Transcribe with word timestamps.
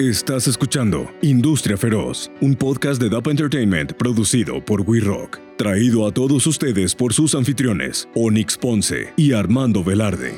Estás 0.00 0.46
escuchando 0.46 1.10
Industria 1.22 1.76
Feroz, 1.76 2.30
un 2.40 2.54
podcast 2.54 3.02
de 3.02 3.10
DAP 3.10 3.26
Entertainment 3.26 3.94
producido 3.94 4.64
por 4.64 4.82
We 4.82 5.00
Rock, 5.00 5.40
traído 5.56 6.06
a 6.06 6.12
todos 6.12 6.46
ustedes 6.46 6.94
por 6.94 7.12
sus 7.12 7.34
anfitriones, 7.34 8.08
Onyx 8.14 8.56
Ponce 8.58 9.12
y 9.16 9.32
Armando 9.32 9.82
Velarde. 9.82 10.34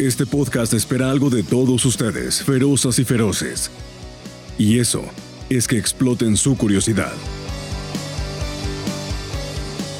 Este 0.00 0.26
podcast 0.26 0.74
espera 0.74 1.12
algo 1.12 1.30
de 1.30 1.44
todos 1.44 1.84
ustedes, 1.84 2.42
ferozas 2.42 2.98
y 2.98 3.04
feroces. 3.04 3.70
Y 4.58 4.80
eso 4.80 5.04
es 5.48 5.68
que 5.68 5.78
exploten 5.78 6.36
su 6.36 6.56
curiosidad. 6.56 7.14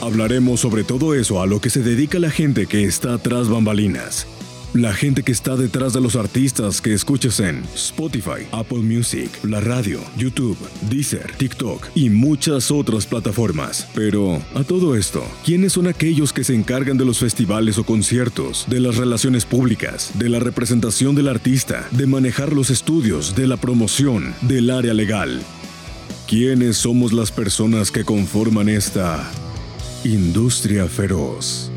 Hablaremos 0.03 0.59
sobre 0.59 0.83
todo 0.83 1.15
eso 1.15 1.41
a 1.41 1.47
lo 1.47 1.61
que 1.61 1.71
se 1.71 1.81
dedica 1.81 2.19
la 2.19 2.31
gente 2.31 2.67
que 2.67 2.87
está 2.87 3.19
tras 3.19 3.49
bambalinas 3.49 4.27
la 4.83 4.93
gente 4.93 5.23
que 5.23 5.33
está 5.33 5.57
detrás 5.57 5.93
de 5.93 6.01
los 6.01 6.17
artistas 6.17 6.81
que 6.81 6.93
escuchas 6.93 7.41
en 7.41 7.65
Spotify, 7.75 8.47
Apple 8.53 8.81
Music, 8.81 9.31
la 9.43 9.61
radio, 9.61 10.01
YouTube, 10.17 10.59
Deezer, 10.91 11.33
TikTok 11.39 11.89
y 11.95 12.11
muchas 12.11 12.71
otras 12.71 13.07
plataformas. 13.07 13.89
Pero, 13.95 14.43
a 14.55 14.65
todo 14.65 14.95
esto, 14.97 15.25
¿quiénes 15.45 15.73
son 15.73 15.87
aquellos 15.87 16.33
que 16.33 16.45
se 16.45 16.55
encargan 16.55 16.99
de 16.99 17.05
los 17.05 17.19
festivales 17.19 17.79
o 17.79 17.85
conciertos, 17.85 18.67
de 18.69 18.81
las 18.81 18.97
relaciones 18.97 19.47
públicas, 19.47 20.11
de 20.19 20.29
la 20.29 20.41
representación 20.41 21.15
del 21.15 21.29
artista, 21.29 21.89
de 21.93 22.07
manejar 22.07 22.53
los 22.53 22.71
estudios, 22.71 23.35
de 23.35 23.47
la 23.47 23.57
promoción, 23.57 24.35
del 24.43 24.71
área 24.71 24.95
legal? 24.95 25.43
¿Quiénes 26.29 26.77
somos 26.77 27.13
las 27.13 27.31
personas 27.31 27.91
que 27.91 28.05
conforman 28.05 28.69
esta 28.69 29.31
industria 30.05 30.87
feroz? 30.87 31.71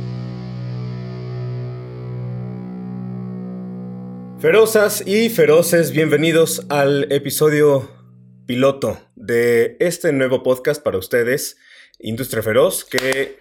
Ferozas 4.40 5.06
y 5.06 5.30
feroces, 5.30 5.92
bienvenidos 5.92 6.66
al 6.70 7.12
episodio 7.12 7.92
piloto 8.46 8.98
de 9.18 9.76
este 9.82 10.14
nuevo 10.14 10.44
podcast 10.44 10.82
para 10.82 10.98
ustedes, 10.98 11.58
Industria 12.00 12.42
Feroz, 12.42 12.86
que... 12.86 13.40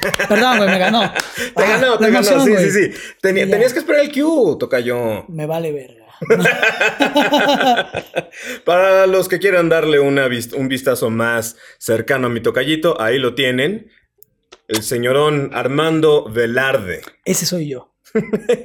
Perdón, 0.28 0.56
güey, 0.56 0.68
me 0.68 0.78
ganó. 0.80 1.12
te 1.56 1.62
ganó, 1.62 1.94
Ah, 1.94 1.98
te 1.98 2.10
ganó, 2.10 2.28
emoción, 2.28 2.44
sí, 2.44 2.70
sí, 2.72 2.90
sí. 2.90 2.90
Tenías 3.20 3.72
que 3.72 3.78
esperar 3.78 4.04
el 4.04 4.10
cue, 4.10 4.56
tocayo. 4.58 5.26
Me 5.28 5.46
vale 5.46 5.70
verga. 5.70 6.06
Para 8.64 9.06
los 9.06 9.28
que 9.28 9.38
quieran 9.38 9.68
darle 9.68 10.00
una 10.00 10.28
un 10.56 10.68
vistazo 10.68 11.08
más 11.08 11.56
cercano 11.78 12.26
a 12.26 12.30
mi 12.30 12.40
tocayito, 12.40 13.00
ahí 13.00 13.18
lo 13.18 13.36
tienen. 13.36 13.92
El 14.66 14.82
señorón 14.82 15.50
Armando 15.52 16.28
Velarde. 16.28 17.02
Ese 17.24 17.46
soy 17.46 17.68
yo. 17.68 17.91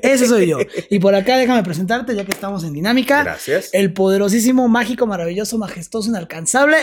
Ese 0.02 0.28
soy 0.28 0.48
yo. 0.48 0.60
Y 0.90 1.00
por 1.00 1.16
acá 1.16 1.38
déjame 1.38 1.64
presentarte, 1.64 2.16
ya 2.16 2.26
que 2.26 2.32
estamos 2.32 2.64
en 2.64 2.74
dinámica. 2.74 3.24
Gracias. 3.24 3.70
El 3.74 3.94
poderosísimo, 3.94 4.68
mágico, 4.68 5.08
maravilloso, 5.08 5.58
majestuoso, 5.58 6.10
inalcanzable. 6.10 6.78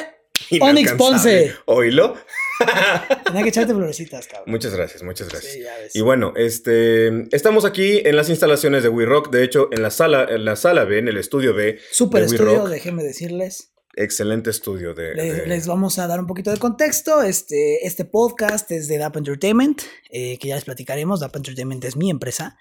Onyx. 0.61 0.92
Ponce. 0.92 1.55
Oílo. 1.67 2.17
Tenía 3.25 3.42
que 3.42 3.48
echarte 3.48 3.75
florecitas, 3.75 4.27
cabrón. 4.27 4.51
Muchas 4.51 4.75
gracias, 4.75 5.03
muchas 5.03 5.29
gracias. 5.29 5.53
Sí, 5.53 5.61
ya 5.62 5.77
ves. 5.79 5.95
Y 5.95 6.01
bueno, 6.01 6.33
este, 6.37 7.35
estamos 7.35 7.65
aquí 7.65 8.03
en 8.05 8.17
las 8.17 8.29
instalaciones 8.29 8.83
de 8.83 8.89
We 8.89 9.07
Rock, 9.07 9.31
de 9.31 9.45
hecho, 9.45 9.69
en 9.73 9.83
la 9.83 9.91
sala, 9.91 10.27
en 10.29 10.45
la 10.45 10.57
sala 10.57 10.85
B, 10.85 10.98
en 10.98 11.09
el 11.09 11.17
estudio 11.17 11.55
B. 11.55 11.79
Super 11.91 12.20
de 12.20 12.27
estudio, 12.27 12.67
déjenme 12.67 13.03
decirles. 13.03 13.73
Excelente 13.97 14.50
estudio 14.50 14.95
de. 14.95 15.14
Les, 15.14 15.37
de- 15.37 15.47
les 15.47 15.67
vamos 15.67 15.98
a 15.98 16.06
dar 16.06 16.19
un 16.20 16.27
poquito 16.27 16.50
de 16.50 16.56
contexto. 16.59 17.23
Este, 17.23 17.87
este 17.87 18.05
podcast 18.05 18.70
es 18.73 18.89
de 18.89 18.98
DAP 18.98 19.17
Entertainment, 19.19 19.83
eh, 20.11 20.39
que 20.39 20.48
ya 20.48 20.56
les 20.56 20.64
platicaremos. 20.64 21.20
DAP 21.20 21.36
Entertainment 21.36 21.84
es 21.84 21.97
mi 21.97 22.11
empresa. 22.11 22.56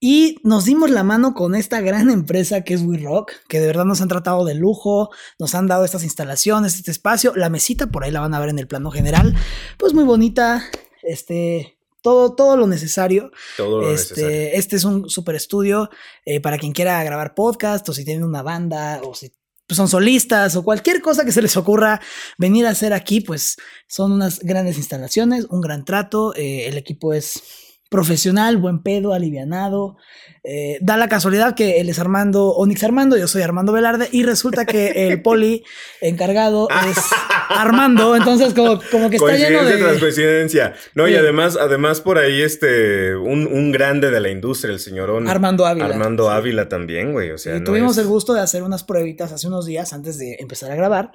Y 0.00 0.36
nos 0.42 0.64
dimos 0.66 0.90
la 0.90 1.02
mano 1.02 1.32
con 1.34 1.54
esta 1.54 1.80
gran 1.80 2.10
empresa 2.10 2.62
que 2.62 2.74
es 2.74 2.82
We 2.82 2.98
Rock, 2.98 3.32
que 3.48 3.60
de 3.60 3.66
verdad 3.66 3.84
nos 3.86 4.00
han 4.02 4.08
tratado 4.08 4.44
de 4.44 4.54
lujo, 4.54 5.10
nos 5.38 5.54
han 5.54 5.66
dado 5.66 5.84
estas 5.84 6.02
instalaciones, 6.04 6.74
este 6.76 6.90
espacio. 6.90 7.32
La 7.36 7.48
mesita 7.48 7.86
por 7.86 8.04
ahí 8.04 8.10
la 8.10 8.20
van 8.20 8.34
a 8.34 8.40
ver 8.40 8.50
en 8.50 8.58
el 8.58 8.66
plano 8.66 8.90
general. 8.90 9.34
Pues 9.78 9.94
muy 9.94 10.04
bonita, 10.04 10.62
este, 11.02 11.78
todo, 12.02 12.34
todo 12.34 12.56
lo 12.58 12.66
necesario. 12.66 13.30
todo 13.56 13.80
lo 13.80 13.90
Este, 13.92 14.14
necesario. 14.22 14.48
este 14.58 14.76
es 14.76 14.84
un 14.84 15.08
super 15.08 15.34
estudio 15.36 15.88
eh, 16.26 16.40
para 16.40 16.58
quien 16.58 16.72
quiera 16.72 17.02
grabar 17.02 17.34
podcast 17.34 17.88
o 17.88 17.94
si 17.94 18.04
tienen 18.04 18.24
una 18.24 18.42
banda 18.42 19.00
o 19.04 19.14
si 19.14 19.32
pues, 19.66 19.76
son 19.76 19.88
solistas 19.88 20.56
o 20.56 20.62
cualquier 20.62 21.00
cosa 21.00 21.24
que 21.24 21.32
se 21.32 21.42
les 21.42 21.56
ocurra 21.56 22.00
venir 22.38 22.66
a 22.66 22.70
hacer 22.70 22.92
aquí, 22.92 23.20
pues 23.20 23.56
son 23.86 24.12
unas 24.12 24.40
grandes 24.40 24.76
instalaciones, 24.76 25.46
un 25.50 25.60
gran 25.60 25.84
trato, 25.84 26.34
eh, 26.34 26.66
el 26.66 26.76
equipo 26.76 27.12
es 27.12 27.42
profesional, 27.90 28.56
buen 28.56 28.82
pedo, 28.82 29.12
alivianado. 29.12 29.96
Eh, 30.42 30.78
da 30.82 30.96
la 30.98 31.08
casualidad 31.08 31.54
que 31.54 31.80
él 31.80 31.88
es 31.88 31.98
Armando, 31.98 32.50
Onyx 32.50 32.84
Armando, 32.84 33.16
yo 33.16 33.26
soy 33.28 33.40
Armando 33.42 33.72
Velarde 33.72 34.08
y 34.12 34.24
resulta 34.24 34.66
que 34.66 35.08
el 35.08 35.22
poli 35.22 35.64
encargado 36.02 36.68
es 36.70 36.98
Armando, 37.48 38.14
entonces 38.16 38.52
como, 38.52 38.80
como 38.90 39.08
que 39.10 39.16
está 39.16 39.32
lleno 39.36 39.58
Coincidencia 39.60 39.78
tras 39.78 39.94
de... 39.94 40.00
coincidencia. 40.00 40.74
No, 40.94 41.08
y 41.08 41.14
además, 41.14 41.56
además 41.60 42.00
por 42.00 42.18
ahí, 42.18 42.42
este, 42.42 43.16
un, 43.16 43.46
un 43.46 43.72
grande 43.72 44.10
de 44.10 44.20
la 44.20 44.28
industria, 44.30 44.72
el 44.72 44.80
señorón 44.80 45.28
Armando 45.28 45.64
Ávila. 45.66 45.86
Armando 45.86 46.24
Sí. 46.24 46.30
Ávila 46.32 46.68
también, 46.68 47.12
güey. 47.12 47.30
O 47.30 47.38
sea, 47.38 47.56
Y 47.56 47.60
no 47.60 47.64
tuvimos 47.66 47.92
es- 47.96 48.02
el 48.02 48.08
gusto 48.08 48.34
de 48.34 48.40
hacer 48.40 48.62
unas 48.62 48.82
pruebitas 48.84 49.32
hace 49.32 49.46
unos 49.46 49.66
días 49.66 49.92
antes 49.92 50.18
de 50.18 50.36
empezar 50.40 50.70
a 50.70 50.74
grabar 50.74 51.12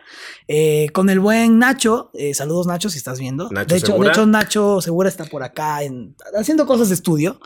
eh, 0.47 0.87
con 0.93 1.09
el 1.09 1.19
buen 1.19 1.59
Nacho. 1.59 2.09
eh, 2.13 2.33
saludos 2.33 2.67
Nacho 2.67 2.89
si 2.89 2.97
estás 2.97 3.19
viendo. 3.19 3.49
Nacho 3.51 3.75
de, 3.75 3.81
de 4.03 4.07
hecho 4.09 4.25
Nacho 4.25 4.81
Segura 4.81 5.09
está 5.09 5.25
por 5.25 5.43
acá 5.43 5.83
en- 5.83 6.15
haciendo 6.37 6.65
cosas 6.69 6.89
de 6.89 6.95
estudio. 6.95 7.39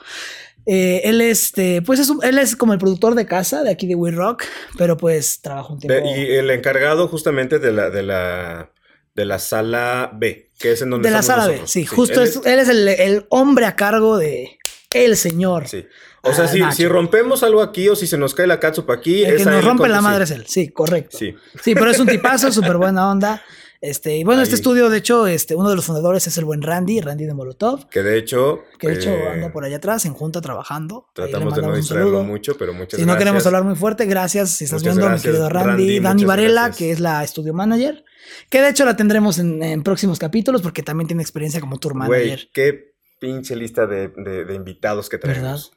Eh, 0.66 1.02
él 1.06 1.20
este, 1.22 1.82
pues 1.82 2.00
es 2.00 2.10
un- 2.10 2.24
él 2.24 2.38
es 2.38 2.56
como 2.56 2.72
el 2.74 2.80
productor 2.80 3.16
de 3.16 3.26
casa 3.26 3.64
de 3.64 3.72
aquí 3.72 3.86
de 3.88 3.96
We 3.96 4.12
Rock, 4.12 4.44
pero 4.78 4.96
pues 4.98 5.42
trabaja 5.42 5.74
un 5.74 5.80
de- 5.80 5.88
tiempo 5.88 6.10
y 6.16 6.22
el 6.36 6.50
encargado 6.52 7.08
justamente 7.08 7.60
de 7.60 7.72
la, 7.74 7.90
de 7.90 8.04
la, 8.04 8.70
de 9.16 9.26
la 9.26 9.40
sala 9.40 10.12
B, 10.14 10.50
que 10.60 10.72
es 10.74 10.82
en 10.82 10.90
donde 10.92 11.10
de 11.10 11.14
la 11.16 11.22
sala 11.22 11.44
B. 11.48 11.52
nosotros. 11.54 11.72
Sí, 11.72 11.86
justo 11.86 12.22
él 12.22 12.28
es, 12.28 12.40
él 12.46 12.60
es 12.60 12.70
el, 12.70 12.88
el 12.88 13.26
hombre 13.30 13.66
a 13.66 13.76
cargo 13.76 14.18
de 14.18 14.58
el 14.94 15.18
señor. 15.18 15.68
Sí. 15.68 15.86
O 16.26 16.32
sea, 16.34 16.46
Ah, 16.46 16.48
si, 16.48 16.62
si 16.78 16.88
rompemos 16.88 17.44
algo 17.44 17.62
aquí 17.62 17.90
o 17.90 17.96
si 17.98 18.08
se 18.08 18.18
nos 18.18 18.34
cae 18.34 18.48
la 18.48 18.60
catsup 18.62 18.90
aquí, 18.92 19.26
El 19.26 19.34
es 19.36 19.44
que 19.44 19.50
nos 19.52 19.66
rompe 19.66 19.90
la 19.90 19.98
sí. 19.98 20.04
madre 20.04 20.24
es 20.24 20.32
él. 20.32 20.46
Sí, 20.48 20.70
correcto. 20.70 21.18
Sí. 21.18 21.36
Sí, 21.62 21.74
pero 21.76 21.92
es 21.92 22.00
un 22.00 22.08
tipazo, 22.08 22.50
súper 22.54 22.78
buena 22.78 23.10
onda. 23.12 23.44
Este, 23.86 24.16
y 24.16 24.24
bueno, 24.24 24.42
este 24.42 24.56
estudio, 24.56 24.90
de 24.90 25.00
hecho, 25.00 25.28
este, 25.28 25.56
uno 25.58 25.70
de 25.70 25.76
los 25.76 25.84
fundadores 25.84 26.26
es 26.26 26.38
el 26.38 26.46
buen 26.46 26.62
Randy, 26.62 27.02
Randy 27.02 27.26
de 27.26 27.34
Molotov, 27.34 27.90
Que 27.90 28.02
de 28.02 28.18
hecho. 28.18 28.62
que 28.80 28.88
de 28.88 28.94
hecho 28.94 29.10
eh, 29.10 29.28
anda 29.28 29.52
por 29.52 29.66
allá 29.66 29.76
atrás, 29.76 30.06
en 30.06 30.14
junta 30.14 30.40
trabajando. 30.40 31.08
Tratamos 31.14 31.54
de 31.54 31.62
no 31.64 31.76
distraerlo 31.76 32.24
mucho, 32.24 32.56
pero 32.58 32.72
muchas 32.74 32.92
Si 32.98 33.04
gracias. 33.04 33.08
no 33.14 33.20
queremos 33.20 33.46
hablar 33.46 33.66
muy 33.66 33.76
fuerte, 33.76 34.06
gracias. 34.06 34.52
Si 34.52 34.64
estás 34.64 34.82
Muchas 34.84 34.96
viendo, 34.96 35.10
gracias, 35.10 35.26
mi 35.26 35.32
querido 35.32 35.50
Randy, 35.50 35.70
Randy, 35.70 36.00
Dani 36.00 36.24
Varela, 36.26 36.62
gracias. 36.62 36.78
que 36.78 36.92
es 36.92 37.00
la 37.02 37.28
studio 37.28 37.54
manager, 37.54 38.06
que 38.50 38.62
de 38.62 38.70
hecho 38.70 38.86
la 38.86 38.96
tendremos 38.96 39.38
en, 39.40 39.62
en 39.62 39.84
próximos 39.84 40.18
capítulos 40.18 40.62
porque 40.62 40.82
también 40.82 41.08
tiene 41.08 41.22
experiencia 41.22 41.60
como 41.60 41.78
tour 41.78 41.94
manager. 41.94 42.48
qué 42.54 42.94
pinche 43.20 43.54
lista 43.58 43.86
de, 43.86 44.08
de- 44.16 44.46
de 44.46 44.56
invitados 44.56 45.10
que 45.10 45.18
¿Verdad? 45.18 45.34
tenemos. 45.36 45.74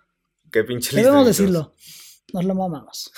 Qué 0.53 0.63
pinche 0.63 0.95
lista. 0.95 1.03
Debemos 1.11 1.27
decirlo. 1.27 1.75
Nos 2.33 2.45
lo 2.45 2.55
mamamos. 2.55 3.13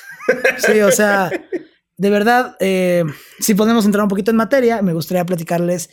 Sí, 0.66 0.80
o 0.80 0.90
sea, 0.90 1.30
de 1.98 2.10
verdad, 2.10 2.56
eh, 2.60 3.04
si 3.40 3.54
podemos 3.54 3.84
entrar 3.84 4.02
un 4.04 4.08
poquito 4.08 4.30
en 4.30 4.36
materia, 4.36 4.80
me 4.82 4.92
gustaría 4.94 5.26
platicarles 5.26 5.90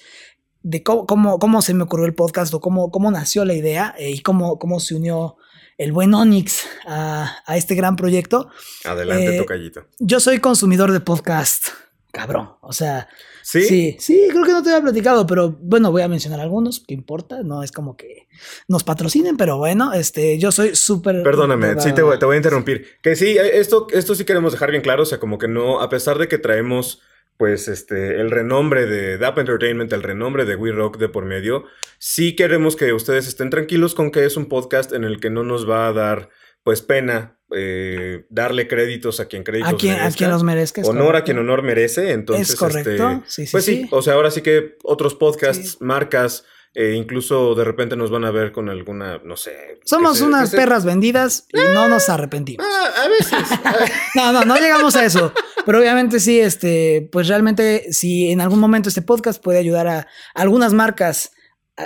de 0.61 0.81
cómo, 0.83 1.05
cómo, 1.05 1.37
cómo 1.39 1.61
se 1.61 1.73
me 1.73 1.83
ocurrió 1.83 2.05
el 2.05 2.15
podcast 2.15 2.53
o 2.53 2.59
cómo, 2.59 2.89
cómo 2.91 3.11
nació 3.11 3.43
la 3.43 3.53
idea 3.53 3.93
eh, 3.97 4.11
y 4.11 4.21
cómo, 4.21 4.57
cómo 4.57 4.79
se 4.79 4.95
unió 4.95 5.35
el 5.77 5.91
buen 5.91 6.13
Onyx 6.13 6.63
a, 6.87 7.35
a 7.45 7.57
este 7.57 7.75
gran 7.75 7.95
proyecto. 7.95 8.49
Adelante, 8.85 9.35
Eh, 9.35 9.39
tocallito. 9.39 9.87
Yo 9.99 10.19
soy 10.19 10.39
consumidor 10.39 10.91
de 10.91 11.01
podcast, 11.01 11.67
cabrón. 12.11 12.51
O 12.61 12.71
sea, 12.71 13.09
¿Sí? 13.45 13.61
sí, 13.61 13.95
sí, 13.99 14.27
creo 14.31 14.43
que 14.43 14.53
no 14.53 14.63
te 14.63 14.71
había 14.71 14.81
platicado, 14.81 15.27
pero 15.27 15.55
bueno, 15.61 15.91
voy 15.91 16.01
a 16.01 16.07
mencionar 16.07 16.39
algunos, 16.39 16.79
¿qué 16.79 16.95
importa? 16.95 17.43
No 17.43 17.61
es 17.61 17.71
como 17.71 17.95
que 17.95 18.27
nos 18.67 18.83
patrocinen, 18.83 19.37
pero 19.37 19.59
bueno, 19.59 19.93
este, 19.93 20.39
yo 20.39 20.51
soy 20.51 20.75
súper... 20.75 21.21
Perdóname, 21.21 21.79
sí 21.79 21.93
te 21.93 22.01
voy, 22.01 22.17
te 22.17 22.25
voy 22.25 22.33
a 22.33 22.37
interrumpir. 22.37 22.97
Que 23.03 23.15
sí, 23.15 23.37
eh, 23.37 23.59
esto, 23.59 23.85
esto 23.91 24.15
sí 24.15 24.25
queremos 24.25 24.53
dejar 24.53 24.71
bien 24.71 24.81
claro, 24.81 25.03
o 25.03 25.05
sea, 25.05 25.19
como 25.19 25.37
que 25.37 25.47
no, 25.47 25.79
a 25.79 25.89
pesar 25.89 26.17
de 26.17 26.27
que 26.27 26.39
traemos, 26.39 27.03
pues, 27.37 27.67
este, 27.67 28.19
el 28.19 28.31
renombre 28.31 28.87
de 28.87 29.19
DAP 29.19 29.37
Entertainment, 29.37 29.93
el 29.93 30.01
renombre 30.01 30.45
de 30.45 30.55
We 30.55 30.71
Rock 30.71 30.97
de 30.97 31.09
por 31.09 31.25
medio, 31.25 31.65
sí 31.99 32.35
queremos 32.35 32.75
que 32.75 32.93
ustedes 32.93 33.27
estén 33.27 33.51
tranquilos 33.51 33.93
con 33.93 34.09
que 34.09 34.25
es 34.25 34.37
un 34.37 34.47
podcast 34.47 34.91
en 34.91 35.03
el 35.03 35.19
que 35.19 35.29
no 35.29 35.43
nos 35.43 35.69
va 35.69 35.87
a 35.87 35.93
dar, 35.93 36.29
pues, 36.65 36.81
pena 36.81 37.37
eh, 37.55 38.25
darle 38.29 38.67
créditos 38.67 39.19
a 39.21 39.27
quien 39.27 39.43
créditos 39.43 39.71
A 39.73 39.77
quien, 39.77 39.99
a 40.01 40.11
quien 40.11 40.31
los 40.31 40.43
merezca. 40.43 40.81
honor 40.83 41.15
a 41.15 41.23
quien 41.23 41.37
honor 41.37 41.61
merece. 41.61 42.11
Entonces, 42.11 42.49
Es 42.49 42.55
correcto, 42.57 42.89
este, 42.91 43.21
sí, 43.27 43.45
sí, 43.45 43.51
pues 43.51 43.63
sí, 43.65 43.75
sí. 43.83 43.87
o 43.91 44.01
sea, 44.01 44.15
ahora 44.15 44.31
sí 44.31 44.41
que 44.41 44.75
otros 44.83 45.13
podcasts, 45.15 45.73
Sí. 45.73 45.77
marcas, 45.79 46.43
eh, 46.73 46.95
incluso 46.97 47.55
de 47.55 47.63
repente 47.63 47.95
nos 47.95 48.09
van 48.11 48.25
a 48.25 48.31
ver 48.31 48.51
con 48.51 48.67
alguna, 48.69 49.21
no 49.23 49.37
sé. 49.37 49.79
Somos 49.85 50.17
se- 50.17 50.23
unas 50.25 50.49
se- 50.49 50.57
perras 50.57 50.83
vendidas 50.83 51.47
y 51.53 51.59
no 51.73 51.87
nos 51.87 52.09
arrepentimos. 52.09 52.65
Ah, 52.69 53.03
a 53.05 53.07
veces. 53.07 53.39
No, 54.15 54.33
no, 54.33 54.43
no 54.43 54.55
llegamos 54.57 54.95
a 54.95 55.05
eso. 55.05 55.31
Pero 55.65 55.79
obviamente 55.79 56.19
sí, 56.19 56.39
este, 56.39 57.07
pues 57.11 57.27
realmente 57.27 57.91
si 57.93 58.31
en 58.31 58.41
algún 58.41 58.59
momento 58.59 58.89
este 58.89 59.01
podcast 59.01 59.41
puede 59.41 59.59
ayudar 59.59 59.87
a 59.87 60.07
algunas 60.33 60.73
marcas 60.73 61.31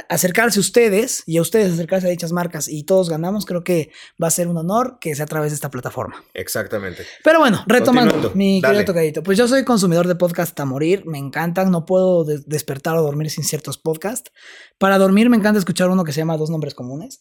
acercarse 0.07 0.59
a 0.59 0.61
ustedes 0.61 1.23
y 1.25 1.37
a 1.37 1.41
ustedes 1.41 1.73
acercarse 1.73 2.07
a 2.07 2.09
dichas 2.11 2.31
marcas 2.31 2.67
y 2.67 2.83
todos 2.83 3.09
ganamos, 3.09 3.45
creo 3.45 3.63
que 3.63 3.91
va 4.21 4.27
a 4.27 4.31
ser 4.31 4.47
un 4.47 4.57
honor 4.57 4.97
que 4.99 5.15
sea 5.15 5.25
a 5.25 5.27
través 5.27 5.51
de 5.51 5.55
esta 5.55 5.71
plataforma. 5.71 6.23
Exactamente. 6.33 7.05
Pero 7.23 7.39
bueno, 7.39 7.63
retomando, 7.67 8.31
mi 8.35 8.61
querido 8.61 8.85
tocadito. 8.85 9.23
Pues 9.23 9.37
yo 9.37 9.47
soy 9.47 9.63
consumidor 9.63 10.07
de 10.07 10.15
podcast 10.15 10.59
a 10.59 10.65
morir, 10.65 11.05
me 11.05 11.17
encantan, 11.17 11.71
no 11.71 11.85
puedo 11.85 12.23
despertar 12.23 12.97
o 12.97 13.01
dormir 13.01 13.29
sin 13.29 13.43
ciertos 13.43 13.77
podcasts. 13.77 14.31
Para 14.77 14.97
dormir 14.97 15.29
me 15.29 15.37
encanta 15.37 15.59
escuchar 15.59 15.89
uno 15.89 16.03
que 16.03 16.13
se 16.13 16.21
llama 16.21 16.37
Dos 16.37 16.49
Nombres 16.49 16.75
Comunes 16.75 17.19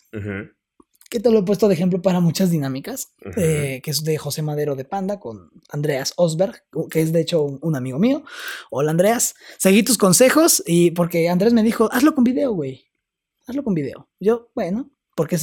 que 1.08 1.20
te 1.20 1.30
lo 1.30 1.38
he 1.38 1.42
puesto 1.42 1.68
de 1.68 1.74
ejemplo 1.74 2.02
para 2.02 2.20
muchas 2.20 2.50
dinámicas, 2.50 3.14
eh, 3.36 3.80
que 3.82 3.90
es 3.90 4.04
de 4.04 4.18
José 4.18 4.42
Madero 4.42 4.76
de 4.76 4.84
Panda 4.84 5.18
con 5.18 5.50
Andreas 5.70 6.12
Osberg, 6.16 6.62
que 6.90 7.00
es 7.00 7.12
de 7.12 7.20
hecho 7.20 7.42
un, 7.42 7.76
amigo 7.76 7.98
mío. 7.98 8.24
Hola 8.70 8.90
Andreas, 8.90 9.34
seguí 9.56 9.82
tus 9.82 9.96
consejos 9.96 10.62
y 10.66 10.90
porque 10.90 11.28
Andrés 11.28 11.52
me 11.54 11.62
dijo, 11.62 11.88
hazlo 11.92 12.14
con 12.14 12.24
video, 12.24 12.52
güey, 12.52 12.86
hazlo 13.46 13.64
con 13.64 13.74
video. 13.74 14.08
Yo, 14.20 14.50
bueno, 14.54 14.90
porque 15.14 15.38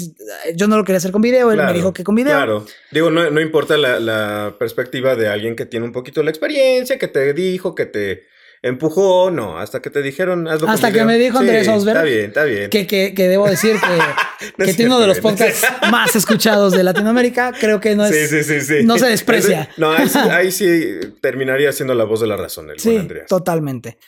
yo 0.56 0.67
no 0.67 0.77
lo 0.77 0.83
quería 0.83 0.97
hacer 0.97 1.12
con 1.12 1.21
video, 1.21 1.51
él 1.51 1.57
me 1.57 1.73
dijo 1.73 1.94
que 1.94 2.03
con 2.03 2.15
video. 2.15 2.33
Claro, 2.33 2.65
digo, 2.91 3.09
no, 3.09 3.29
no 3.31 3.41
importa 3.41 3.75
la, 3.75 4.00
la 4.00 4.56
perspectiva 4.59 5.15
de 5.15 5.27
alguien 5.29 5.56
que 5.56 5.65
tiene 5.65 5.85
un 5.85 5.91
poquito 5.91 6.21
la 6.21 6.29
experiencia, 6.29 7.00
que 7.00 7.07
te 7.07 7.33
dijo, 7.33 7.73
que 7.73 7.85
te 7.88 8.23
empujó, 8.65 9.29
no, 9.29 9.59
hasta 9.59 9.79
que 9.79 9.91
te 9.91 10.01
dijeron, 10.01 10.47
hazlo 10.47 10.67
Hasta 10.67 10.91
que 10.91 11.06
me 11.06 11.19
dijo 11.19 11.38
Andrés 11.38 11.67
Osberg. 11.67 11.97
Está 11.97 12.03
bien, 12.03 12.25
está 12.25 12.44
bien. 12.45 12.69
Que, 12.71 12.88
que, 12.88 13.13
que 13.13 13.27
debo 13.27 13.47
decir 13.47 13.75
que, 13.79 14.56
que 14.65 14.73
tiene 14.73 14.88
uno 14.88 15.00
de 15.00 15.07
los 15.07 15.19
podcasts 15.19 15.63
más 15.91 16.15
escuchados 16.15 16.73
de 16.73 16.83
Latinoamérica. 16.83 17.53
Creo 17.59 17.79
que 17.79 17.95
no 17.95 18.06
es. 18.06 18.29
Sí, 18.29 18.44
sí, 18.44 18.62
sí, 18.62 18.83
No 18.83 18.97
se 18.97 19.06
desprecia. 19.06 19.69
no, 19.77 19.91
ahí 19.91 20.51
sí, 20.51 21.00
terminaría 21.21 21.71
siendo 21.73 21.94
la 21.94 22.06
voz 22.06 22.21
de 22.21 22.27
la 22.27 22.38
razón, 22.38 22.71
el 22.71 22.79
sí, 22.79 22.97
Andrés. 22.97 23.27
Totalmente. 23.27 24.00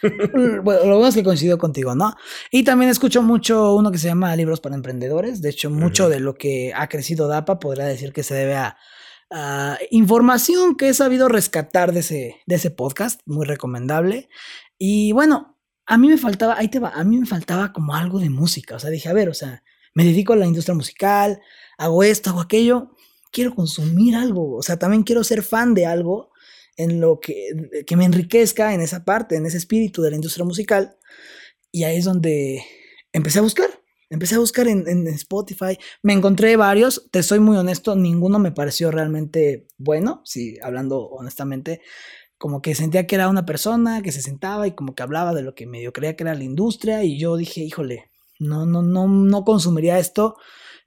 bueno, 0.63 0.85
lo 0.85 0.95
bueno 0.95 1.07
es 1.07 1.15
que 1.15 1.23
coincido 1.23 1.59
contigo, 1.59 1.93
¿no? 1.93 2.15
Y 2.49 2.63
también 2.63 2.89
escucho 2.89 3.21
mucho 3.21 3.75
uno 3.75 3.91
que 3.91 3.99
se 3.99 4.07
llama 4.07 4.35
Libros 4.35 4.59
para 4.59 4.73
Emprendedores. 4.73 5.39
De 5.43 5.49
hecho, 5.49 5.69
mucho 5.69 6.09
de 6.09 6.19
lo 6.19 6.33
que 6.33 6.73
ha 6.75 6.89
crecido 6.89 7.27
DAPA 7.27 7.59
podría 7.59 7.85
decir 7.85 8.11
que 8.11 8.23
se 8.23 8.33
debe 8.33 8.55
a 8.55 8.77
Ah, 9.29 9.77
información 9.91 10.75
que 10.75 10.89
he 10.89 10.93
sabido 10.93 11.27
rescatar 11.27 11.91
de 11.91 11.99
ese, 11.99 12.37
de 12.45 12.55
ese 12.55 12.71
podcast, 12.71 13.21
muy 13.25 13.45
recomendable. 13.45 14.29
Y 14.77 15.11
bueno, 15.11 15.57
a 15.85 15.97
mí 15.97 16.07
me 16.07 16.17
faltaba, 16.17 16.57
ahí 16.57 16.69
te 16.69 16.79
va, 16.79 16.89
a 16.89 17.03
mí 17.03 17.17
me 17.17 17.25
faltaba 17.25 17.73
como 17.73 17.95
algo 17.95 18.19
de 18.19 18.29
música. 18.29 18.75
O 18.75 18.79
sea, 18.79 18.89
dije, 18.89 19.09
a 19.09 19.13
ver, 19.13 19.29
o 19.29 19.33
sea, 19.33 19.63
me 19.93 20.05
dedico 20.05 20.33
a 20.33 20.37
la 20.37 20.45
industria 20.45 20.75
musical, 20.75 21.41
hago 21.77 22.03
esto, 22.03 22.29
hago 22.29 22.41
aquello, 22.41 22.91
quiero 23.31 23.53
consumir 23.55 24.15
algo. 24.15 24.55
O 24.55 24.61
sea, 24.63 24.77
también 24.79 25.03
quiero 25.03 25.23
ser 25.23 25.43
fan 25.43 25.73
de 25.73 25.85
algo 25.85 26.31
en 26.77 27.01
lo 27.01 27.19
que, 27.19 27.83
que 27.85 27.95
me 27.97 28.05
enriquezca 28.05 28.73
en 28.73 28.81
esa 28.81 29.03
parte, 29.03 29.35
en 29.35 29.45
ese 29.45 29.57
espíritu 29.57 30.01
de 30.01 30.11
la 30.11 30.15
industria 30.17 30.45
musical. 30.45 30.97
Y 31.71 31.83
ahí 31.83 31.97
es 31.97 32.05
donde 32.05 32.63
empecé 33.11 33.39
a 33.39 33.43
buscar. 33.43 33.69
Empecé 34.09 34.35
a 34.35 34.39
buscar 34.39 34.67
en, 34.67 35.07
Spotify, 35.07 35.77
me 36.01 36.13
encontré 36.13 36.55
varios, 36.55 37.09
te 37.11 37.23
soy 37.23 37.39
muy 37.39 37.57
honesto, 37.57 37.95
ninguno 37.95 38.39
me 38.39 38.53
pareció 38.53 38.89
realmente 38.89 39.67
bueno, 39.77 40.21
si 40.23 40.57
hablando 40.61 41.07
honestamente, 41.09 41.81
como 42.37 42.61
que 42.61 42.73
sentía 42.73 43.05
que 43.05 43.15
era 43.15 43.27
una 43.27 43.45
persona 43.45 44.01
que 44.01 44.13
se 44.13 44.21
sentaba 44.21 44.65
y 44.65 44.71
como 44.75 44.95
que 44.95 45.03
hablaba 45.03 45.33
de 45.33 45.41
lo 45.41 45.55
que 45.55 45.67
medio 45.67 45.91
creía 45.91 46.15
que 46.15 46.23
era 46.23 46.35
la 46.35 46.43
industria 46.43 47.03
y 47.03 47.19
yo 47.19 47.35
dije, 47.35 47.61
híjole, 47.61 48.09
no, 48.39 48.65
no, 48.65 48.81
no, 48.81 49.07
no 49.07 49.43
consumiría 49.43 49.99
esto. 49.99 50.37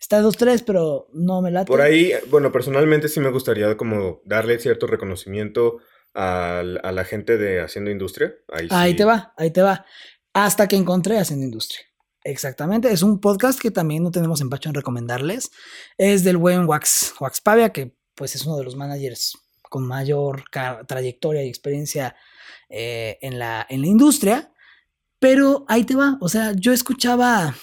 Está 0.00 0.20
dos, 0.22 0.36
tres, 0.38 0.62
pero 0.62 1.08
no 1.12 1.42
me 1.42 1.50
late. 1.50 1.66
Por 1.66 1.82
ahí, 1.82 2.12
bueno, 2.30 2.50
personalmente 2.50 3.08
sí 3.08 3.20
me 3.20 3.30
gustaría 3.30 3.76
como 3.76 4.22
darle 4.24 4.58
cierto 4.58 4.86
reconocimiento 4.86 5.78
a, 6.14 6.62
la 6.64 7.04
gente 7.04 7.36
de 7.36 7.60
Haciendo 7.60 7.90
Industria. 7.90 8.34
Ahí, 8.48 8.68
ahí 8.70 8.96
te 8.96 9.04
va, 9.04 9.34
ahí 9.36 9.50
te 9.50 9.60
va. 9.60 9.84
Hasta 10.32 10.68
que 10.68 10.76
encontré 10.76 11.18
Haciendo 11.18 11.44
Industria. 11.44 11.89
Exactamente, 12.22 12.92
es 12.92 13.02
un 13.02 13.18
podcast 13.18 13.58
que 13.58 13.70
también 13.70 14.02
no 14.02 14.10
tenemos 14.10 14.40
empacho 14.40 14.68
en 14.68 14.74
recomendarles. 14.74 15.50
Es 15.96 16.22
del 16.22 16.36
buen 16.36 16.66
Wax, 16.66 17.14
Wax 17.18 17.40
Pavia, 17.40 17.70
que 17.70 17.94
pues 18.14 18.34
es 18.34 18.44
uno 18.44 18.58
de 18.58 18.64
los 18.64 18.76
managers 18.76 19.38
con 19.62 19.86
mayor 19.86 20.44
trayectoria 20.86 21.42
y 21.42 21.48
experiencia 21.48 22.14
eh, 22.68 23.18
en, 23.22 23.38
la, 23.38 23.66
en 23.70 23.80
la 23.80 23.86
industria. 23.86 24.52
Pero 25.18 25.64
ahí 25.68 25.84
te 25.84 25.96
va, 25.96 26.18
o 26.20 26.28
sea, 26.28 26.52
yo 26.52 26.72
escuchaba... 26.72 27.54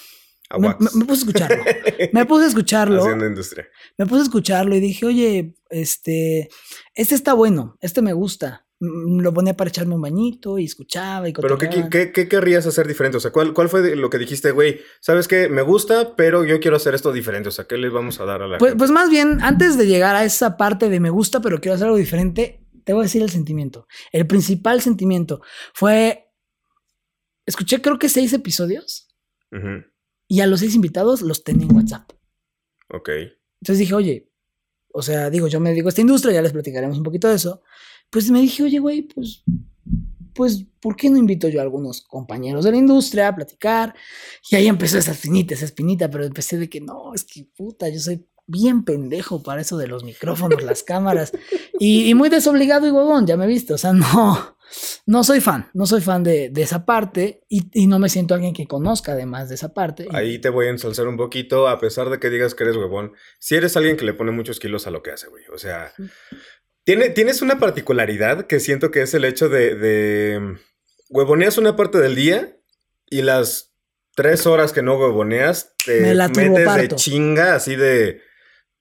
Me, 0.58 0.74
puse 1.04 1.12
a 1.12 1.14
escucharlo. 1.14 1.64
me 2.12 2.24
puse 2.24 2.44
a 2.44 2.48
escucharlo. 2.48 3.02
Haciendo 3.02 3.26
industria. 3.26 3.68
Me 3.98 4.06
puse 4.06 4.20
a 4.20 4.24
escucharlo 4.24 4.74
y 4.74 4.80
dije, 4.80 5.04
oye, 5.04 5.54
este, 5.68 6.48
este 6.94 7.14
está 7.14 7.34
bueno, 7.34 7.76
este 7.80 8.00
me 8.00 8.14
gusta. 8.14 8.66
Mm, 8.80 9.20
lo 9.20 9.34
ponía 9.34 9.56
para 9.56 9.68
echarme 9.68 9.96
un 9.96 10.02
bañito 10.02 10.58
y 10.58 10.64
escuchaba 10.64 11.28
y 11.28 11.32
Pero 11.32 11.58
¿qué, 11.58 12.12
qué, 12.12 12.28
querrías 12.28 12.64
hacer 12.66 12.86
diferente? 12.86 13.16
O 13.16 13.20
sea, 13.20 13.32
¿cuál, 13.32 13.52
¿cuál 13.52 13.68
fue 13.68 13.96
lo 13.96 14.08
que 14.08 14.18
dijiste, 14.18 14.52
güey? 14.52 14.80
¿Sabes 15.00 15.26
qué? 15.26 15.48
Me 15.48 15.62
gusta, 15.62 16.14
pero 16.14 16.44
yo 16.44 16.60
quiero 16.60 16.76
hacer 16.76 16.94
esto 16.94 17.12
diferente. 17.12 17.48
O 17.48 17.52
sea, 17.52 17.66
¿qué 17.66 17.76
les 17.76 17.92
vamos 17.92 18.20
a 18.20 18.24
dar 18.24 18.42
a 18.42 18.46
la 18.46 18.58
pues, 18.58 18.76
Pues 18.76 18.90
más 18.90 19.10
bien, 19.10 19.38
antes 19.42 19.76
de 19.76 19.86
llegar 19.86 20.14
a 20.14 20.24
esa 20.24 20.56
parte 20.56 20.88
de 20.88 21.00
me 21.00 21.10
gusta, 21.10 21.40
pero 21.40 21.60
quiero 21.60 21.74
hacer 21.74 21.86
algo 21.86 21.98
diferente, 21.98 22.64
te 22.84 22.92
voy 22.92 23.00
a 23.00 23.04
decir 23.04 23.22
el 23.22 23.30
sentimiento. 23.30 23.88
El 24.12 24.26
principal 24.26 24.80
sentimiento 24.80 25.40
fue... 25.74 26.30
Escuché 27.46 27.80
creo 27.80 27.98
que 27.98 28.08
seis 28.08 28.32
episodios. 28.32 29.08
Y 30.28 30.40
a 30.40 30.46
los 30.46 30.60
seis 30.60 30.74
invitados 30.74 31.22
los 31.22 31.42
tenía 31.42 31.66
en 31.66 31.74
WhatsApp. 31.74 32.12
Ok. 32.90 33.08
Entonces 33.60 33.78
dije, 33.78 33.94
oye, 33.94 34.30
o 34.92 35.02
sea, 35.02 35.30
digo, 35.30 35.48
yo 35.48 35.58
me 35.58 35.70
dedico 35.70 35.88
a 35.88 35.90
esta 35.90 36.02
industria, 36.02 36.34
ya 36.34 36.42
les 36.42 36.52
platicaremos 36.52 36.98
un 36.98 37.02
poquito 37.02 37.28
de 37.28 37.36
eso 37.36 37.62
pues 38.10 38.30
me 38.30 38.40
dije, 38.40 38.62
oye, 38.62 38.78
güey, 38.78 39.02
pues, 39.02 39.42
pues, 40.34 40.64
¿por 40.80 40.96
qué 40.96 41.10
no 41.10 41.18
invito 41.18 41.48
yo 41.48 41.60
a 41.60 41.62
algunos 41.62 42.02
compañeros 42.02 42.64
de 42.64 42.70
la 42.70 42.76
industria 42.76 43.28
a 43.28 43.34
platicar? 43.34 43.94
Y 44.50 44.56
ahí 44.56 44.68
empezó 44.68 44.98
esa 44.98 45.12
espinita, 45.12 45.54
esa 45.54 45.64
espinita, 45.64 46.10
pero 46.10 46.24
empecé 46.24 46.58
de 46.58 46.68
que 46.68 46.80
no, 46.80 47.14
es 47.14 47.24
que 47.24 47.44
puta, 47.56 47.88
yo 47.88 47.98
soy 47.98 48.26
bien 48.46 48.84
pendejo 48.84 49.42
para 49.42 49.60
eso 49.60 49.76
de 49.76 49.88
los 49.88 50.04
micrófonos, 50.04 50.62
las 50.62 50.82
cámaras, 50.82 51.32
y, 51.78 52.14
muy 52.14 52.30
desobligado 52.30 52.86
y 52.86 52.90
huevón, 52.90 53.26
ya 53.26 53.36
me 53.36 53.46
viste, 53.46 53.74
o 53.74 53.78
sea, 53.78 53.92
no, 53.92 54.56
no 55.06 55.24
soy 55.24 55.40
fan, 55.40 55.68
no 55.74 55.86
soy 55.86 56.00
fan 56.00 56.22
de, 56.22 56.50
esa 56.56 56.86
parte 56.86 57.44
y, 57.48 57.68
y, 57.72 57.86
no 57.86 57.98
me 57.98 58.08
siento 58.08 58.34
alguien 58.34 58.54
que 58.54 58.66
conozca 58.66 59.12
además 59.12 59.50
de 59.50 59.56
esa 59.56 59.74
parte. 59.74 60.08
Ahí 60.12 60.38
te 60.38 60.48
voy 60.48 60.66
a 60.66 60.70
ensalzar 60.70 61.08
un 61.08 61.18
poquito, 61.18 61.68
a 61.68 61.78
pesar 61.78 62.08
de 62.08 62.18
que 62.18 62.30
digas 62.30 62.54
que 62.54 62.64
eres 62.64 62.76
huevón, 62.76 63.12
si 63.38 63.56
eres 63.56 63.76
alguien 63.76 63.98
que 63.98 64.06
le 64.06 64.14
pone 64.14 64.30
muchos 64.30 64.58
kilos 64.60 64.86
a 64.86 64.90
lo 64.90 65.02
que 65.02 65.10
hace, 65.10 65.28
güey, 65.28 65.44
o 65.52 65.58
sea 65.58 65.92
tienes 67.14 67.42
una 67.42 67.58
particularidad 67.58 68.46
que 68.46 68.60
siento 68.60 68.90
que 68.90 69.02
es 69.02 69.14
el 69.14 69.24
hecho 69.24 69.48
de, 69.48 69.74
de 69.74 70.56
huevoneas 71.10 71.58
una 71.58 71.76
parte 71.76 71.98
del 71.98 72.14
día 72.14 72.56
y 73.10 73.22
las 73.22 73.74
tres 74.14 74.46
horas 74.46 74.72
que 74.72 74.82
no 74.82 74.98
huevoneas 74.98 75.74
te 75.84 76.14
metes 76.14 76.74
de 76.74 76.88
chinga, 76.88 77.54
así 77.54 77.76
de 77.76 78.20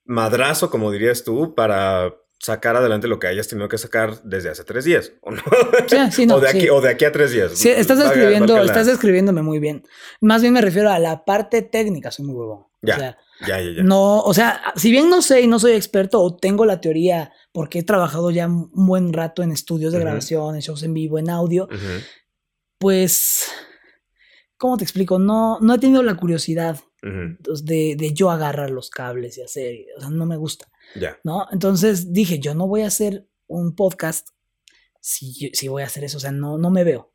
madrazo, 0.05 0.69
como 0.69 0.91
dirías 0.91 1.23
tú, 1.23 1.53
para 1.53 2.13
sacar 2.39 2.75
adelante 2.75 3.07
lo 3.07 3.19
que 3.19 3.27
hayas 3.27 3.47
tenido 3.47 3.67
que 3.67 3.77
sacar 3.77 4.21
desde 4.23 4.49
hace 4.49 4.63
tres 4.63 4.85
días, 4.85 5.11
¿o 5.21 5.31
no? 5.31 5.41
Sí, 5.87 5.97
sí, 6.11 6.25
no, 6.27 6.35
o, 6.35 6.39
de 6.39 6.49
aquí, 6.49 6.69
o 6.69 6.81
de 6.81 6.89
aquí 6.89 7.05
a 7.05 7.11
tres 7.11 7.31
días. 7.31 7.51
Sí, 7.55 7.69
estás 7.69 7.99
escribiendo, 7.99 8.61
estás 8.63 8.87
describiéndome 8.87 9.41
muy 9.41 9.59
bien. 9.59 9.83
Más 10.21 10.41
bien 10.41 10.53
me 10.53 10.61
refiero 10.61 10.89
a 10.89 10.99
la 10.99 11.25
parte 11.25 11.61
técnica, 11.61 12.11
soy 12.11 12.25
muy 12.25 12.35
huevón. 12.35 12.65
Ya, 12.87 13.17
ya, 13.47 13.61
ya, 13.61 13.71
ya. 13.77 13.83
No, 13.83 14.21
o 14.21 14.33
sea, 14.33 14.61
si 14.75 14.91
bien 14.91 15.09
no 15.09 15.21
sé 15.21 15.41
y 15.41 15.47
no 15.47 15.59
soy 15.59 15.73
experto 15.73 16.21
o 16.21 16.35
tengo 16.35 16.65
la 16.65 16.81
teoría 16.81 17.31
porque 17.51 17.79
he 17.79 17.83
trabajado 17.83 18.31
ya 18.31 18.47
un 18.47 18.69
buen 18.73 19.13
rato 19.13 19.43
en 19.43 19.51
estudios 19.51 19.93
de 19.93 19.99
grabación, 19.99 20.55
en 20.55 20.61
shows 20.61 20.83
en 20.83 20.93
vivo, 20.93 21.19
en 21.19 21.29
audio, 21.29 21.67
pues, 22.77 23.51
¿cómo 24.57 24.77
te 24.77 24.83
explico? 24.83 25.19
No, 25.19 25.59
no 25.59 25.75
he 25.75 25.79
tenido 25.79 26.01
la 26.03 26.15
curiosidad 26.15 26.79
de, 27.01 27.95
de, 27.97 28.13
yo 28.13 28.31
agarrar 28.31 28.71
los 28.71 28.89
cables 28.89 29.37
y 29.37 29.41
hacer, 29.41 29.85
o 29.97 30.01
sea, 30.01 30.09
no 30.09 30.25
me 30.25 30.37
gusta. 30.37 30.67
Ya. 30.95 31.17
¿No? 31.23 31.47
Entonces 31.51 32.11
dije, 32.11 32.39
yo 32.39 32.55
no 32.55 32.67
voy 32.67 32.81
a 32.81 32.87
hacer 32.87 33.27
un 33.47 33.75
podcast 33.75 34.29
si, 34.99 35.51
si 35.53 35.67
voy 35.67 35.83
a 35.83 35.85
hacer 35.85 36.03
eso, 36.03 36.17
o 36.17 36.19
sea, 36.19 36.31
no, 36.31 36.57
no 36.57 36.69
me 36.69 36.83
veo. 36.83 37.13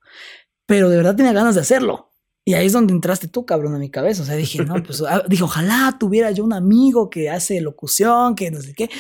Pero 0.66 0.88
de 0.88 0.96
verdad 0.96 1.16
tenía 1.16 1.32
ganas 1.32 1.54
de 1.54 1.60
hacerlo. 1.60 2.12
Y 2.44 2.54
ahí 2.54 2.66
es 2.66 2.72
donde 2.72 2.92
entraste 2.92 3.28
tú, 3.28 3.46
cabrón, 3.46 3.75
a 3.75 3.78
mi 3.78 3.90
cabeza. 3.90 4.22
O 4.22 4.26
sea, 4.26 4.34
dije, 4.34 4.64
no, 4.64 4.82
pues, 4.82 5.02
ah, 5.08 5.22
dije, 5.28 5.44
ojalá 5.44 5.96
tuviera 5.99 6.30
yo 6.30 6.44
un 6.44 6.52
amigo 6.52 7.11
que 7.11 7.30
hace 7.30 7.61
locución, 7.61 8.34
que 8.34 8.50
no 8.50 8.61
sé 8.61 8.75
qué 8.75 8.90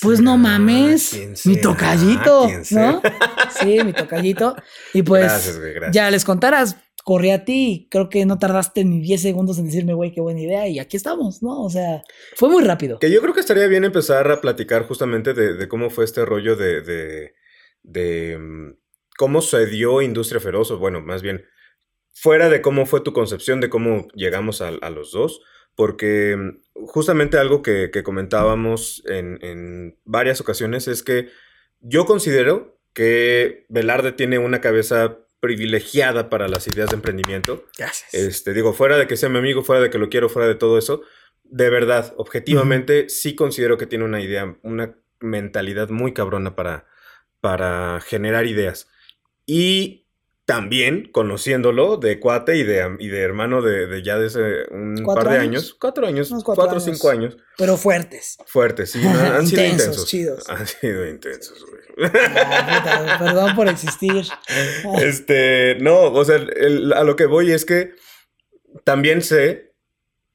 pues 0.00 0.20
no 0.20 0.36
mames, 0.36 1.18
mi 1.46 1.60
tocallito, 1.60 2.48
¿no? 2.70 3.02
Sí, 3.60 3.82
mi 3.84 3.92
tocallito. 3.92 4.54
Y 4.92 5.02
pues 5.02 5.58
ya 5.92 6.10
les 6.10 6.24
contarás, 6.24 6.76
corrí 7.04 7.30
a 7.30 7.44
ti 7.44 7.88
creo 7.90 8.08
que 8.08 8.26
no 8.26 8.38
tardaste 8.38 8.84
ni 8.84 9.00
10 9.00 9.22
segundos 9.22 9.58
en 9.58 9.66
decirme, 9.66 9.94
güey, 9.94 10.12
qué 10.12 10.20
buena 10.20 10.40
idea 10.40 10.68
y 10.68 10.78
aquí 10.78 10.96
estamos, 10.96 11.42
¿no? 11.42 11.62
O 11.62 11.70
sea, 11.70 12.02
fue 12.36 12.48
muy 12.48 12.64
rápido. 12.64 12.98
Que 12.98 13.10
yo 13.10 13.20
creo 13.20 13.34
que 13.34 13.40
estaría 13.40 13.66
bien 13.66 13.84
empezar 13.84 14.30
a 14.30 14.40
platicar 14.40 14.86
justamente 14.86 15.32
de, 15.32 15.68
cómo 15.68 15.90
fue 15.90 16.04
este 16.04 16.24
rollo 16.24 16.54
de, 16.54 16.82
de, 17.82 18.38
mm, 18.38 18.74
cómo 19.16 19.40
se 19.40 19.66
dio 19.66 20.02
Industria 20.02 20.40
Feroz, 20.40 20.70
o 20.70 20.78
bueno, 20.78 21.00
más 21.00 21.22
bien, 21.22 21.44
fuera 22.12 22.48
de 22.48 22.62
cómo 22.62 22.86
fue 22.86 23.00
tu 23.00 23.12
concepción 23.12 23.60
de 23.60 23.70
cómo 23.70 24.08
llegamos 24.14 24.60
a, 24.60 24.68
a 24.68 24.90
los 24.90 25.12
dos 25.12 25.42
porque 25.74 26.36
mm, 26.36 26.86
justamente 26.86 27.38
algo 27.38 27.62
que, 27.62 27.90
comentábamos 28.04 29.02
en, 29.06 29.96
varias 30.04 30.40
ocasiones 30.40 30.88
es 30.88 31.02
que 31.02 31.28
yo 31.80 32.04
considero 32.04 32.78
que 32.92 33.66
Velarde 33.68 34.12
tiene 34.12 34.38
una 34.38 34.60
cabeza 34.60 35.18
privilegiada 35.40 36.30
para 36.30 36.46
las 36.46 36.68
ideas 36.68 36.90
de 36.90 36.96
emprendimiento. 36.96 37.64
Gracias. 37.76 38.14
Este, 38.14 38.52
digo, 38.52 38.72
fuera 38.72 38.96
de 38.96 39.06
que 39.06 39.16
sea 39.16 39.28
mi 39.28 39.38
amigo, 39.38 39.64
fuera 39.64 39.82
de 39.82 39.90
que 39.90 39.98
lo 39.98 40.08
quiero, 40.08 40.28
fuera 40.28 40.46
de 40.46 40.54
todo 40.54 40.78
eso, 40.78 41.02
de 41.42 41.68
verdad, 41.68 42.14
objetivamente, 42.16 43.08
sí 43.08 43.34
considero 43.34 43.76
que 43.76 43.86
tiene 43.86 44.04
una 44.04 44.20
idea, 44.20 44.56
una 44.62 44.96
mentalidad 45.20 45.88
muy 45.88 46.14
cabrona 46.14 46.54
para, 46.54 46.86
para 47.40 48.00
generar 48.00 48.46
ideas. 48.46 48.88
Y 49.44 50.01
también 50.44 51.08
conociéndolo 51.12 51.96
de 51.98 52.18
cuate 52.18 52.56
y 52.56 52.64
de, 52.64 52.96
y 52.98 53.08
de 53.08 53.20
hermano 53.20 53.62
de, 53.62 53.86
de 53.86 54.02
ya 54.02 54.18
desde 54.18 54.66
un 54.72 54.96
¿Cuatro 55.04 55.24
par 55.24 55.32
de 55.34 55.38
años? 55.38 55.62
años, 55.62 55.76
cuatro 55.80 56.06
años, 56.06 56.30
Unos 56.32 56.42
cuatro, 56.44 56.64
cuatro 56.64 56.78
o 56.78 56.80
cinco 56.80 57.10
años, 57.10 57.36
Pero 57.56 57.76
fuertes. 57.76 58.36
fuertes, 58.46 58.90
sí, 58.90 59.00
han, 59.06 59.16
han 59.16 59.46
sido 59.46 59.62
Intensos, 59.62 59.86
intensos. 59.86 60.06
chidos. 60.08 60.48
Han 60.50 60.66
sido 60.66 61.06
intensos, 61.08 61.64
güey. 61.64 62.10
Ah, 62.44 63.16
perdón 63.20 63.54
por 63.54 63.68
existir. 63.68 64.24
Este, 65.00 65.76
no, 65.80 66.00
o 66.12 66.24
sea, 66.24 66.36
el- 66.36 66.92
a 66.92 67.04
lo 67.04 67.14
que 67.16 67.26
voy 67.26 67.52
es 67.52 67.64
que 67.64 67.92
también 68.84 69.22
sé 69.22 69.74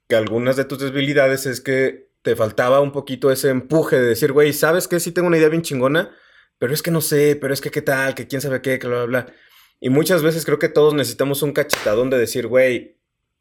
que 0.08 0.16
algunas 0.16 0.56
de 0.56 0.64
tus 0.66 0.80
debilidades 0.80 1.46
es 1.46 1.60
que 1.62 2.08
te 2.22 2.36
faltaba 2.36 2.80
un 2.82 2.92
poquito 2.92 3.32
ese 3.32 3.50
empuje 3.50 3.98
de 3.98 4.06
decir, 4.08 4.32
güey, 4.32 4.54
¿sabes 4.54 4.88
qué? 4.88 5.00
Sí 5.00 5.12
tengo 5.12 5.28
una 5.28 5.38
idea 5.38 5.50
bien 5.50 5.62
chingona, 5.64 6.16
pero 6.60 6.74
es 6.74 6.82
que 6.82 6.92
no 6.92 7.02
sé, 7.02 7.38
pero 7.40 7.54
es 7.54 7.62
que 7.62 7.72
qué 7.72 7.82
tal, 7.82 8.16
que 8.16 8.28
quién 8.28 8.42
sabe 8.42 8.62
qué, 8.62 8.80
que 8.80 8.88
bla, 8.88 9.06
bla, 9.06 9.06
bla. 9.24 9.34
Y 9.79 9.89
muchas 9.89 10.24
veces 10.24 10.43
creo 10.46 10.60
que 10.60 10.69
todos 10.69 10.93
necesitamos 10.93 11.41
un 11.43 11.51
cachetadón 11.53 12.10
de 12.10 12.17
decir, 12.17 12.48
güey, 12.48 12.98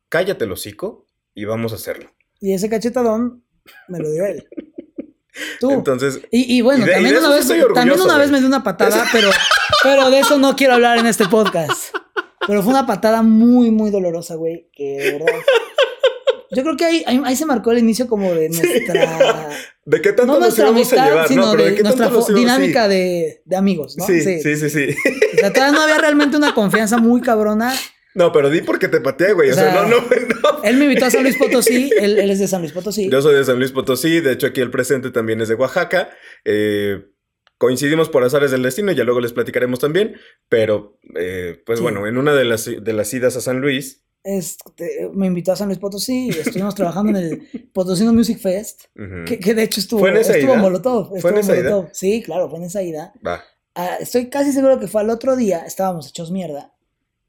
cállate 0.09 0.45
el 0.45 0.53
hocico 0.53 1.07
y 1.35 1.45
vamos 1.45 1.73
a 1.73 1.77
hacerlo. 1.77 2.11
Y 2.41 2.53
ese 2.53 2.69
cachetadón 2.69 3.43
me 3.89 3.99
lo 3.99 4.11
dio 4.11 4.27
él. 4.27 4.47
Tú. 5.61 5.71
Entonces, 5.71 6.21
y, 6.31 6.57
y 6.57 6.61
bueno, 6.63 6.85
y 6.85 6.87
de- 6.87 6.93
y 6.93 6.95
también, 6.95 7.17
una 7.19 7.29
vez, 7.31 7.49
también 7.75 8.01
una 8.01 8.19
vez 8.19 8.31
me 8.31 8.39
dio 8.39 8.47
una 8.47 8.63
patada, 8.63 9.05
pero, 9.13 9.31
pero 9.83 10.11
de 10.11 10.21
eso 10.21 10.39
no 10.39 10.57
quiero 10.57 10.75
hablar 10.75 10.99
en 10.99 11.07
este 11.07 11.27
podcast. 11.27 11.95
Pero 12.47 12.63
fue 12.63 12.71
una 12.73 12.87
patada 12.87 13.23
muy, 13.23 13.71
muy 13.71 13.91
dolorosa, 13.91 14.35
güey, 14.37 14.69
que 14.73 14.85
de 14.99 15.13
verdad. 15.13 15.41
Yo 16.51 16.63
creo 16.63 16.77
que 16.77 16.85
ahí, 16.85 17.03
ahí, 17.07 17.21
ahí 17.25 17.37
se 17.37 17.47
marcó 17.47 17.73
el 17.73 17.79
inicio 17.79 18.07
como 18.07 18.33
de 18.35 18.49
nuestra. 18.49 19.49
¿de 19.85 20.01
qué 20.03 20.13
tanto 20.13 20.35
no 20.35 20.41
nos 20.41 20.59
íbamos 20.59 20.75
a 20.75 20.77
amistad, 20.79 21.09
llevar? 21.09 21.29
sino 21.29 21.43
no, 21.47 21.51
pero 21.53 21.65
de, 21.65 21.71
¿de 21.71 21.77
qué 21.77 21.83
nuestra 21.83 22.05
tanto 22.07 22.19
nos 22.21 22.29
íbamos- 22.31 22.41
dinámica 22.41 22.89
de, 22.89 23.43
de 23.45 23.57
amigos, 23.57 23.97
¿no? 23.99 24.07
Sí, 24.07 24.21
sí, 24.21 24.41
sí, 24.41 24.57
sí. 24.57 24.71
sí. 24.71 24.95
O 25.35 25.39
sea, 25.39 25.53
todavía 25.53 25.77
no 25.77 25.83
había 25.83 25.99
realmente 25.99 26.37
una 26.37 26.55
confianza 26.55 26.99
muy 26.99 27.21
cabrona. 27.21 27.73
No, 28.15 28.33
pero 28.33 28.49
di 28.49 28.63
porque 28.63 28.89
te 28.89 29.01
pateé, 29.01 29.33
güey. 29.35 29.51
O, 29.51 29.53
O 29.53 29.55
sea, 29.55 29.73
sea, 29.73 29.83
no, 29.83 29.89
no, 29.89 29.97
no. 30.01 30.63
Él 30.65 30.77
me 30.79 30.85
invitó 30.87 31.05
a 31.05 31.11
San 31.11 31.23
Luis 31.23 31.37
Potosí, 31.37 31.91
él, 32.01 32.19
él 32.19 32.31
es 32.31 32.39
de 32.39 32.49
San 32.49 32.63
Luis 32.63 32.73
Potosí. 32.73 33.11
Yo 33.11 33.21
soy 33.21 33.35
de 33.35 33.45
San 33.45 33.59
Luis 33.59 33.73
Potosí, 33.73 34.21
de 34.21 34.33
hecho 34.33 34.47
aquí 34.47 34.61
el 34.63 34.71
presente 34.71 35.11
también 35.11 35.41
es 35.43 35.49
de 35.49 35.55
Oaxaca. 35.55 36.09
Eh, 36.45 37.05
coincidimos 37.59 38.09
por 38.09 38.25
azares 38.25 38.51
del 38.51 38.63
destino, 38.63 38.93
ya 38.93 39.05
luego 39.05 39.21
les 39.21 39.33
platicaremos 39.33 39.79
también, 39.81 40.17
pero 40.49 40.99
eh, 41.19 41.63
pues 41.67 41.79
Sí. 41.79 41.83
bueno, 41.83 42.07
en 42.07 42.17
una 42.17 42.35
de 42.35 42.45
las, 42.45 42.65
de 42.65 42.93
las 42.93 43.13
idas 43.15 43.37
a 43.37 43.41
San 43.41 43.61
Luis, 43.61 44.06
Este, 44.29 45.09
me 45.15 45.29
invitó 45.29 45.53
a 45.53 45.57
San 45.57 45.69
Luis 45.69 45.79
Potosí 45.79 46.27
y 46.27 46.31
estuvimos 46.31 46.75
trabajando 46.75 47.17
en 47.17 47.25
el 47.25 47.71
Potosino 47.73 48.13
Music 48.13 48.41
Fest, 48.41 48.87
ujú, 48.97 49.25
que, 49.25 49.39
que 49.39 49.55
de 49.55 49.63
hecho 49.63 49.79
estuvo, 49.79 50.01
¿Fue 50.01 50.11
en 50.11 50.17
esa 50.17 50.37
estuvo 50.37 50.55
ida? 50.55 50.61
Molotov. 50.63 51.09
¿Fue 51.11 51.19
estuvo 51.19 51.33
en 51.35 51.39
esa 51.39 51.57
ida? 51.57 51.71
Molotov. 51.71 51.91
Sí, 51.95 52.23
claro, 52.25 52.51
fue 52.51 52.59
en 52.59 52.65
esa 52.65 52.83
ida. 52.83 53.13
va, 53.27 53.43
Ah, 53.77 53.99
estoy 54.01 54.29
casi 54.31 54.53
seguro 54.53 54.81
que 54.81 54.89
fue 54.89 55.03
al 55.03 55.11
otro 55.11 55.37
día, 55.37 55.61
estábamos 55.67 56.09
hechos 56.09 56.31
mierda. 56.33 56.73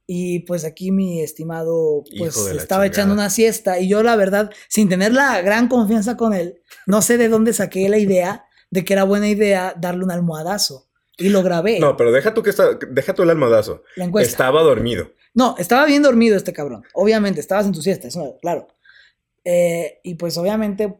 Y 0.07 0.39
pues 0.39 0.63
aquí 0.63 0.91
mi 0.91 1.21
estimado 1.21 2.03
pues 2.17 2.35
estaba 2.37 2.85
echando 2.85 3.11
chingada. 3.13 3.25
una 3.25 3.29
siesta 3.29 3.79
y 3.79 3.89
yo 3.89 4.01
la 4.01 4.15
verdad, 4.15 4.49
sin 4.69 4.87
tener 4.89 5.13
la 5.13 5.41
gran 5.41 5.67
confianza 5.67 6.15
con 6.17 6.33
él, 6.33 6.61
no 6.85 7.01
sé 7.01 7.17
de 7.17 7.27
dónde 7.27 7.51
saqué 7.53 7.89
la 7.89 7.97
idea 7.97 8.45
de 8.71 8.85
que 8.85 8.93
era 8.93 9.03
buena 9.03 9.27
idea 9.27 9.75
darle 9.77 10.03
un 10.05 10.11
almohadazo. 10.11 10.87
Y 11.19 11.29
lo 11.29 11.43
grabé, 11.43 11.79
No, 11.79 11.97
pero 11.97 12.11
deja 12.11 12.33
tú 12.33 12.41
que 12.43 12.51
está, 12.51 12.77
deja 12.89 13.13
tú 13.13 13.23
el 13.23 13.29
almohadazo. 13.31 13.83
la 13.97 14.05
encuesta. 14.05 14.29
Estaba 14.31 14.61
dormido. 14.61 15.11
No, 15.38 15.56
estaba 15.60 15.86
bien 15.86 16.01
dormido 16.01 16.36
este 16.36 16.51
cabrón. 16.51 16.84
Obviamente, 16.96 17.39
estabas 17.39 17.67
en 17.67 17.72
tu 17.72 17.82
siesta, 17.84 18.08
eso, 18.08 18.38
claro. 18.41 18.67
Eh, 19.46 20.00
y 20.03 20.15
pues 20.15 20.36
obviamente 20.39 21.00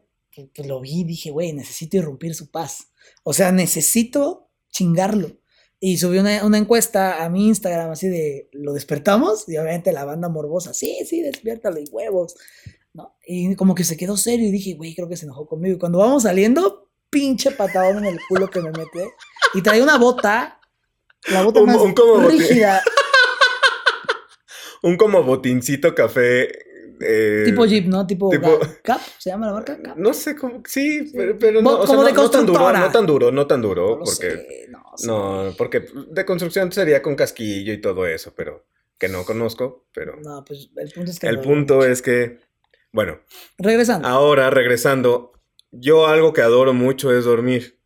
pues, 0.54 0.66
lo 0.68 0.80
vi 0.80 1.00
y 1.00 1.04
dije, 1.04 1.30
güey, 1.32 1.52
necesito 1.52 1.96
irrumpir 1.96 2.36
su 2.36 2.48
paz. 2.48 2.92
O 3.24 3.32
sea, 3.32 3.50
necesito 3.50 4.48
chingarlo. 4.70 5.32
Y 5.80 5.98
subí 5.98 6.18
una, 6.18 6.44
una 6.44 6.56
encuesta 6.56 7.24
a 7.24 7.28
mi 7.28 7.48
Instagram 7.48 7.90
así 7.90 8.06
de, 8.06 8.48
¿lo 8.52 8.74
despertamos? 8.74 9.48
Y 9.48 9.56
obviamente 9.56 9.92
la 9.92 10.04
banda 10.04 10.28
morbosa, 10.28 10.72
sí, 10.72 10.96
sí, 11.04 11.20
despiértalo 11.20 11.80
y 11.80 11.88
huevos. 11.90 12.36
¿No? 12.94 13.16
Y 13.26 13.56
como 13.56 13.74
que 13.74 13.82
se 13.82 13.96
quedó 13.96 14.16
serio 14.16 14.46
y 14.46 14.52
dije, 14.52 14.74
güey, 14.74 14.94
creo 14.94 15.08
que 15.08 15.16
se 15.16 15.24
enojó 15.24 15.48
conmigo. 15.48 15.74
Y 15.74 15.78
cuando 15.80 15.98
vamos 15.98 16.22
saliendo, 16.22 16.88
pinche 17.10 17.50
patadón 17.50 17.98
en 17.98 18.14
el 18.14 18.20
culo 18.28 18.48
que 18.48 18.60
me 18.60 18.70
mete. 18.70 19.10
Y 19.54 19.62
traía 19.62 19.82
una 19.82 19.98
bota, 19.98 20.60
la 21.26 21.42
bota 21.42 21.58
Un- 21.60 21.66
más 21.66 21.76
un 21.80 21.94
rígida. 22.30 22.80
Un 24.82 24.96
como 24.96 25.22
botincito 25.22 25.94
café. 25.94 26.48
eh, 27.00 27.42
Tipo 27.44 27.64
Jeep, 27.64 27.86
¿no? 27.86 28.06
Tipo, 28.06 28.30
Cap, 28.82 29.00
¿se 29.18 29.30
llama 29.30 29.46
la 29.46 29.52
marca? 29.52 29.78
Cap. 29.82 29.96
No 29.96 30.12
sé 30.14 30.34
cómo, 30.36 30.62
sí, 30.66 31.10
pero, 31.14 31.38
pero 31.38 31.62
no, 31.62 31.78
sea, 31.78 31.86
como 31.86 32.02
no, 32.02 32.06
de 32.08 32.12
no 32.12 32.30
tan 32.30 32.46
duro, 32.46 32.72
no 32.72 32.90
tan 32.90 33.06
duro, 33.06 33.32
no 33.32 33.46
tan 33.46 33.62
duro, 33.62 33.98
porque 33.98 34.30
sé, 34.30 34.66
no. 34.70 34.82
No, 35.06 35.54
porque 35.56 35.86
de 36.10 36.24
construcción 36.24 36.72
sería 36.72 37.02
con 37.02 37.14
casquillo 37.14 37.72
y 37.72 37.80
todo 37.80 38.06
eso, 38.06 38.32
pero 38.36 38.66
que 38.98 39.08
no 39.08 39.24
conozco, 39.24 39.86
pero 39.92 40.16
No, 40.20 40.44
pues 40.44 40.70
el 40.76 40.90
punto 40.90 41.10
es 41.12 41.18
que. 41.20 41.26
el 41.28 41.40
punto 41.40 41.84
es 41.84 42.02
que, 42.02 42.40
bueno, 42.90 43.20
Regresando. 43.58 44.08
ahora 44.08 44.50
regresando, 44.50 45.32
yo 45.70 46.08
algo 46.08 46.32
que 46.32 46.42
adoro 46.42 46.72
mucho 46.74 47.16
es 47.16 47.24
dormir. 47.24 47.78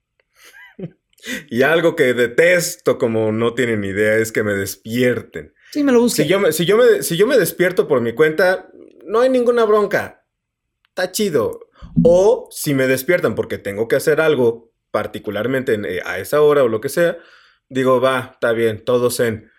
y 1.51 1.63
algo 1.63 1.97
que 1.97 2.15
detesto 2.15 2.97
como 2.97 3.31
no 3.33 3.53
tienen 3.55 3.85
idea 3.85 4.17
es 4.17 4.33
que 4.33 4.43
me 4.43 4.55
despierten. 4.55 5.53
Sí, 5.73 5.83
me 5.83 5.91
lo 5.93 6.01
busqué. 6.01 6.23
Si 6.23 6.29
yo 6.29 6.39
me, 6.39 6.53
si 6.53 6.65
yo 6.67 6.77
me, 6.77 7.03
si 7.03 7.17
yo 7.17 7.27
me 7.27 7.37
despierto 7.39 7.89
por 7.89 8.01
mi 8.01 8.15
cuenta, 8.15 8.69
no 9.05 9.21
hay 9.21 9.31
ninguna 9.31 9.65
bronca. 9.65 10.25
Está 10.89 11.11
chido. 11.11 11.69
O 12.05 12.49
si 12.51 12.75
me 12.75 12.87
despiertan 12.87 13.35
porque 13.35 13.59
tengo 13.59 13.89
que 13.89 13.97
hacer 13.97 14.21
algo, 14.21 14.73
particularmente 14.91 15.75
en- 15.75 15.85
eh, 15.87 16.01
a 16.05 16.19
esa 16.19 16.41
hora 16.43 16.63
o 16.63 16.69
lo 16.69 16.81
que 16.81 16.89
sea, 16.89 17.17
digo, 17.69 18.01
va, 18.01 18.31
está 18.35 18.53
bien, 18.53 18.85
todo 18.85 19.11
zen. 19.11 19.51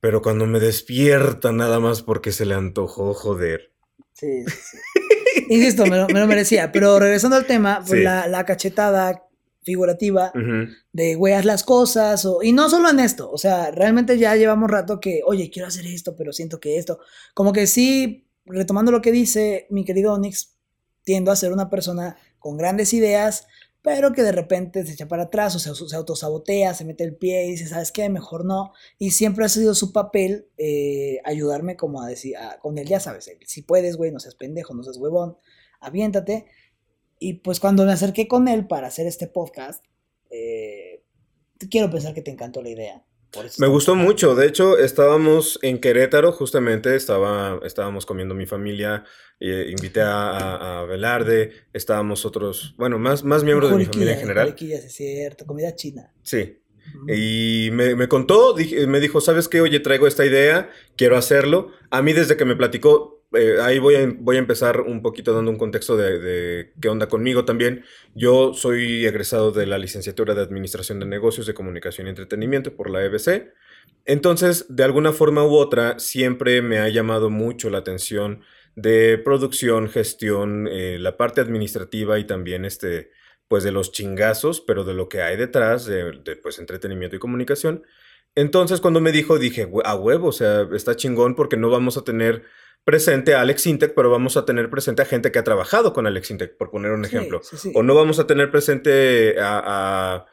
Pero 0.00 0.22
cuando 0.22 0.46
me 0.46 0.60
despiertan 0.60 1.58
nada 1.58 1.78
más 1.80 2.02
porque 2.02 2.32
se 2.32 2.46
le 2.46 2.54
antojó, 2.54 3.12
joder. 3.12 3.72
Sí, 4.14 4.44
sí, 4.46 4.56
sí. 4.72 4.78
Insisto, 5.50 5.84
me 5.86 5.96
lo, 5.98 6.06
me 6.08 6.20
lo 6.20 6.26
merecía. 6.26 6.72
Pero 6.72 6.98
regresando 6.98 7.36
al 7.36 7.46
tema, 7.46 7.78
pues 7.86 7.98
Sí. 7.98 8.04
la, 8.04 8.26
la 8.28 8.46
cachetada 8.46 9.22
figurativa 9.62 10.32
Ujú. 10.34 10.70
de 10.92 11.14
güey, 11.14 11.34
haz 11.34 11.44
las 11.44 11.64
cosas. 11.64 12.24
O, 12.24 12.42
y 12.42 12.52
no 12.52 12.68
solo 12.70 12.88
en 12.90 13.00
esto. 13.00 13.30
O 13.30 13.38
sea, 13.38 13.70
realmente 13.70 14.18
ya 14.18 14.34
llevamos 14.36 14.70
rato 14.70 15.00
que, 15.00 15.20
oye, 15.26 15.50
quiero 15.50 15.68
hacer 15.68 15.86
esto, 15.86 16.16
pero 16.16 16.32
siento 16.32 16.60
que 16.60 16.78
esto. 16.78 16.98
Como 17.34 17.52
que 17.52 17.66
sí, 17.66 18.26
retomando 18.44 18.90
lo 18.92 19.00
que 19.02 19.12
dice 19.12 19.66
mi 19.70 19.84
querido 19.84 20.12
Onyx, 20.14 20.56
tiendo 21.04 21.30
a 21.30 21.36
ser 21.36 21.52
una 21.52 21.70
persona 21.70 22.16
con 22.38 22.56
grandes 22.56 22.92
ideas, 22.94 23.46
pero 23.82 24.12
que 24.12 24.22
de 24.22 24.32
repente 24.32 24.84
se 24.84 24.92
echa 24.92 25.08
para 25.08 25.24
atrás 25.24 25.56
o 25.56 25.58
se, 25.58 25.74
se 25.74 25.96
autosabotea, 25.96 26.74
se 26.74 26.84
mete 26.84 27.02
el 27.04 27.16
pie 27.16 27.46
y 27.46 27.52
dice, 27.52 27.66
¿sabes 27.66 27.92
qué? 27.92 28.08
Mejor 28.10 28.44
no. 28.44 28.72
Y 28.98 29.12
siempre 29.12 29.44
ha 29.44 29.48
sido 29.48 29.74
su 29.74 29.92
papel 29.92 30.48
eh, 30.58 31.18
ayudarme 31.24 31.76
como 31.76 32.02
a 32.02 32.06
decir, 32.06 32.36
a- 32.36 32.58
con 32.60 32.76
él, 32.76 32.86
ya 32.86 33.00
sabes, 33.00 33.28
el, 33.28 33.38
si 33.46 33.62
puedes, 33.62 33.96
güey, 33.96 34.10
no 34.10 34.20
seas 34.20 34.34
pendejo, 34.34 34.74
no 34.74 34.82
seas 34.82 34.98
huevón, 34.98 35.36
aviéntate. 35.80 36.46
Y 37.20 37.34
pues 37.34 37.60
cuando 37.60 37.84
me 37.84 37.92
acerqué 37.92 38.26
con 38.26 38.48
él 38.48 38.66
para 38.66 38.88
hacer 38.88 39.06
este 39.06 39.28
podcast, 39.28 39.84
eh, 40.30 41.04
quiero 41.70 41.88
pensar 41.90 42.14
que 42.14 42.22
te 42.22 42.30
encantó 42.32 42.62
la 42.62 42.70
idea. 42.70 43.04
Me 43.58 43.68
gustó 43.68 43.92
acá. 43.92 44.02
mucho. 44.02 44.34
De 44.34 44.46
hecho, 44.46 44.76
estábamos 44.78 45.58
en 45.62 45.78
Querétaro, 45.80 46.32
justamente, 46.32 46.96
estaba, 46.96 47.60
estábamos 47.64 48.04
comiendo 48.06 48.34
mi 48.34 48.46
familia, 48.46 49.04
eh, 49.38 49.66
invité 49.70 50.00
a, 50.00 50.80
a, 50.80 50.84
Velarde, 50.86 51.52
estábamos 51.72 52.24
otros, 52.24 52.74
bueno, 52.76 52.98
más, 52.98 53.22
más 53.22 53.44
miembros 53.44 53.70
de 53.70 53.76
mi 53.76 53.84
familia 53.84 54.14
en 54.14 54.18
general. 54.20 54.56
es 54.58 54.92
cierto, 54.92 55.46
comida 55.46 55.76
china. 55.76 56.12
Sí. 56.24 56.56
Y 57.06 57.68
me, 57.72 57.94
me 57.94 58.08
contó, 58.08 58.52
dije- 58.54 58.86
me 58.88 58.98
dijo, 58.98 59.20
¿sabes 59.20 59.46
qué? 59.46 59.60
Oye, 59.60 59.78
traigo 59.78 60.08
esta 60.08 60.26
idea, 60.26 60.70
quiero 60.96 61.16
hacerlo. 61.16 61.70
A 61.90 62.02
mí 62.02 62.12
desde 62.12 62.36
que 62.36 62.44
me 62.44 62.56
platicó, 62.56 63.19
eh, 63.32 63.58
ahí 63.62 63.78
voy 63.78 63.94
a, 63.94 64.12
voy 64.18 64.36
a 64.36 64.40
empezar 64.40 64.80
un 64.80 65.02
poquito 65.02 65.32
dando 65.32 65.50
un 65.50 65.58
contexto 65.58 65.96
de, 65.96 66.72
qué 66.80 66.88
onda 66.88 67.08
conmigo 67.08 67.44
también. 67.44 67.84
Yo 68.14 68.54
soy 68.54 69.06
egresado 69.06 69.52
de 69.52 69.66
la 69.66 69.78
licenciatura 69.78 70.34
de 70.34 70.42
Administración 70.42 70.98
de 71.00 71.06
Negocios 71.06 71.46
de 71.46 71.54
Comunicación 71.54 72.06
y 72.06 72.10
Entretenimiento 72.10 72.74
por 72.74 72.90
la 72.90 73.04
EBC. 73.04 73.52
Entonces, 74.04 74.66
de 74.68 74.84
alguna 74.84 75.12
forma 75.12 75.44
u 75.44 75.54
otra, 75.54 75.98
siempre 75.98 76.62
me 76.62 76.78
ha 76.78 76.88
llamado 76.88 77.30
mucho 77.30 77.70
la 77.70 77.78
atención 77.78 78.42
de 78.74 79.18
producción, 79.18 79.88
gestión, 79.88 80.66
eh, 80.68 80.98
la 80.98 81.16
parte 81.16 81.40
administrativa 81.40 82.18
y 82.18 82.24
también 82.24 82.64
este, 82.64 83.10
pues 83.46 83.62
de 83.62 83.72
los 83.72 83.92
chingazos, 83.92 84.60
pero 84.60 84.84
de 84.84 84.94
lo 84.94 85.08
que 85.08 85.22
hay 85.22 85.36
detrás 85.36 85.86
de, 85.86 86.20
de, 86.24 86.36
pues 86.36 86.58
entretenimiento 86.58 87.16
y 87.16 87.20
comunicación. 87.20 87.84
Entonces 88.34 88.80
cuando 88.80 89.00
me 89.00 89.12
dijo 89.12 89.38
dije, 89.38 89.66
"Hue- 89.68 89.82
a 89.84 89.94
huevo, 89.96 90.28
o 90.28 90.32
sea, 90.32 90.66
está 90.74 90.94
chingón 90.96 91.34
porque 91.34 91.56
no 91.56 91.68
vamos 91.70 91.96
a 91.96 92.02
tener 92.02 92.44
presente 92.84 93.34
a 93.34 93.42
Alex 93.42 93.66
Intec, 93.66 93.94
pero 93.94 94.10
vamos 94.10 94.36
a 94.36 94.44
tener 94.46 94.70
presente 94.70 95.02
a 95.02 95.04
gente 95.04 95.30
que 95.30 95.38
ha 95.38 95.44
trabajado 95.44 95.92
con 95.92 96.06
Alex 96.06 96.30
Intec, 96.30 96.56
por 96.56 96.70
poner 96.70 96.92
un 96.92 97.04
Sí, 97.04 97.14
ejemplo. 97.14 97.40
sí, 97.42 97.56
sí. 97.56 97.72
O 97.74 97.82
no 97.82 97.94
vamos 97.94 98.18
a 98.18 98.26
tener 98.26 98.50
presente 98.50 99.38
a, 99.38 99.62
a, 100.22 100.26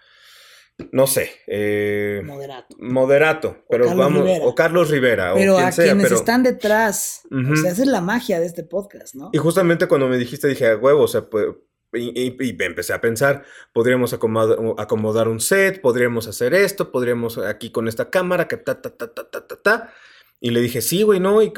no 0.92 1.08
sé, 1.08 1.32
eh, 1.48 2.22
Moderato. 2.24 2.76
moderato, 2.80 3.66
pero 3.70 3.86
Carlos 3.88 4.06
vamos, 4.06 4.24
Rivera. 4.26 4.46
o 4.46 4.56
Carlos 4.56 4.90
Rivera, 4.92 5.34
Pero 5.34 5.54
o 5.54 5.56
quien 5.58 5.68
a 5.68 5.72
sea, 5.72 5.86
quienes 5.86 6.04
pero... 6.06 6.16
están 6.16 6.44
detrás, 6.44 7.22
Ujú. 7.32 7.54
o 7.54 7.56
sea, 7.58 7.72
esa 7.72 7.82
es 7.82 7.88
la 7.88 8.00
magia 8.02 8.40
de 8.40 8.46
este 8.46 8.64
podcast, 8.64 9.16
¿no? 9.16 9.30
Y 9.34 9.40
justamente 9.40 9.88
cuando 9.88 10.08
me 10.08 10.18
dijiste, 10.18 10.48
dije, 10.48 10.68
a 10.68 10.78
huevo, 10.78 11.02
o 11.04 11.08
sea, 11.08 11.22
pues, 11.30 11.48
y, 11.94 12.10
y- 12.22 12.36
y 12.40 12.64
empecé 12.64 12.94
a 12.94 13.02
pensar, 13.02 13.44
podríamos 13.74 14.14
acomodar, 14.14 14.58
acomodar 14.78 15.28
un 15.28 15.40
set, 15.40 15.82
podríamos 15.82 16.28
hacer 16.28 16.54
esto, 16.54 16.92
podríamos 16.92 17.38
aquí 17.38 17.72
con 17.72 17.88
esta 17.88 18.10
cámara, 18.10 18.48
que 18.48 18.58
ta, 18.58 18.82
ta, 18.82 18.90
ta, 18.96 19.14
ta, 19.14 19.30
ta, 19.30 19.48
ta, 19.48 19.56
ta. 19.62 19.94
Y 20.40 20.52
le 20.52 20.62
dije, 20.62 20.82
sí, 20.82 21.02
güey, 21.04 21.20
¿no? 21.20 21.42
¿Y, 21.42 21.48
y- 21.48 21.54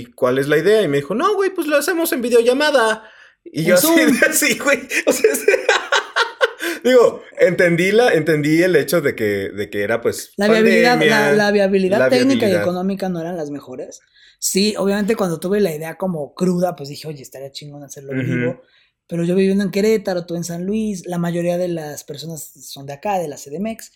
y 0.00 0.04
cuál 0.12 0.38
es 0.38 0.48
la 0.48 0.58
idea? 0.58 0.82
Y 0.82 0.88
me 0.88 0.98
dijo, 0.98 1.14
no, 1.14 1.34
güey, 1.34 1.50
pues 1.50 1.66
lo 1.66 1.76
hacemos 1.76 2.12
en 2.12 2.20
videollamada. 2.20 3.08
Y 3.44 3.64
yo 3.64 3.74
así, 3.76 3.88
así, 4.28 4.58
güey. 4.62 4.80
O 5.06 5.12
sea, 5.12 5.30
digo, 6.84 7.22
entendí, 7.38 7.92
la, 7.92 8.12
entendí 8.12 8.62
el 8.62 8.76
hecho 8.76 9.00
de 9.00 9.14
que, 9.14 9.50
de 9.50 9.70
que 9.70 9.82
era, 9.82 10.00
pues, 10.00 10.32
La 10.36 10.48
viabilidad, 10.48 10.92
pandemia, 10.92 11.20
la, 11.20 11.32
la 11.32 11.50
viabilidad 11.50 11.98
la 11.98 12.08
técnica 12.10 12.34
y 12.34 12.36
viabilidad. 12.38 12.62
económica 12.62 13.08
no 13.08 13.20
eran 13.20 13.36
las 13.36 13.50
mejores. 13.50 14.00
Sí, 14.38 14.74
obviamente 14.78 15.16
cuando 15.16 15.38
tuve 15.40 15.60
la 15.60 15.74
idea 15.74 15.96
como 15.96 16.34
cruda, 16.34 16.74
pues 16.76 16.88
dije, 16.88 17.08
oye, 17.08 17.22
estaría 17.22 17.50
chingón 17.50 17.82
hacerlo 17.82 18.12
en 18.12 18.20
Ujú. 18.20 18.28
vivo. 18.28 18.62
Pero 19.10 19.24
yo 19.24 19.34
viviendo 19.34 19.64
en 19.64 19.70
Querétaro, 19.72 20.24
tú 20.24 20.36
en 20.36 20.44
San 20.44 20.64
Luis, 20.64 21.04
la 21.06 21.18
mayoría 21.18 21.58
de 21.58 21.68
las 21.68 22.04
personas 22.04 22.52
son 22.62 22.86
de 22.86 22.92
acá, 22.92 23.18
de 23.18 23.26
la 23.28 23.36
CDMX. 23.36 23.90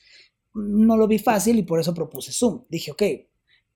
No 0.55 0.97
lo 0.97 1.07
vi 1.07 1.19
fácil 1.21 1.57
y 1.57 1.63
por 1.63 1.79
eso 1.81 1.95
propuse 1.95 2.33
Zoom. 2.33 2.65
Dije, 2.69 2.91
ok, 2.91 3.03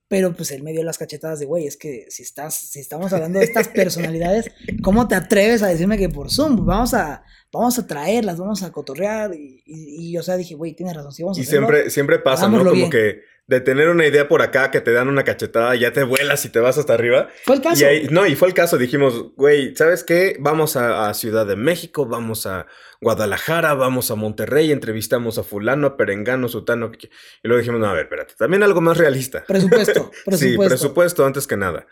pero 0.08 0.34
pues 0.34 0.50
él 0.50 0.62
me 0.62 0.72
dio 0.72 0.82
las 0.82 0.98
cachetadas 0.98 1.38
de, 1.38 1.46
güey, 1.46 1.66
es 1.66 1.76
que 1.76 2.06
si 2.08 2.22
estás, 2.22 2.54
si 2.54 2.80
estamos 2.80 3.12
hablando 3.12 3.38
de 3.38 3.44
estas 3.44 3.68
personalidades, 3.74 4.50
¿cómo 4.82 5.06
te 5.06 5.14
atreves 5.14 5.62
a 5.62 5.68
decirme 5.68 5.96
que 5.96 6.08
por 6.08 6.30
Zoom? 6.30 6.66
Vamos 6.66 6.92
a, 6.94 7.22
vamos 7.52 7.78
a 7.78 7.86
traerlas, 7.86 8.38
vamos 8.38 8.62
a 8.62 8.72
cotorrear. 8.72 9.34
Y, 9.34 9.62
y, 9.64 10.10
y, 10.10 10.18
o 10.18 10.22
sea, 10.22 10.36
dije, 10.36 10.54
güey, 10.56 10.74
tienes 10.74 10.96
razón, 10.96 11.12
sí, 11.12 11.22
vamos 11.22 11.38
a 11.38 11.40
Y 11.40 11.44
hacerlo. 11.44 11.68
siempre, 11.68 11.90
siempre 11.90 12.18
pasa, 12.18 12.48
¿no? 12.48 12.58
Como 12.58 12.72
bien. 12.72 12.90
que 12.90 13.20
de 13.48 13.60
tener 13.62 13.88
una 13.88 14.06
idea 14.06 14.28
por 14.28 14.42
acá, 14.42 14.70
que 14.70 14.80
te 14.82 14.92
dan 14.92 15.08
una 15.08 15.24
cachetada, 15.24 15.74
ya 15.74 15.90
te 15.92 16.04
vuelas 16.04 16.44
y 16.44 16.50
te 16.50 16.60
vas 16.60 16.76
hasta 16.76 16.92
arriba. 16.92 17.28
Fue 17.44 17.56
el 17.56 17.62
caso. 17.62 17.80
Y 17.80 17.84
ahí, 17.84 18.06
no, 18.10 18.26
y 18.26 18.36
fue 18.36 18.46
el 18.48 18.54
caso, 18.54 18.76
dijimos, 18.76 19.34
güey, 19.36 19.74
¿sabes 19.74 20.04
qué? 20.04 20.36
Vamos 20.38 20.76
a, 20.76 21.08
a 21.08 21.14
Ciudad 21.14 21.46
de 21.46 21.56
México, 21.56 22.04
vamos 22.06 22.46
a 22.46 22.66
Guadalajara, 23.00 23.72
vamos 23.72 24.10
a 24.10 24.16
Monterrey, 24.16 24.70
entrevistamos 24.70 25.38
a 25.38 25.44
fulano, 25.44 25.86
a 25.86 25.96
perengano, 25.96 26.46
sutano. 26.48 26.92
Y 26.94 27.08
luego 27.48 27.58
dijimos, 27.60 27.80
no, 27.80 27.86
a 27.86 27.94
ver, 27.94 28.04
espérate, 28.04 28.34
también 28.36 28.62
algo 28.62 28.82
más 28.82 28.98
realista. 28.98 29.42
Presupuesto, 29.46 30.10
Sí, 30.16 30.24
presupuesto. 30.26 30.68
presupuesto 30.68 31.26
antes 31.26 31.46
que 31.46 31.56
nada. 31.56 31.86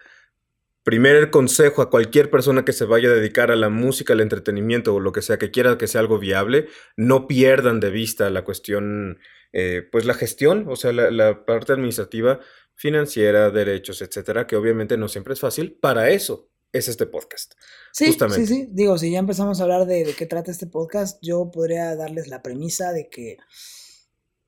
Primer 0.87 1.33
consejo 1.33 1.83
a 1.83 1.91
cualquier 1.91 2.31
persona 2.31 2.65
que 2.65 2.73
se 2.73 2.85
vaya 2.85 3.09
a 3.09 3.13
dedicar 3.13 3.51
a 3.51 3.57
la 3.57 3.71
música, 3.71 4.13
al 4.13 4.21
entretenimiento 4.21 4.95
o 4.95 5.01
lo 5.01 5.11
que 5.11 5.21
sea, 5.21 5.37
que 5.37 5.51
quiera 5.51 5.77
que 5.79 5.89
sea 5.89 6.01
algo 6.01 6.21
viable, 6.21 6.69
no 6.97 7.27
pierdan 7.27 7.81
de 7.81 7.91
vista 7.91 8.31
la 8.31 8.45
cuestión, 8.45 9.19
eh, 9.53 9.83
pues 9.91 10.05
la 10.05 10.15
gestión, 10.15 10.67
o 10.69 10.77
sea, 10.77 10.93
la, 10.93 11.11
la 11.11 11.45
parte 11.45 11.73
administrativa, 11.73 12.39
financiera, 12.77 13.51
derechos, 13.51 14.01
etcétera, 14.01 14.47
que 14.47 14.55
obviamente 14.55 14.97
no 14.97 15.09
siempre 15.09 15.35
es 15.35 15.41
fácil. 15.41 15.77
Para 15.77 16.11
eso 16.11 16.53
es 16.73 16.87
este 16.87 17.07
podcast. 17.07 17.55
Sí, 17.93 18.07
justamente. 18.07 18.47
sí, 18.47 18.55
sí. 18.55 18.69
Digo, 18.71 18.97
si 18.97 19.11
ya 19.11 19.19
empezamos 19.19 19.59
a 19.59 19.65
hablar 19.65 19.87
de, 19.87 20.05
de 20.05 20.13
qué 20.15 20.27
trata 20.27 20.53
este 20.53 20.69
podcast, 20.69 21.19
yo 21.21 21.51
podría 21.51 21.97
darles 21.97 22.29
la 22.29 22.43
premisa 22.43 22.93
de 22.93 23.09
que, 23.09 23.39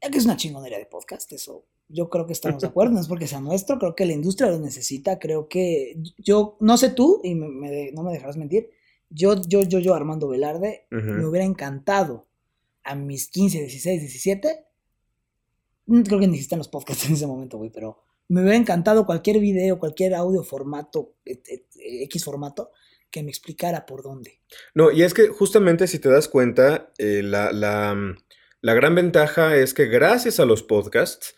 que 0.01 0.19
es 0.19 0.25
una 0.25 0.37
chingonería 0.37 0.79
de 0.79 0.87
podcast, 0.87 1.33
eso 1.33 1.67
yo 1.89 2.09
creo 2.11 2.27
que 2.27 2.33
estamos 2.35 2.61
de 2.61 2.69
acuerdo, 2.69 2.93
no 2.95 3.01
es 3.01 3.09
porque 3.09 3.27
sea 3.27 3.41
nuestro, 3.41 3.79
creo 3.79 3.95
que 3.95 4.05
la 4.07 4.13
industria 4.13 4.51
lo 4.51 4.59
necesita, 4.59 5.19
creo 5.19 5.49
que 5.49 5.97
yo, 6.19 6.57
no 6.61 6.77
sé 6.77 6.91
tú, 6.91 7.21
y 7.25 7.35
me- 7.35 7.49
me- 7.49 7.93
no 7.93 8.03
me 8.03 8.13
dejarás 8.13 8.37
mentir, 8.37 8.71
yo, 9.11 9.41
yo, 9.47 9.63
yo, 9.63 9.79
yo, 9.79 9.95
Armando 9.95 10.29
Velarde, 10.29 10.87
me 10.91 11.27
hubiera 11.27 11.47
encantado 11.47 12.27
a 12.85 12.95
mis 12.95 13.29
15, 13.31 13.61
16, 13.61 14.01
17, 14.01 14.67
mm, 15.87 16.03
creo 16.03 16.21
que 16.21 16.27
ni 16.27 16.35
existían 16.35 16.59
los 16.59 16.69
podcasts 16.69 17.07
en 17.07 17.15
ese 17.15 17.27
momento, 17.27 17.57
güey, 17.59 17.71
pero 17.71 18.03
me 18.29 18.43
hubiera 18.43 18.57
encantado 18.59 19.07
cualquier 19.07 19.39
video, 19.41 19.79
cualquier 19.79 20.15
audio 20.15 20.43
formato, 20.43 21.15
et- 21.25 21.47
et- 21.49 21.67
X 22.05 22.25
formato, 22.25 22.71
que 23.11 23.23
me 23.23 23.31
explicara 23.31 23.87
por 23.87 24.03
dónde. 24.03 24.43
No, 24.75 24.91
y 24.91 25.03
es 25.03 25.15
que 25.15 25.29
justamente 25.29 25.87
si 25.87 25.99
te 25.99 26.11
das 26.11 26.29
cuenta, 26.29 26.93
eh, 26.99 27.23
la, 27.25 27.53
la, 27.53 27.95
mm, 27.95 28.17
la 28.61 28.75
gran 28.75 28.95
ventaja 28.95 29.57
es 29.57 29.73
que 29.73 29.87
gracias 29.87 30.39
a 30.41 30.45
los 30.45 30.63
podcasts 30.63 31.35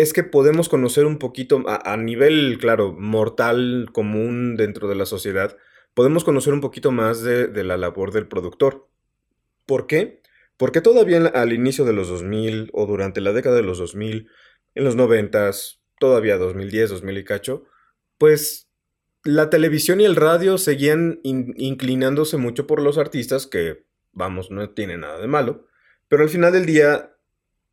es 0.00 0.12
que 0.12 0.24
podemos 0.24 0.68
conocer 0.68 1.06
un 1.06 1.18
poquito 1.18 1.62
a, 1.66 1.96
nivel, 1.96 2.58
claro, 2.58 2.92
mortal, 2.92 3.88
común 3.92 4.56
dentro 4.56 4.88
de 4.88 4.96
la 4.96 5.06
sociedad, 5.06 5.56
podemos 5.94 6.24
conocer 6.24 6.52
un 6.52 6.60
poquito 6.60 6.90
más 6.90 7.22
de, 7.22 7.48
la 7.62 7.76
labor 7.76 8.10
del 8.12 8.26
productor. 8.26 8.88
¿Por 9.66 9.86
qué? 9.86 10.20
Porque 10.56 10.80
todavía 10.80 11.26
al 11.26 11.52
inicio 11.52 11.84
de 11.84 11.92
los 11.92 12.08
2000 12.08 12.70
o 12.72 12.86
durante 12.86 13.20
la 13.20 13.32
década 13.32 13.56
de 13.56 13.62
los 13.62 13.78
2000, 13.78 14.28
en 14.74 14.84
los 14.84 14.96
90s, 14.96 15.80
todavía 16.00 16.38
2010, 16.38 16.90
2000 16.90 17.18
y 17.18 17.24
cacho, 17.24 17.64
pues 18.18 18.68
la 19.22 19.48
televisión 19.48 20.00
y 20.00 20.04
el 20.04 20.16
radio 20.16 20.58
seguían 20.58 21.20
in- 21.22 21.54
inclinándose 21.56 22.36
mucho 22.36 22.66
por 22.66 22.82
los 22.82 22.98
artistas, 22.98 23.46
que, 23.46 23.86
vamos, 24.12 24.50
no 24.50 24.70
tiene 24.70 24.98
nada 24.98 25.18
de 25.18 25.28
malo, 25.28 25.66
pero 26.08 26.24
al 26.24 26.28
final 26.28 26.52
del 26.52 26.66
día 26.66 27.13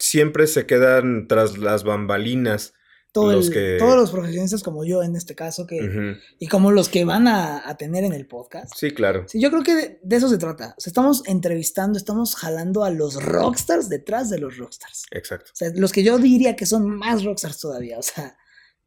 siempre 0.01 0.47
se 0.47 0.65
quedan 0.65 1.27
tras 1.27 1.57
las 1.57 1.83
bambalinas. 1.83 2.73
Todo 3.13 3.33
Los 3.33 3.47
el- 3.47 3.53
que- 3.53 3.75
Todos 3.77 3.97
los 3.97 4.09
profesionistas 4.09 4.63
como 4.63 4.85
yo 4.85 5.03
en 5.03 5.17
este 5.17 5.35
caso, 5.35 5.67
que, 5.67 6.15
y 6.39 6.47
como 6.47 6.71
los 6.71 6.87
que 6.87 7.03
van 7.03 7.27
a, 7.27 7.67
a 7.67 7.75
tener 7.75 8.05
en 8.05 8.13
el 8.13 8.25
podcast. 8.25 8.73
Sí, 8.73 8.91
claro. 8.91 9.25
Sí, 9.27 9.41
yo 9.41 9.49
creo 9.51 9.63
que 9.63 9.75
de, 9.75 9.99
de 10.01 10.15
eso 10.15 10.29
se 10.29 10.37
trata. 10.37 10.75
O 10.77 10.81
sea, 10.81 10.91
estamos 10.91 11.21
entrevistando, 11.27 11.97
estamos 11.97 12.35
jalando 12.37 12.85
a 12.85 12.89
los 12.89 13.21
rockstars 13.21 13.89
detrás 13.89 14.29
de 14.29 14.39
los 14.39 14.55
rockstars. 14.57 15.03
Exacto. 15.11 15.51
O 15.53 15.55
sea, 15.55 15.71
los 15.75 15.91
que 15.91 16.03
yo 16.03 16.17
diría 16.19 16.55
que 16.55 16.65
son 16.65 16.87
más 16.89 17.25
rockstars 17.25 17.59
todavía. 17.59 17.99
O 17.99 18.01
sea, 18.01 18.37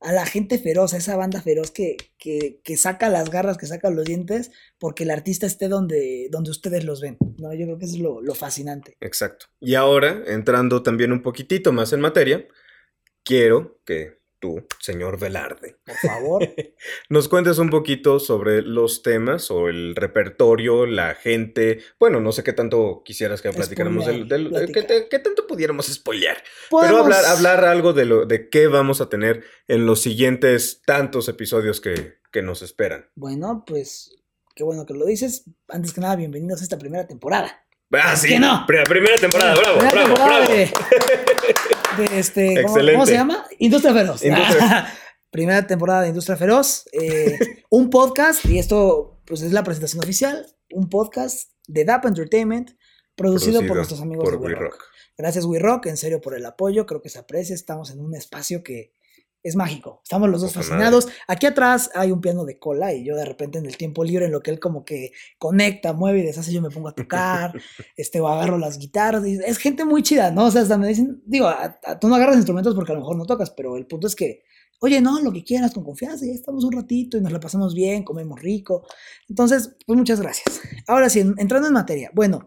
a 0.04 0.12
la 0.12 0.26
gente 0.26 0.58
feroz, 0.58 0.92
a 0.92 0.98
esa 0.98 1.16
banda 1.16 1.40
feroz 1.40 1.70
que, 1.70 1.96
que, 2.18 2.60
que 2.62 2.76
saca 2.76 3.08
las 3.08 3.30
garras, 3.30 3.56
que 3.56 3.66
saca 3.66 3.88
los 3.88 4.04
dientes, 4.04 4.50
porque 4.78 5.04
el 5.04 5.10
artista 5.10 5.46
esté 5.46 5.68
donde, 5.68 6.28
donde 6.30 6.50
ustedes 6.50 6.84
los 6.84 7.00
ven. 7.00 7.16
No, 7.38 7.54
yo 7.54 7.64
creo 7.64 7.78
que 7.78 7.86
eso 7.86 7.94
es 7.94 8.00
lo, 8.00 8.20
lo 8.20 8.34
fascinante. 8.34 8.96
Exacto. 9.00 9.46
Y 9.60 9.74
ahora, 9.74 10.22
entrando 10.26 10.82
también 10.82 11.10
un 11.10 11.22
poquitito 11.22 11.72
más 11.72 11.92
en 11.94 12.00
materia, 12.00 12.46
quiero 13.24 13.80
que 13.86 14.18
tú, 14.44 14.66
señor 14.78 15.18
Velarde, 15.18 15.76
Por 15.86 15.96
favor. 15.96 16.42
nos 17.08 17.28
cuentes 17.28 17.56
un 17.56 17.70
poquito 17.70 18.20
sobre 18.20 18.60
los 18.60 19.02
temas 19.02 19.50
o 19.50 19.68
el 19.68 19.96
repertorio, 19.96 20.84
la 20.84 21.14
gente. 21.14 21.78
Bueno, 21.98 22.20
no 22.20 22.30
sé 22.30 22.44
qué 22.44 22.52
tanto 22.52 23.00
quisieras 23.06 23.40
que 23.40 23.50
platicáramos 23.52 24.04
del, 24.04 24.28
qué, 25.08 25.18
tanto 25.18 25.46
pudiéramos 25.46 25.86
spoilear. 25.86 26.36
Pero 26.70 26.98
hablar, 26.98 27.24
hablar 27.24 27.64
algo 27.64 27.94
de 27.94 28.04
lo 28.04 28.26
de 28.26 28.50
qué 28.50 28.66
vamos 28.66 29.00
a 29.00 29.08
tener 29.08 29.44
en 29.66 29.86
los 29.86 30.02
siguientes 30.02 30.82
tantos 30.84 31.28
episodios 31.28 31.80
que, 31.80 32.18
que 32.30 32.42
nos 32.42 32.60
esperan. 32.60 33.08
Bueno, 33.14 33.64
pues 33.66 34.14
qué 34.54 34.62
bueno 34.62 34.84
que 34.84 34.92
lo 34.92 35.06
dices. 35.06 35.44
Antes 35.68 35.94
que 35.94 36.02
nada, 36.02 36.16
bienvenidos 36.16 36.60
a 36.60 36.64
esta 36.64 36.78
primera 36.78 37.06
temporada. 37.06 37.64
Ah, 37.92 38.14
sí. 38.14 38.28
¿Qué 38.28 38.38
no? 38.38 38.64
Pri- 38.66 38.82
Primera 38.86 39.16
temporada, 39.16 39.54
bravo, 39.54 39.78
Primera 39.78 40.04
bravo, 40.04 40.14
temporada 40.14 40.40
bravo. 40.46 40.52
De, 40.54 40.72
de 41.96 42.18
este, 42.18 42.46
¿cómo, 42.62 42.68
Excelente. 42.68 42.92
cómo 42.94 43.06
se 43.06 43.12
llama? 43.14 43.44
Industria 43.58 43.92
Feroz. 43.94 44.24
Industria- 44.24 44.86
primera 45.30 45.66
temporada 45.66 46.02
de 46.02 46.08
Industria 46.08 46.36
Feroz. 46.36 46.84
eh, 46.92 47.38
un 47.70 47.90
podcast, 47.90 48.44
y 48.46 48.58
esto 48.58 49.20
pues 49.26 49.42
es 49.42 49.52
la 49.52 49.64
presentación 49.64 50.02
oficial, 50.02 50.46
un 50.72 50.88
podcast 50.88 51.50
de 51.66 51.84
DAP 51.84 52.06
Entertainment, 52.06 52.70
producido, 53.16 53.64
por 53.66 53.76
nuestros 53.76 54.00
amigos 54.00 54.24
por 54.24 54.38
de 54.38 54.46
We 54.46 54.52
Rock. 54.54 54.72
Rock. 54.72 54.84
Gracias, 55.16 55.44
We 55.44 55.58
Rock, 55.58 55.86
en 55.86 55.96
serio 55.96 56.20
por 56.20 56.34
el 56.34 56.44
apoyo, 56.46 56.86
creo 56.86 57.00
que 57.00 57.08
se 57.08 57.18
aprecia, 57.18 57.54
estamos 57.54 57.90
en 57.90 58.00
un 58.00 58.14
espacio 58.14 58.62
que 58.62 58.92
es 59.44 59.54
mágico, 59.56 60.00
estamos 60.02 60.28
los 60.30 60.40
dos 60.40 60.52
fascinados. 60.54 61.06
Aquí 61.28 61.46
atrás 61.46 61.90
hay 61.94 62.10
un 62.10 62.20
piano 62.20 62.44
de 62.44 62.58
cola 62.58 62.92
y 62.94 63.04
yo 63.04 63.14
de 63.14 63.24
repente 63.26 63.58
en 63.58 63.66
el 63.66 63.76
tiempo 63.76 64.02
libre, 64.02 64.24
en 64.24 64.32
lo 64.32 64.42
que 64.42 64.50
él 64.50 64.58
como 64.58 64.84
que 64.84 65.12
conecta, 65.38 65.92
mueve 65.92 66.20
y 66.20 66.22
deshace, 66.22 66.50
yo 66.52 66.62
me 66.62 66.70
pongo 66.70 66.88
a 66.88 66.94
tocar, 66.94 67.52
este, 67.96 68.20
o 68.20 68.26
agarro 68.28 68.58
las 68.58 68.78
guitarras, 68.78 69.24
y 69.26 69.34
es 69.34 69.58
gente 69.58 69.84
muy 69.84 70.02
chida, 70.02 70.30
¿no? 70.32 70.46
O 70.46 70.50
sea, 70.50 70.62
hasta 70.62 70.78
me 70.78 70.88
dicen, 70.88 71.22
digo, 71.26 71.46
a- 71.46 71.78
a- 71.84 72.00
tú 72.00 72.08
no 72.08 72.14
agarras 72.16 72.36
instrumentos 72.36 72.74
porque 72.74 72.92
a 72.92 72.94
lo 72.94 73.02
mejor 73.02 73.16
no 73.16 73.26
tocas, 73.26 73.50
pero 73.50 73.76
el 73.76 73.86
punto 73.86 74.06
es 74.06 74.16
que, 74.16 74.42
oye, 74.80 75.00
no, 75.02 75.20
lo 75.20 75.30
que 75.32 75.44
quieras, 75.44 75.74
con 75.74 75.84
confianza, 75.84 76.24
ya 76.26 76.32
estamos 76.32 76.64
un 76.64 76.72
ratito 76.72 77.16
y 77.16 77.20
nos 77.20 77.30
la 77.32 77.38
pasamos 77.40 77.74
bien, 77.74 78.02
comemos 78.02 78.40
rico. 78.40 78.86
Entonces, 79.28 79.76
pues 79.86 79.96
muchas 79.98 80.20
gracias. 80.20 80.60
Ahora 80.86 81.08
sí, 81.10 81.20
en- 81.20 81.34
entrando 81.38 81.68
en 81.68 81.74
materia, 81.74 82.10
bueno, 82.14 82.44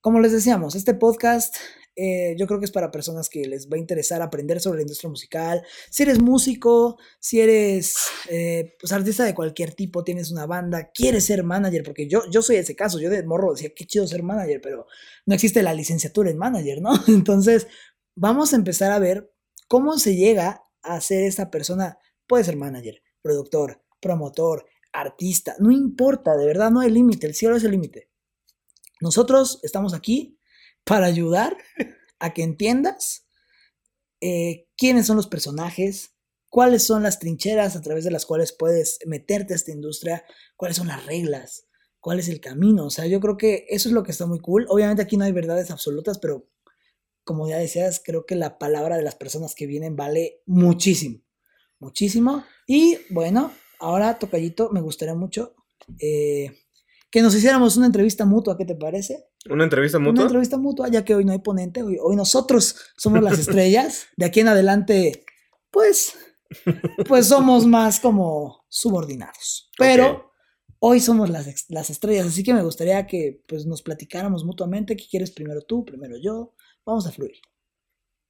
como 0.00 0.20
les 0.20 0.32
decíamos, 0.32 0.74
este 0.76 0.94
podcast 0.94 1.54
eh, 1.96 2.36
yo 2.38 2.46
creo 2.46 2.58
que 2.58 2.66
es 2.66 2.70
para 2.70 2.90
personas 2.90 3.30
que 3.30 3.46
les 3.46 3.68
va 3.68 3.76
a 3.76 3.78
interesar 3.80 4.20
aprender 4.20 4.60
sobre 4.60 4.76
la 4.78 4.82
industria 4.82 5.08
musical. 5.08 5.62
Si 5.88 6.02
eres 6.02 6.20
músico, 6.20 6.98
si 7.18 7.40
eres 7.40 7.96
eh, 8.28 8.76
pues 8.78 8.92
artista 8.92 9.24
de 9.24 9.34
cualquier 9.34 9.74
tipo, 9.74 10.04
tienes 10.04 10.30
una 10.30 10.46
banda, 10.46 10.90
quieres 10.92 11.24
ser 11.24 11.42
manager, 11.42 11.82
porque 11.82 12.06
yo, 12.06 12.22
yo 12.30 12.42
soy 12.42 12.56
ese 12.56 12.76
caso, 12.76 13.00
yo 13.00 13.08
de 13.08 13.22
morro 13.22 13.52
decía, 13.52 13.72
qué 13.74 13.86
chido 13.86 14.06
ser 14.06 14.22
manager, 14.22 14.60
pero 14.60 14.86
no 15.24 15.34
existe 15.34 15.62
la 15.62 15.72
licenciatura 15.72 16.30
en 16.30 16.36
manager, 16.36 16.82
¿no? 16.82 16.92
Entonces, 17.08 17.66
vamos 18.14 18.52
a 18.52 18.56
empezar 18.56 18.92
a 18.92 18.98
ver 18.98 19.32
cómo 19.66 19.98
se 19.98 20.16
llega 20.16 20.64
a 20.82 21.00
ser 21.00 21.24
esta 21.24 21.50
persona. 21.50 21.98
Puede 22.26 22.44
ser 22.44 22.56
manager, 22.56 23.02
productor, 23.22 23.82
promotor, 24.00 24.66
artista, 24.92 25.56
no 25.58 25.70
importa, 25.70 26.36
de 26.36 26.46
verdad 26.46 26.70
no 26.70 26.80
hay 26.80 26.90
límite, 26.90 27.26
el 27.26 27.34
cielo 27.34 27.56
es 27.56 27.64
el 27.64 27.70
límite. 27.70 28.10
Nosotros 29.00 29.60
estamos 29.62 29.94
aquí 29.94 30.38
para 30.86 31.06
ayudar 31.06 31.56
a 32.18 32.32
que 32.32 32.42
entiendas 32.42 33.26
eh, 34.20 34.68
quiénes 34.76 35.06
son 35.06 35.16
los 35.16 35.26
personajes, 35.26 36.14
cuáles 36.48 36.84
son 36.84 37.02
las 37.02 37.18
trincheras 37.18 37.76
a 37.76 37.82
través 37.82 38.04
de 38.04 38.10
las 38.10 38.24
cuales 38.24 38.52
puedes 38.52 39.00
meterte 39.04 39.52
a 39.52 39.56
esta 39.56 39.72
industria, 39.72 40.24
cuáles 40.56 40.78
son 40.78 40.86
las 40.86 41.04
reglas, 41.04 41.66
cuál 42.00 42.20
es 42.20 42.28
el 42.28 42.40
camino. 42.40 42.86
O 42.86 42.90
sea, 42.90 43.06
yo 43.06 43.20
creo 43.20 43.36
que 43.36 43.66
eso 43.68 43.88
es 43.88 43.92
lo 43.92 44.04
que 44.04 44.12
está 44.12 44.26
muy 44.26 44.38
cool. 44.38 44.64
Obviamente 44.68 45.02
aquí 45.02 45.16
no 45.16 45.24
hay 45.24 45.32
verdades 45.32 45.70
absolutas, 45.70 46.18
pero 46.18 46.48
como 47.24 47.48
ya 47.48 47.58
decías, 47.58 48.00
creo 48.02 48.24
que 48.24 48.36
la 48.36 48.56
palabra 48.58 48.96
de 48.96 49.02
las 49.02 49.16
personas 49.16 49.54
que 49.56 49.66
vienen 49.66 49.96
vale 49.96 50.42
muchísimo, 50.46 51.20
muchísimo. 51.80 52.44
Y 52.66 52.98
bueno, 53.10 53.52
ahora, 53.80 54.18
Tocayito, 54.18 54.70
me 54.70 54.80
gustaría 54.80 55.14
mucho 55.14 55.56
eh, 55.98 56.56
que 57.10 57.22
nos 57.22 57.34
hiciéramos 57.34 57.76
una 57.76 57.86
entrevista 57.86 58.24
mutua, 58.24 58.56
¿qué 58.56 58.64
te 58.64 58.76
parece? 58.76 59.26
¿Una 59.50 59.64
entrevista 59.64 59.98
mutua? 59.98 60.22
Una 60.22 60.22
entrevista 60.24 60.58
mutua, 60.58 60.88
ya 60.88 61.04
que 61.04 61.14
hoy 61.14 61.24
no 61.24 61.32
hay 61.32 61.38
ponente, 61.38 61.82
hoy, 61.82 61.98
hoy 62.00 62.16
nosotros 62.16 62.76
somos 62.96 63.22
las 63.22 63.38
estrellas. 63.38 64.06
De 64.16 64.26
aquí 64.26 64.40
en 64.40 64.48
adelante, 64.48 65.24
pues, 65.70 66.16
pues 67.06 67.26
somos 67.26 67.66
más 67.66 68.00
como 68.00 68.64
subordinados. 68.68 69.70
Pero 69.78 70.32
hoy 70.78 71.00
somos 71.00 71.30
las, 71.30 71.66
las 71.68 71.90
estrellas, 71.90 72.26
así 72.26 72.42
que 72.42 72.54
me 72.54 72.62
gustaría 72.62 73.06
que 73.06 73.42
pues 73.46 73.66
nos 73.66 73.82
platicáramos 73.82 74.44
mutuamente. 74.44 74.96
¿Qué 74.96 75.04
quieres 75.10 75.30
primero 75.30 75.62
tú, 75.62 75.84
primero 75.84 76.16
yo? 76.16 76.54
Vamos 76.84 77.06
a 77.06 77.12
fluir. 77.12 77.36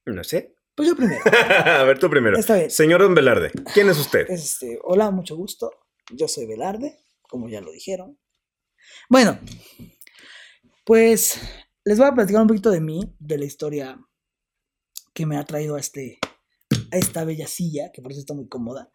No 0.05 0.23
sé. 0.23 0.55
Pues 0.75 0.89
yo 0.89 0.95
primero. 0.95 1.21
a 1.65 1.83
ver, 1.83 1.97
tú 1.97 2.09
primero. 2.09 2.37
Está 2.37 2.55
bien. 2.55 2.69
Señor 2.69 3.01
Don 3.01 3.15
Velarde, 3.15 3.51
¿quién 3.73 3.89
es 3.89 3.97
usted? 3.97 4.29
Este, 4.29 4.79
hola, 4.83 5.09
mucho 5.11 5.35
gusto. 5.35 5.71
Yo 6.11 6.27
soy 6.27 6.45
Velarde, 6.45 6.99
como 7.23 7.49
ya 7.49 7.61
lo 7.61 7.71
dijeron. 7.71 8.17
Bueno, 9.09 9.39
pues 10.87 11.37
les 11.83 11.97
voy 11.97 12.07
a 12.07 12.13
platicar 12.13 12.41
un 12.41 12.47
poquito 12.47 12.71
de 12.71 12.79
mí, 12.79 13.13
de 13.19 13.37
la 13.37 13.43
historia 13.45 13.99
que 15.13 15.25
me 15.25 15.35
ha 15.35 15.43
traído 15.43 15.75
a, 15.75 15.79
este, 15.81 16.17
a 16.91 16.97
esta 16.97 17.25
bella 17.25 17.45
silla, 17.45 17.91
que 17.91 18.01
por 18.01 18.11
eso 18.13 18.21
está 18.21 18.33
muy 18.33 18.47
cómoda. 18.47 18.89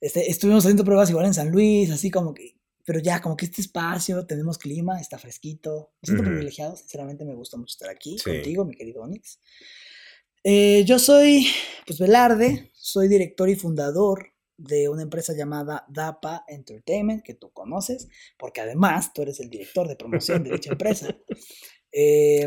Este, 0.00 0.28
estuvimos 0.28 0.64
haciendo 0.64 0.84
pruebas 0.84 1.10
igual 1.10 1.26
en 1.26 1.34
San 1.34 1.50
Luis, 1.50 1.90
así 1.92 2.10
como 2.10 2.34
que, 2.34 2.56
pero 2.84 2.98
ya, 2.98 3.20
como 3.22 3.36
que 3.36 3.44
este 3.44 3.62
espacio, 3.62 4.26
tenemos 4.26 4.58
clima, 4.58 5.00
está 5.00 5.16
fresquito. 5.16 5.92
Me 6.02 6.06
siento 6.06 6.24
Ujú. 6.24 6.30
privilegiado, 6.32 6.74
sinceramente 6.76 7.24
me 7.24 7.34
gusta 7.36 7.56
mucho 7.56 7.72
estar 7.74 7.88
aquí 7.88 8.18
Sí. 8.18 8.24
contigo, 8.30 8.64
mi 8.64 8.74
querido 8.74 9.02
Onyx. 9.02 9.38
Eh, 10.42 10.82
yo 10.84 10.98
soy, 10.98 11.46
pues, 11.86 12.00
Velarde, 12.00 12.72
soy 12.74 13.06
director 13.06 13.48
y 13.48 13.54
fundador 13.54 14.31
de 14.62 14.88
una 14.88 15.02
empresa 15.02 15.32
llamada 15.34 15.84
DAPA 15.88 16.44
Entertainment, 16.48 17.22
que 17.22 17.34
tú 17.34 17.50
conoces, 17.52 18.08
porque 18.38 18.60
además 18.60 19.12
tú 19.12 19.22
eres 19.22 19.40
el 19.40 19.50
director 19.50 19.88
de 19.88 19.96
promoción 19.96 20.44
de 20.44 20.52
dicha 20.52 20.70
empresa. 20.72 21.08
Eh, 21.94 22.46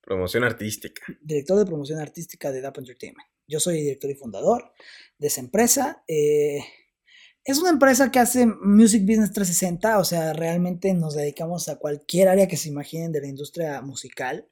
Promoción 0.00 0.44
artística. 0.44 1.02
director 1.20 1.58
de 1.58 1.66
promoción 1.66 1.98
artística 2.00 2.50
de 2.50 2.62
DAPA 2.62 2.80
Entertainment. 2.80 3.28
Yo 3.46 3.60
soy 3.60 3.82
director 3.82 4.10
y 4.10 4.14
fundador 4.14 4.72
de 5.18 5.26
esa 5.26 5.42
empresa. 5.42 6.02
eh, 6.08 6.60
es 7.44 7.58
una 7.58 7.70
empresa 7.70 8.10
que 8.10 8.18
hace 8.18 8.46
Music 8.46 9.02
Business 9.02 9.32
360, 9.32 9.98
o 9.98 10.04
sea, 10.04 10.32
realmente 10.34 10.92
nos 10.94 11.14
dedicamos 11.14 11.68
a 11.68 11.76
cualquier 11.76 12.28
área 12.28 12.46
que 12.48 12.56
se 12.58 12.68
imaginen 12.68 13.12
de 13.12 13.20
la 13.22 13.26
industria 13.28 13.80
musical. 13.82 14.48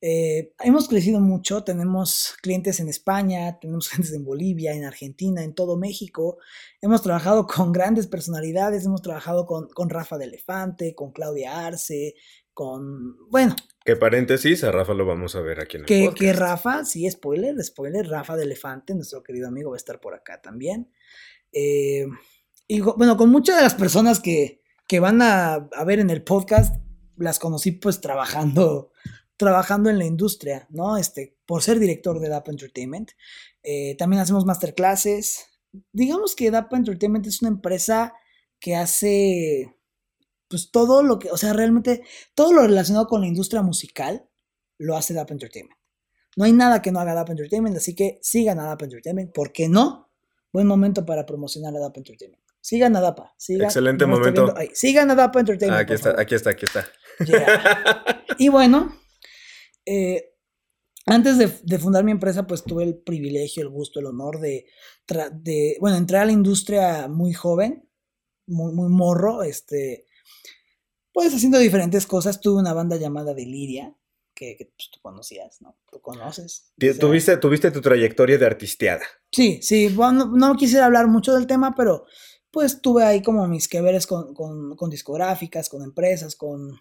Eh, 0.00 0.52
hemos 0.62 0.88
crecido 0.88 1.20
mucho, 1.20 1.64
tenemos 1.64 2.36
clientes 2.40 2.78
en 2.78 2.88
España, 2.88 3.58
tenemos 3.60 3.88
clientes 3.88 4.14
en 4.14 4.24
Bolivia, 4.24 4.74
en 4.74 4.84
Argentina, 4.84 5.42
en 5.42 5.54
todo 5.54 5.76
México. 5.76 6.38
Hemos 6.80 7.02
trabajado 7.02 7.46
con 7.46 7.72
grandes 7.72 8.06
personalidades, 8.06 8.84
hemos 8.84 9.02
trabajado 9.02 9.46
con, 9.46 9.68
con 9.68 9.90
Rafa 9.90 10.18
de 10.18 10.26
Elefante, 10.26 10.94
con 10.94 11.12
Claudia 11.12 11.66
Arce, 11.66 12.14
con, 12.54 13.16
bueno, 13.30 13.54
Que 13.84 13.94
paréntesis, 13.94 14.64
a 14.64 14.72
Rafa 14.72 14.92
lo 14.92 15.06
vamos 15.06 15.36
a 15.36 15.40
ver 15.40 15.60
aquí 15.60 15.76
en 15.76 15.82
el 15.82 15.86
que, 15.86 16.04
podcast. 16.06 16.18
que 16.18 16.32
Rafa, 16.32 16.84
sí, 16.84 17.08
spoiler, 17.08 17.54
spoiler, 17.62 18.08
Rafa 18.08 18.36
de 18.36 18.44
Elefante, 18.44 18.94
nuestro 18.94 19.22
querido 19.22 19.46
amigo, 19.46 19.70
va 19.70 19.76
a 19.76 19.78
estar 19.78 20.00
por 20.00 20.14
acá 20.14 20.40
también. 20.40 20.90
Eh, 21.52 22.06
y 22.66 22.80
bueno, 22.80 23.16
con 23.16 23.30
muchas 23.30 23.56
de 23.56 23.62
las 23.62 23.74
personas 23.74 24.20
que, 24.20 24.60
que 24.88 25.00
van 25.00 25.22
a, 25.22 25.54
a 25.54 25.84
ver 25.84 26.00
en 26.00 26.10
el 26.10 26.22
podcast, 26.22 26.76
las 27.16 27.38
conocí 27.38 27.72
pues 27.72 28.00
trabajando, 28.00 28.92
trabajando 29.38 29.88
en 29.88 29.98
la 29.98 30.04
industria, 30.04 30.66
¿no? 30.68 30.98
Este, 30.98 31.38
por 31.46 31.62
ser 31.62 31.78
director 31.78 32.20
de 32.20 32.28
DAPA 32.28 32.50
Entertainment. 32.50 33.12
Eh, 33.62 33.96
también 33.96 34.20
hacemos 34.20 34.44
masterclasses. 34.44 35.46
Digamos 35.92 36.36
que 36.36 36.50
DAPA 36.50 36.76
Entertainment 36.76 37.26
es 37.26 37.40
una 37.40 37.50
empresa 37.50 38.12
que 38.60 38.76
hace 38.76 39.74
pues 40.48 40.70
todo 40.70 41.02
lo 41.02 41.18
que, 41.18 41.30
o 41.30 41.36
sea, 41.36 41.52
realmente 41.52 42.02
todo 42.34 42.52
lo 42.52 42.62
relacionado 42.62 43.06
con 43.06 43.20
la 43.20 43.26
industria 43.26 43.62
musical 43.62 44.28
lo 44.78 44.96
hace 44.96 45.14
DAP 45.14 45.30
Entertainment. 45.30 45.78
No 46.36 46.44
hay 46.44 46.52
nada 46.52 46.82
que 46.82 46.90
no 46.90 47.00
haga 47.00 47.14
DAP 47.14 47.30
Entertainment, 47.30 47.76
así 47.76 47.94
que 47.94 48.18
sigan 48.22 48.58
a 48.58 48.64
DAP 48.64 48.82
Entertainment. 48.82 49.32
¿Por 49.32 49.52
qué 49.52 49.68
no? 49.68 50.10
Buen 50.52 50.66
momento 50.66 51.04
para 51.04 51.26
promocionar 51.26 51.76
a 51.76 51.78
DAP 51.78 51.98
Entertainment. 51.98 52.42
Sigan 52.60 52.96
a 52.96 53.00
DAPA. 53.00 53.34
Sigan, 53.36 53.66
Excelente 53.66 54.06
momento. 54.06 54.54
Sigan 54.72 55.10
a 55.10 55.14
DAPA 55.14 55.40
Entertainment. 55.40 55.78
Ah, 55.78 55.82
aquí 55.82 56.00
por 56.02 56.10
está, 56.10 56.20
aquí 56.20 56.34
está, 56.34 56.50
aquí 56.50 56.64
está. 56.64 56.86
Yeah. 57.24 58.24
Y 58.40 58.48
bueno, 58.50 58.94
eh, 59.88 60.34
antes 61.06 61.38
de, 61.38 61.50
de 61.62 61.78
fundar 61.78 62.04
mi 62.04 62.12
empresa, 62.12 62.46
pues 62.46 62.62
tuve 62.64 62.84
el 62.84 62.96
privilegio, 62.98 63.62
el 63.62 63.70
gusto, 63.70 64.00
el 64.00 64.06
honor 64.06 64.40
de, 64.40 64.66
bueno, 65.80 65.96
entré 65.96 66.18
a 66.18 66.24
la 66.26 66.32
industria 66.32 67.08
muy 67.08 67.32
joven, 67.32 67.88
muy, 68.46 68.72
muy 68.72 68.88
morro, 68.90 69.42
este, 69.42 70.04
pues 71.12 71.34
haciendo 71.34 71.58
diferentes 71.58 72.06
cosas. 72.06 72.40
Tuve 72.40 72.60
una 72.60 72.74
banda 72.74 72.96
llamada 72.96 73.34
Deliria, 73.34 73.94
que, 74.34 74.56
que, 74.56 74.66
pues, 74.76 74.90
tú 74.90 75.00
conocías, 75.00 75.60
¿no? 75.62 75.76
Tú 75.90 76.00
conoces. 76.00 76.72
O 76.76 76.80
sea, 76.80 76.98
Tuviste, 76.98 77.36
tuviste 77.38 77.70
tu 77.70 77.80
trayectoria 77.80 78.38
de 78.38 78.46
artisteada. 78.46 79.04
Sí, 79.32 79.60
sí, 79.62 79.88
bueno, 79.88 80.26
no, 80.26 80.36
no 80.48 80.56
quisiera 80.56 80.86
hablar 80.86 81.06
mucho 81.08 81.34
del 81.34 81.46
tema, 81.46 81.74
pero 81.76 82.04
pues 82.50 82.80
tuve 82.80 83.04
ahí 83.04 83.22
como 83.22 83.46
mis 83.46 83.68
que 83.68 83.80
veres 83.80 84.06
con, 84.06 84.32
con- 84.34 84.74
con 84.76 84.90
discográficas, 84.90 85.68
con 85.68 85.82
empresas, 85.82 86.34
con- 86.36 86.78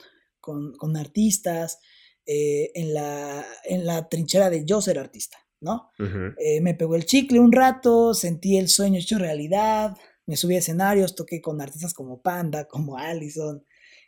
con 0.78 0.96
artistas, 0.96 1.80
eh, 2.28 2.72
en, 2.76 2.94
la, 2.94 3.44
en 3.64 3.86
la 3.86 4.08
trinchera 4.10 4.50
de 4.52 4.66
yo 4.66 4.82
ser 4.82 5.00
artista, 5.00 5.38
¿no? 5.62 5.90
Eh, 6.38 6.62
me 6.62 6.76
pegó 6.76 6.96
el 6.96 7.06
chicle 7.06 7.40
un 7.40 7.52
rato, 7.52 8.14
sentí 8.14 8.58
el 8.58 8.68
sueño 8.70 9.00
hecho 9.00 9.18
realidad, 9.18 9.98
me 10.26 10.36
subí 10.38 10.56
a 10.56 10.60
escenarios, 10.60 11.16
toqué 11.16 11.42
con 11.42 11.62
artistas 11.62 11.94
como 11.94 12.22
Panda, 12.22 12.68
como 12.68 12.98
Allison, 12.98 13.66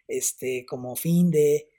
este, 0.07 0.65
como 0.67 0.95
Finde, 0.95 1.69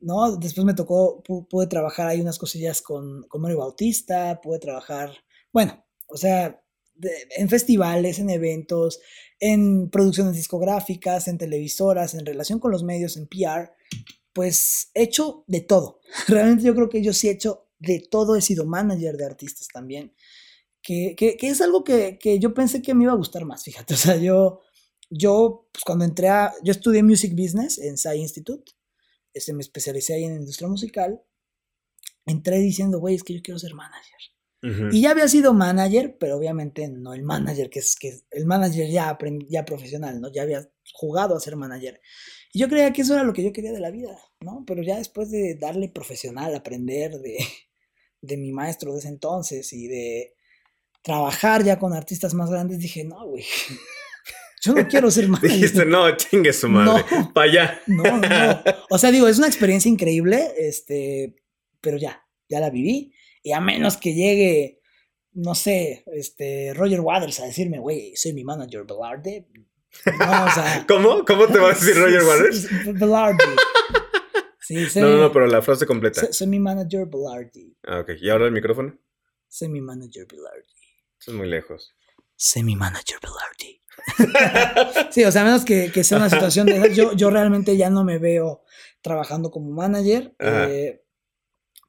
¿no? 0.00 0.36
Después 0.36 0.64
me 0.64 0.74
tocó, 0.74 1.22
pu- 1.22 1.46
pude 1.48 1.66
trabajar 1.66 2.08
ahí 2.08 2.20
unas 2.20 2.38
cosillas 2.38 2.80
con, 2.82 3.22
con 3.28 3.40
Mario 3.42 3.58
Bautista, 3.58 4.40
pude 4.42 4.58
trabajar, 4.58 5.12
bueno, 5.52 5.84
o 6.08 6.16
sea, 6.16 6.58
de- 6.94 7.10
en 7.36 7.48
festivales, 7.48 8.18
en 8.18 8.30
eventos, 8.30 9.00
en 9.38 9.90
producciones 9.90 10.34
discográficas, 10.34 11.28
en 11.28 11.36
televisoras, 11.38 12.14
en 12.14 12.24
relación 12.24 12.58
con 12.60 12.70
los 12.70 12.82
medios, 12.82 13.16
en 13.16 13.26
PR, 13.26 13.72
pues 14.32 14.90
he 14.94 15.02
hecho 15.04 15.44
de 15.46 15.60
todo. 15.60 16.00
Realmente 16.28 16.64
yo 16.64 16.74
creo 16.74 16.88
que 16.88 17.02
yo 17.02 17.12
sí 17.12 17.28
he 17.28 17.32
hecho 17.32 17.68
de 17.78 18.00
todo, 18.10 18.36
he 18.36 18.42
sido 18.42 18.64
manager 18.66 19.16
de 19.16 19.24
artistas 19.26 19.68
también, 19.72 20.14
que, 20.82 21.14
que- 21.16 21.36
que 21.36 21.48
es 21.48 21.60
algo 21.60 21.84
que, 21.84 22.18
que 22.18 22.38
yo 22.38 22.54
pensé 22.54 22.80
que 22.82 22.94
me 22.94 23.04
iba 23.04 23.12
a 23.12 23.16
gustar 23.16 23.44
más, 23.44 23.64
fíjate, 23.64 23.94
o 23.94 23.96
sea, 23.96 24.16
yo, 24.16 24.60
yo 25.10 25.68
pues 25.72 25.84
cuando 25.84 26.04
entré 26.04 26.28
a, 26.28 26.52
yo 26.62 26.72
estudié 26.72 27.02
Music 27.02 27.32
Business 27.36 27.78
en 27.78 27.94
SAI 27.98 28.20
Institute, 28.20 28.72
este, 29.34 29.52
me 29.52 29.62
especialicé 29.62 30.14
ahí 30.14 30.24
en 30.24 30.36
industria 30.36 30.68
musical, 30.68 31.22
entré 32.26 32.58
diciendo, 32.58 32.98
güey, 33.00 33.14
es 33.16 33.22
que 33.24 33.34
yo 33.34 33.42
quiero 33.42 33.58
ser 33.58 33.74
manager. 33.74 34.18
Y 34.92 35.00
ya 35.00 35.10
había 35.10 35.26
sido 35.26 35.54
manager, 35.54 36.16
pero 36.20 36.36
obviamente 36.36 36.86
no 36.88 37.14
el 37.14 37.24
manager, 37.24 37.68
que 37.68 37.80
es, 37.80 37.96
que 37.96 38.20
el 38.30 38.46
manager 38.46 38.88
ya, 38.88 39.18
ya 39.48 39.64
profesional, 39.64 40.20
¿no? 40.20 40.30
Ya 40.32 40.42
había 40.42 40.70
jugado 40.94 41.34
a 41.34 41.40
ser 41.40 41.56
manager. 41.56 42.00
Y 42.52 42.58
yo 42.58 42.68
creía 42.68 42.92
que 42.92 43.02
eso 43.02 43.14
era 43.14 43.24
lo 43.24 43.32
que 43.32 43.42
yo 43.42 43.52
quería 43.52 43.72
de 43.72 43.80
la 43.80 43.90
vida, 43.90 44.16
¿no? 44.40 44.64
Pero 44.66 44.82
ya 44.82 44.98
después 44.98 45.30
de 45.30 45.54
darle 45.54 45.88
profesional, 45.88 46.54
aprender 46.54 47.18
de, 47.18 47.38
de 48.20 48.36
mi 48.36 48.52
maestro 48.52 48.92
de 48.92 48.98
ese 48.98 49.08
entonces 49.08 49.72
y 49.72 49.88
de 49.88 50.34
trabajar 51.02 51.64
ya 51.64 51.78
con 51.78 51.92
artistas 51.94 52.34
más 52.34 52.50
grandes, 52.50 52.78
dije, 52.78 53.04
no, 53.04 53.26
güey, 53.26 53.44
yo 54.62 54.74
no 54.74 54.86
quiero 54.86 55.10
ser 55.10 55.28
manager. 55.28 55.50
Dijiste, 55.50 55.84
no, 55.86 56.14
chingue 56.16 56.52
su 56.52 56.68
madre. 56.68 57.04
No. 57.10 57.32
Pa' 57.32 57.42
allá. 57.42 57.80
No, 57.86 58.02
no, 58.04 58.20
no. 58.20 58.62
O 58.90 58.98
sea, 58.98 59.10
digo, 59.10 59.28
es 59.28 59.38
una 59.38 59.48
experiencia 59.48 59.90
increíble, 59.90 60.52
este, 60.58 61.34
pero 61.80 61.96
ya, 61.96 62.24
ya 62.48 62.60
la 62.60 62.70
viví. 62.70 63.12
Y 63.42 63.52
a 63.52 63.60
menos 63.60 63.96
que 63.96 64.14
llegue, 64.14 64.80
no 65.32 65.54
sé, 65.54 66.04
este, 66.12 66.72
Roger 66.74 67.00
Waters 67.00 67.40
a 67.40 67.46
decirme, 67.46 67.80
güey, 67.80 68.14
soy 68.14 68.34
mi 68.34 68.44
manager, 68.44 68.84
Velarde. 68.84 69.48
No, 70.18 70.44
o 70.46 70.50
sea. 70.50 70.84
¿Cómo? 70.88 71.24
¿Cómo 71.24 71.46
te 71.46 71.58
va 71.58 71.70
a 71.70 71.72
decir 71.74 71.96
Roger 71.96 72.22
Waters? 72.22 72.62
sí, 72.62 72.92
Velarde. 72.92 73.44
Sí, 74.60 74.86
soy, 74.90 75.02
No, 75.02 75.08
no, 75.10 75.16
no, 75.22 75.32
pero 75.32 75.46
la 75.46 75.62
frase 75.62 75.86
completa. 75.86 76.20
soy, 76.20 76.32
soy 76.32 76.46
mi 76.46 76.58
manager, 76.60 77.06
Velarde. 77.06 77.74
Ah, 77.86 78.00
ok. 78.00 78.10
¿Y 78.20 78.30
ahora 78.30 78.46
el 78.46 78.52
micrófono? 78.52 78.98
Soy 79.48 79.68
mi 79.68 79.80
manager, 79.80 80.26
Velarde. 80.30 80.64
Eso 81.20 81.30
es 81.30 81.36
muy 81.36 81.48
lejos. 81.48 81.94
Soy 82.36 82.62
mi 82.64 82.74
manager, 82.76 83.18
Velarde. 83.22 83.80
Sí, 85.10 85.24
o 85.24 85.30
sea, 85.30 85.42
a 85.42 85.44
menos 85.44 85.64
que, 85.64 85.92
que 85.92 86.02
sea 86.04 86.18
una 86.18 86.30
situación 86.30 86.66
de 86.66 86.94
yo, 86.94 87.12
yo 87.12 87.30
realmente 87.30 87.76
ya 87.76 87.90
no 87.90 88.04
me 88.04 88.18
veo 88.18 88.64
trabajando 89.02 89.50
como 89.50 89.70
manager. 89.70 90.34
Eh, 90.38 91.04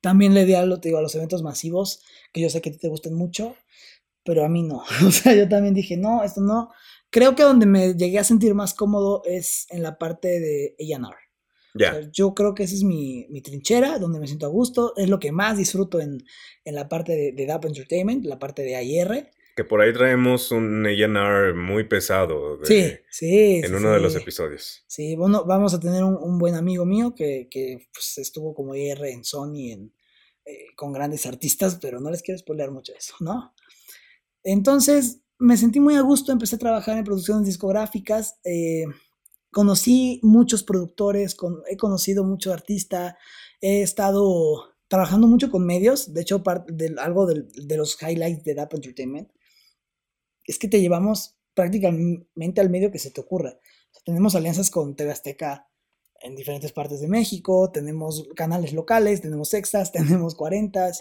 También 0.01 0.33
le 0.33 0.45
di 0.45 0.53
a, 0.53 0.65
lo- 0.65 0.79
te 0.79 0.89
digo, 0.89 0.99
a 0.99 1.01
los 1.01 1.15
eventos 1.15 1.41
masivos, 1.43 2.03
que 2.33 2.41
yo 2.41 2.49
sé 2.49 2.61
que 2.61 2.71
te 2.71 2.89
gustan 2.89 3.13
mucho, 3.13 3.55
pero 4.23 4.43
a 4.45 4.49
mí 4.49 4.63
no. 4.63 4.83
O 5.07 5.11
sea, 5.11 5.33
yo 5.33 5.47
también 5.47 5.73
dije, 5.73 5.95
no, 5.97 6.23
esto 6.23 6.41
no. 6.41 6.71
Creo 7.13 7.35
que 7.35 7.43
donde 7.43 7.67
me 7.67 7.93
llegué 7.93 8.17
a 8.17 8.23
sentir 8.23 8.55
más 8.55 8.73
cómodo 8.73 9.21
es 9.23 9.67
en 9.69 9.83
la 9.83 9.99
parte 9.99 10.39
de 10.39 10.75
A&R. 10.79 11.15
O 11.75 11.79
Ya. 11.79 11.91
sea, 11.93 12.09
yo 12.11 12.33
creo 12.33 12.55
que 12.55 12.63
esa 12.63 12.73
es 12.73 12.83
mi, 12.83 13.27
mi 13.29 13.41
trinchera, 13.41 13.99
donde 13.99 14.19
me 14.19 14.25
siento 14.25 14.47
a 14.47 14.49
gusto, 14.49 14.93
es 14.97 15.07
lo 15.09 15.19
que 15.19 15.31
más 15.31 15.55
disfruto 15.57 16.01
en, 16.01 16.23
en 16.65 16.73
la 16.75 16.89
parte 16.89 17.11
de, 17.15 17.31
de 17.31 17.45
DAP 17.45 17.65
Entertainment, 17.65 18.25
la 18.25 18.39
parte 18.39 18.63
de 18.63 18.75
AIR. 18.75 19.29
Que 19.55 19.63
por 19.63 19.81
ahí 19.81 19.93
traemos 19.93 20.51
un 20.51 20.83
A&R 20.87 21.53
muy 21.53 21.83
pesado 21.83 22.57
de- 22.57 22.65
Sí, 22.65 22.97
sí. 23.11 23.55
en 23.63 23.67
sí, 23.69 23.73
uno 23.75 23.91
de 23.91 23.99
los 23.99 24.13
sí. 24.13 24.19
episodios. 24.19 24.83
Sí, 24.87 25.15
bueno, 25.15 25.45
vamos 25.45 25.75
a 25.75 25.79
tener 25.79 26.03
un, 26.03 26.15
un 26.19 26.39
buen 26.39 26.55
amigo 26.55 26.83
mío 26.85 27.13
que, 27.15 27.47
que, 27.51 27.87
pues, 27.93 28.17
estuvo 28.17 28.55
como 28.55 28.73
IR 28.73 29.05
en 29.05 29.23
Sony 29.23 29.71
en, 29.71 29.93
eh, 30.45 30.65
con 30.75 30.91
grandes 30.93 31.27
artistas, 31.27 31.77
pero 31.79 31.99
no 31.99 32.09
les 32.09 32.23
quiero 32.23 32.39
spoilear 32.39 32.71
mucho 32.71 32.93
eso, 32.97 33.13
¿no? 33.19 33.53
Entonces 34.43 35.21
me 35.43 35.57
sentí 35.57 35.81
muy 35.81 35.95
a 35.95 36.01
gusto, 36.01 36.31
empecé 36.31 36.55
a 36.55 36.59
trabajar 36.59 36.97
en 36.97 37.03
producciones 37.03 37.45
discográficas, 37.45 38.39
eh, 38.45 38.85
conocí 39.51 40.21
muchos 40.23 40.63
productores, 40.63 41.35
he 41.69 41.75
conocido 41.75 42.23
muchos 42.23 42.53
artistas, 42.53 43.15
he 43.59 43.81
estado 43.81 44.73
trabajando 44.87 45.27
mucho 45.27 45.51
con 45.51 45.65
medios, 45.65 46.13
de 46.13 46.21
hecho 46.21 46.43
parte 46.43 46.71
de, 46.71 46.95
algo 46.97 47.27
de 47.27 47.77
los 47.77 48.01
highlights 48.01 48.45
de 48.45 48.55
DAP 48.55 48.73
Entertainment 48.75 49.29
es 50.45 50.57
que 50.57 50.69
te 50.69 50.79
llevamos 50.79 51.35
prácticamente 51.53 52.61
al 52.61 52.69
medio 52.69 52.91
que 52.91 52.99
se 52.99 53.11
te 53.11 53.19
ocurra. 53.19 53.49
O 53.51 53.93
sea, 53.93 54.03
tenemos 54.05 54.35
alianzas 54.35 54.69
con 54.69 54.95
TV 54.95 55.11
Azteca 55.11 55.69
en 56.21 56.35
diferentes 56.35 56.71
partes 56.71 57.01
de 57.01 57.09
México, 57.09 57.69
tenemos 57.69 58.29
canales 58.35 58.71
locales, 58.71 59.19
tenemos 59.19 59.53
extras, 59.53 59.91
tenemos 59.91 60.35
40, 60.35 60.91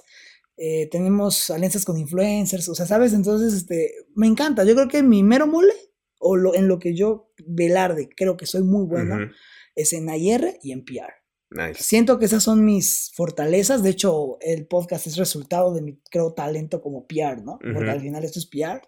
eh, 0.56 0.88
tenemos 0.90 1.50
alianzas 1.50 1.84
con 1.84 1.98
influencers, 1.98 2.68
o 2.68 2.74
sea, 2.74 2.86
¿sabes? 2.86 3.12
Entonces, 3.12 3.54
este, 3.54 3.92
me 4.14 4.26
encanta. 4.26 4.64
Yo 4.64 4.74
creo 4.74 4.88
que 4.88 5.02
mi 5.02 5.22
mero 5.22 5.46
mole, 5.46 5.74
o 6.18 6.36
lo, 6.36 6.54
en 6.54 6.68
lo 6.68 6.78
que 6.78 6.94
yo, 6.94 7.32
Velarde, 7.46 8.08
creo 8.14 8.36
que 8.36 8.46
soy 8.46 8.62
muy 8.62 8.84
bueno, 8.84 9.30
es 9.74 9.92
en 9.92 10.08
AR 10.08 10.58
y 10.62 10.72
en 10.72 10.84
PR. 10.84 11.14
Nice. 11.50 11.82
Siento 11.82 12.18
que 12.18 12.24
esas 12.24 12.42
son 12.42 12.64
mis 12.64 13.10
fortalezas. 13.14 13.82
De 13.82 13.90
hecho, 13.90 14.38
el 14.40 14.66
podcast 14.66 15.06
es 15.06 15.16
resultado 15.16 15.74
de 15.74 15.82
mi, 15.82 16.00
creo, 16.10 16.32
talento 16.32 16.80
como 16.80 17.06
PR, 17.06 17.42
¿no? 17.42 17.58
Porque 17.74 17.90
al 17.90 18.00
final 18.00 18.24
esto 18.24 18.38
es 18.38 18.46
PR. 18.46 18.80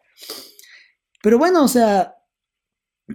Pero 1.22 1.38
bueno, 1.38 1.64
o 1.64 1.68
sea, 1.68 2.16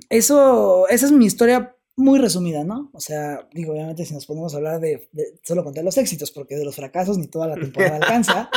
eso, 0.10 0.88
esa 0.90 1.06
es 1.06 1.12
mi 1.12 1.26
historia 1.26 1.76
muy 2.00 2.20
resumida, 2.20 2.64
¿no? 2.64 2.90
O 2.94 3.00
sea, 3.00 3.48
digo, 3.54 3.74
obviamente 3.74 4.06
si 4.06 4.14
nos 4.14 4.26
ponemos 4.26 4.54
a 4.54 4.58
hablar 4.58 4.80
de, 4.80 5.08
de- 5.12 5.40
solo 5.44 5.64
contar 5.64 5.84
los 5.84 5.98
éxitos, 5.98 6.32
porque 6.32 6.56
de 6.56 6.66
los 6.66 6.76
fracasos 6.76 7.18
ni 7.18 7.28
toda 7.28 7.48
la 7.48 7.56
temporada 7.56 7.96
alcanza. 8.02 8.50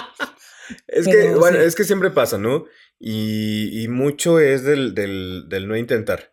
Es 0.86 1.06
que, 1.06 1.34
bueno, 1.34 1.58
sí. 1.58 1.64
es 1.64 1.74
que 1.74 1.84
siempre 1.84 2.10
pasa, 2.10 2.38
¿no? 2.38 2.64
Y, 2.98 3.82
y 3.82 3.88
mucho 3.88 4.38
es 4.40 4.62
del, 4.62 4.94
del, 4.94 5.46
del 5.48 5.68
no 5.68 5.76
intentar. 5.76 6.32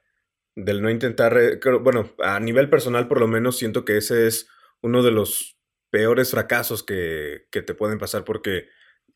Del 0.56 0.82
no 0.82 0.90
intentar, 0.90 1.38
eh, 1.38 1.60
bueno, 1.82 2.12
a 2.20 2.40
nivel 2.40 2.70
personal 2.70 3.08
por 3.08 3.20
lo 3.20 3.28
menos 3.28 3.58
siento 3.58 3.86
que 3.86 3.98
ese 3.98 4.28
es 4.28 4.48
uno 4.82 5.04
de 5.04 5.12
los 5.12 5.58
peores 5.90 6.32
fracasos 6.32 6.84
que, 6.84 7.48
que 7.52 7.62
te 7.62 7.74
pueden 7.74 7.98
pasar 7.98 8.24
porque 8.24 8.68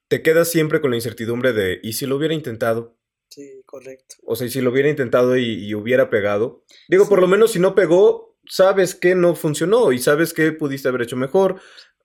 te 0.08 0.21
quedas 0.21 0.49
siempre 0.49 0.82
con 0.82 0.89
la 0.91 0.97
incertidumbre 0.97 1.53
de, 1.53 1.79
¿y 1.84 1.93
si 1.93 2.06
lo 2.06 2.15
hubiera 2.17 2.34
intentado? 2.34 2.97
Sí, 3.34 3.62
correcto. 3.65 4.15
O 4.26 4.36
sea, 4.36 4.46
y 4.48 4.50
si 4.52 4.62
lo 4.62 4.69
hubiera 4.69 4.89
intentado 4.89 5.38
y, 5.38 5.65
y 5.65 5.74
hubiera 5.74 6.10
pegado. 6.10 6.63
Digo, 6.88 7.10
por 7.10 7.19
lo 7.19 7.28
menos 7.28 7.52
si 7.52 7.60
no 7.60 7.74
pegó, 7.74 8.38
sabes 8.48 8.93
que 8.93 9.15
no 9.15 9.36
funcionó 9.36 9.91
y 9.91 10.00
sabes 10.00 10.34
que 10.34 10.52
pudiste 10.52 10.88
haber 10.88 11.02
hecho 11.02 11.15
mejor. 11.15 11.60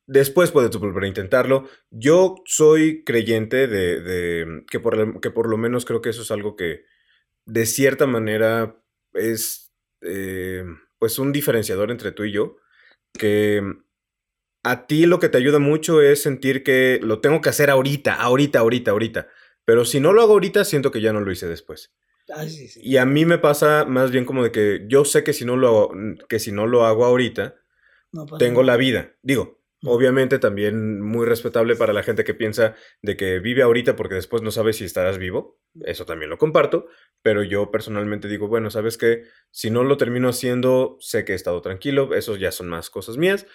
Después 0.07 0.51
puedes 0.51 0.75
volver 0.77 1.05
a 1.05 1.09
intentarlo. 1.09 1.69
Yo 1.91 2.37
soy 2.47 3.05
creyente 3.05 3.67
de, 3.67 4.01
de 4.01 4.65
que, 4.71 4.81
por, 4.81 5.21
que 5.21 5.31
por 5.31 5.49
lo 5.51 5.59
menos 5.59 5.85
creo 5.85 6.01
que 6.01 6.11
eso 6.11 6.23
es 6.23 6.31
algo 6.31 6.57
que 6.57 6.85
de 7.45 7.67
cierta 7.67 8.07
manera 8.07 8.83
es 9.13 9.71
eh, 10.01 10.65
pues 10.99 11.19
un 11.19 11.33
diferenciador 11.33 11.91
entre 11.91 12.13
tú 12.13 12.25
y 12.25 12.33
yo. 12.33 12.57
Que 13.13 13.63
a 14.63 14.87
ti 14.87 15.05
lo 15.07 15.19
que 15.19 15.29
te 15.29 15.39
ayuda 15.39 15.59
mucho 15.59 16.01
es 16.01 16.23
sentir 16.23 16.63
que 16.63 17.01
lo 17.03 17.21
tengo 17.21 17.43
que 17.43 17.51
hacer 17.51 17.69
ahorita, 17.69 18.15
ahorita, 18.15 18.61
ahorita, 18.61 18.91
ahorita. 18.93 19.29
Pero 19.69 19.85
si 19.85 20.01
no 20.01 20.15
lo 20.15 20.23
hago 20.23 20.33
ahorita, 20.33 20.65
siento 20.65 20.91
que 20.91 21.03
ya 21.03 21.13
no 21.13 21.21
lo 21.21 21.31
hice 21.31 21.47
después. 21.47 21.93
Ay, 22.35 22.49
sí, 22.49 22.69
sí. 22.69 22.81
Y 22.83 22.97
a 22.97 23.05
mí 23.05 23.27
me 23.27 23.37
pasa 23.37 23.85
más 23.85 24.11
bien 24.11 24.25
como 24.25 24.43
de 24.43 24.51
que 24.51 24.87
yo 24.89 25.05
sé 25.05 25.25
que 25.25 25.35
si 25.35 25.45
no 25.45 25.59
lo 25.59 25.69
hago, 25.69 25.91
que 26.27 26.39
si 26.39 26.53
no 26.53 26.67
lo 26.67 26.87
hago 26.87 27.05
ahorita, 27.05 27.55
No 28.13 28.25
tengo 28.39 28.63
la 28.63 28.79
vida. 28.79 29.13
Digo, 29.21 29.61
obviamente 29.85 30.39
también 30.39 31.03
muy 31.03 31.27
respetable 31.27 31.77
para 31.77 31.93
la 31.93 32.03
gente 32.03 32.25
que 32.25 32.33
piensa 32.33 32.77
de 33.03 33.19
que 33.19 33.41
vive 33.41 33.61
ahorita 33.61 33.95
porque 33.95 34.15
después 34.15 34.41
no 34.41 34.53
sabes 34.53 34.77
si 34.77 34.87
estarás 34.87 35.19
vivo. 35.19 35.61
Eso 35.83 36.07
también 36.07 36.31
lo 36.31 36.39
comparto. 36.39 36.87
Pero 37.21 37.43
yo 37.43 37.71
personalmente 37.71 38.27
digo, 38.27 38.49
bueno, 38.49 38.71
¿sabes 38.71 38.97
qué? 38.97 39.25
Si 39.51 39.69
no 39.69 39.85
lo 39.85 39.99
termino 39.99 40.31
haciendo, 40.31 40.97
sé 41.01 41.27
que 41.27 41.33
he 41.33 41.37
estado 41.37 41.61
tranquilo. 41.61 42.15
Eso 42.15 42.37
ya 42.37 42.53
son 42.53 42.71
más 42.71 42.89
cosas 42.89 43.19
mías. 43.19 43.47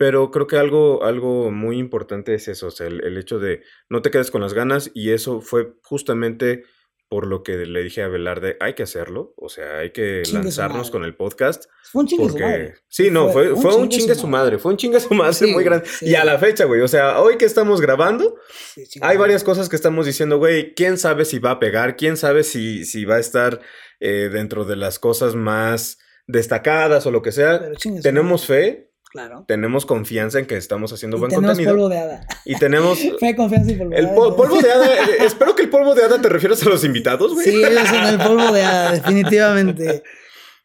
Pero 0.00 0.30
creo 0.30 0.46
que 0.46 0.56
algo, 0.56 1.04
algo 1.04 1.50
muy 1.50 1.76
importante 1.76 2.32
es 2.32 2.48
eso, 2.48 2.68
o 2.68 2.70
sea, 2.70 2.86
el, 2.86 3.04
el 3.04 3.18
hecho 3.18 3.38
de 3.38 3.60
no 3.90 4.00
te 4.00 4.10
quedes 4.10 4.30
con 4.30 4.40
las 4.40 4.54
ganas 4.54 4.90
y 4.94 5.10
eso 5.10 5.42
fue 5.42 5.74
justamente 5.82 6.64
por 7.10 7.26
lo 7.26 7.42
que 7.42 7.56
le 7.66 7.82
dije 7.82 8.02
a 8.02 8.08
Velarde, 8.08 8.56
hay 8.60 8.72
que 8.72 8.84
hacerlo, 8.84 9.34
o 9.36 9.50
sea, 9.50 9.80
hay 9.80 9.90
que 9.90 10.22
Chingue 10.24 10.24
su 10.24 10.36
lanzarnos 10.36 10.90
con 10.90 11.04
el 11.04 11.16
podcast. 11.16 11.64
Fue 11.92 12.00
un 12.00 12.08
chingue 12.08 12.24
su 12.24 12.30
Porque, 12.30 12.44
madre. 12.46 12.74
sí, 12.88 13.10
no, 13.10 13.28
fue, 13.28 13.54
fue 13.56 13.74
un 13.76 13.90
chingue 13.90 14.14
su 14.14 14.26
madre. 14.26 14.44
madre, 14.52 14.58
fue 14.58 14.70
un 14.72 14.78
chingue 14.78 15.00
su 15.00 15.12
madre 15.12 15.34
Sí, 15.34 15.52
muy 15.52 15.64
grande. 15.64 15.86
sí. 15.86 16.08
Y 16.08 16.14
a 16.14 16.24
la 16.24 16.38
fecha, 16.38 16.64
güey, 16.64 16.80
o 16.80 16.88
sea, 16.88 17.20
hoy 17.20 17.36
que 17.36 17.44
estamos 17.44 17.82
grabando, 17.82 18.36
Sí, 18.74 18.84
hay 19.02 19.16
su 19.16 19.20
varias 19.20 19.44
cosas 19.44 19.68
que 19.68 19.76
estamos 19.76 20.06
diciendo, 20.06 20.38
güey, 20.38 20.72
quién 20.74 20.96
sabe 20.96 21.26
si 21.26 21.40
va 21.40 21.50
a 21.50 21.58
pegar, 21.60 21.96
quién 21.96 22.16
sabe 22.16 22.42
si, 22.42 22.86
si 22.86 23.04
va 23.04 23.16
a 23.16 23.20
estar 23.20 23.60
eh, 23.98 24.30
dentro 24.32 24.64
de 24.64 24.76
las 24.76 24.98
cosas 24.98 25.34
más 25.34 25.98
destacadas 26.26 27.04
o 27.06 27.10
lo 27.10 27.20
que 27.20 27.32
sea. 27.32 27.70
Su 27.76 28.00
Tenemos 28.00 28.46
fe, 28.46 28.89
Claro. 29.10 29.44
tenemos 29.48 29.86
confianza 29.86 30.38
en 30.38 30.46
que 30.46 30.56
estamos 30.56 30.92
haciendo 30.92 31.16
Y 31.16 31.20
buen 31.20 31.30
tenemos 31.30 31.50
contenido. 31.50 31.72
polvo 31.74 31.88
de 31.88 31.98
hada. 31.98 32.26
Y 32.44 32.56
tenemos 32.58 32.98
Fe, 33.20 33.34
confianza 33.34 33.72
y 33.72 33.74
polvo 33.76 33.92
el 33.96 34.06
de 34.06 34.12
pol- 34.12 34.28
hada. 34.28 34.36
polvo 34.36 34.60
de 34.62 34.70
hada. 34.70 34.86
eh, 35.04 35.16
espero 35.24 35.54
que 35.56 35.62
el 35.62 35.70
polvo 35.70 35.94
de 35.96 36.04
hada 36.04 36.20
te 36.22 36.28
refieras 36.28 36.62
a 36.64 36.68
los 36.68 36.84
invitados, 36.84 37.34
güey. 37.34 37.44
Sí, 37.50 37.62
ellos 37.64 37.88
son 37.88 38.06
el 38.06 38.18
polvo 38.18 38.52
de 38.52 38.62
hada, 38.62 38.92
definitivamente. 38.92 40.02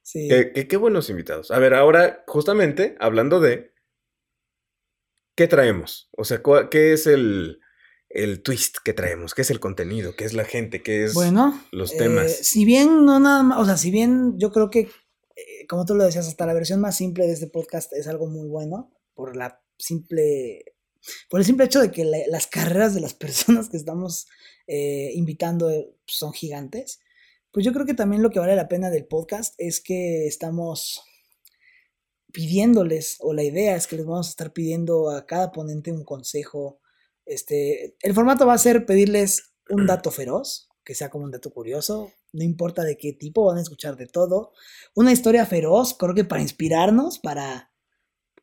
Sí. 0.03 0.27
Qué, 0.29 0.51
qué- 0.53 0.67
qué 0.67 0.77
buenos 0.77 1.09
invitados. 1.09 1.49
A 1.49 1.57
ver, 1.59 1.73
ahora, 1.73 2.23
justamente, 2.27 2.95
hablando 2.99 3.39
de. 3.39 3.73
¿Qué 5.35 5.47
traemos? 5.47 6.09
O 6.15 6.23
sea, 6.23 6.41
¿qué 6.71 6.93
es 6.93 7.07
el, 7.07 7.59
el 8.09 8.41
twist 8.41 8.77
que 8.85 8.93
traemos? 8.93 9.33
¿Qué 9.33 9.41
es 9.41 9.51
el 9.51 9.59
contenido? 9.59 10.15
¿Qué 10.15 10.23
es 10.23 10.33
la 10.33 10.45
gente? 10.45 10.81
¿Qué 10.81 11.03
es 11.03 11.13
Bueno, 11.13 11.59
los 11.71 11.91
eh, 11.93 11.97
temas? 11.97 12.31
si 12.37 12.63
bien 12.63 13.05
no 13.05 13.19
nada 13.19 13.43
más, 13.43 13.59
o 13.59 13.65
sea, 13.65 13.75
si 13.75 13.91
bien 13.91 14.35
yo 14.37 14.51
creo 14.51 14.69
que, 14.69 14.89
eh, 15.35 15.67
como 15.67 15.85
tú 15.85 15.95
lo 15.95 16.03
decías, 16.05 16.27
hasta 16.27 16.45
la 16.45 16.53
versión 16.53 16.79
más 16.81 16.95
simple 16.97 17.27
de 17.27 17.33
este 17.33 17.47
podcast 17.47 17.91
es 17.93 18.07
algo 18.07 18.27
muy 18.27 18.47
bueno, 18.47 18.91
por 19.13 19.35
la 19.35 19.61
simple, 19.77 20.63
por 21.29 21.39
el 21.39 21.45
simple 21.45 21.65
hecho 21.65 21.81
de 21.81 21.91
que 21.91 22.05
la- 22.05 22.27
las 22.27 22.47
carreras 22.47 22.93
de 22.95 23.01
las 23.01 23.13
personas 23.25 23.69
que 23.69 23.77
estamos 23.77 24.27
eh, 24.67 25.11
invitando 25.13 25.69
eh, 25.69 25.93
son 26.07 26.33
gigantes, 26.33 26.99
pues 27.51 27.65
yo 27.65 27.71
creo 27.73 27.85
que 27.85 27.93
también 27.93 28.21
lo 28.21 28.29
que 28.31 28.39
vale 28.39 28.55
la 28.55 28.67
pena 28.67 28.89
del 28.89 29.05
podcast 29.05 29.53
es 29.57 29.79
que 29.81 30.27
estamos 30.27 31.01
pidiéndoles, 32.31 33.17
o 33.21 33.33
la 33.33 33.43
idea 33.43 33.75
es 33.75 33.87
que 33.87 33.95
les 33.95 34.05
vamos 34.05 34.27
a 34.27 34.29
estar 34.31 34.51
pidiendo 34.51 35.09
a 35.09 35.25
cada 35.25 35.51
ponente 35.51 35.91
un 35.91 36.03
consejo. 36.03 36.79
Este, 37.25 37.95
el 38.01 38.13
formato 38.13 38.45
va 38.45 38.53
a 38.53 38.57
ser 38.57 38.85
pedirles 38.85 39.53
un 39.69 39.87
dato 39.87 40.11
feroz, 40.11 40.67
que 40.83 40.95
sea 40.95 41.09
como 41.09 41.23
un 41.25 41.31
dato 41.31 41.51
curioso, 41.51 42.11
no 42.35 42.43
importa 42.43 42.83
de 42.83 42.97
qué 42.97 43.13
tipo, 43.13 43.45
van 43.45 43.57
a 43.57 43.61
escuchar 43.61 43.95
de 43.97 44.07
todo. 44.07 44.51
Una 44.93 45.11
historia 45.11 45.45
feroz, 45.45 45.95
creo 45.97 46.13
que 46.13 46.23
para 46.25 46.41
inspirarnos, 46.41 47.19
para... 47.19 47.71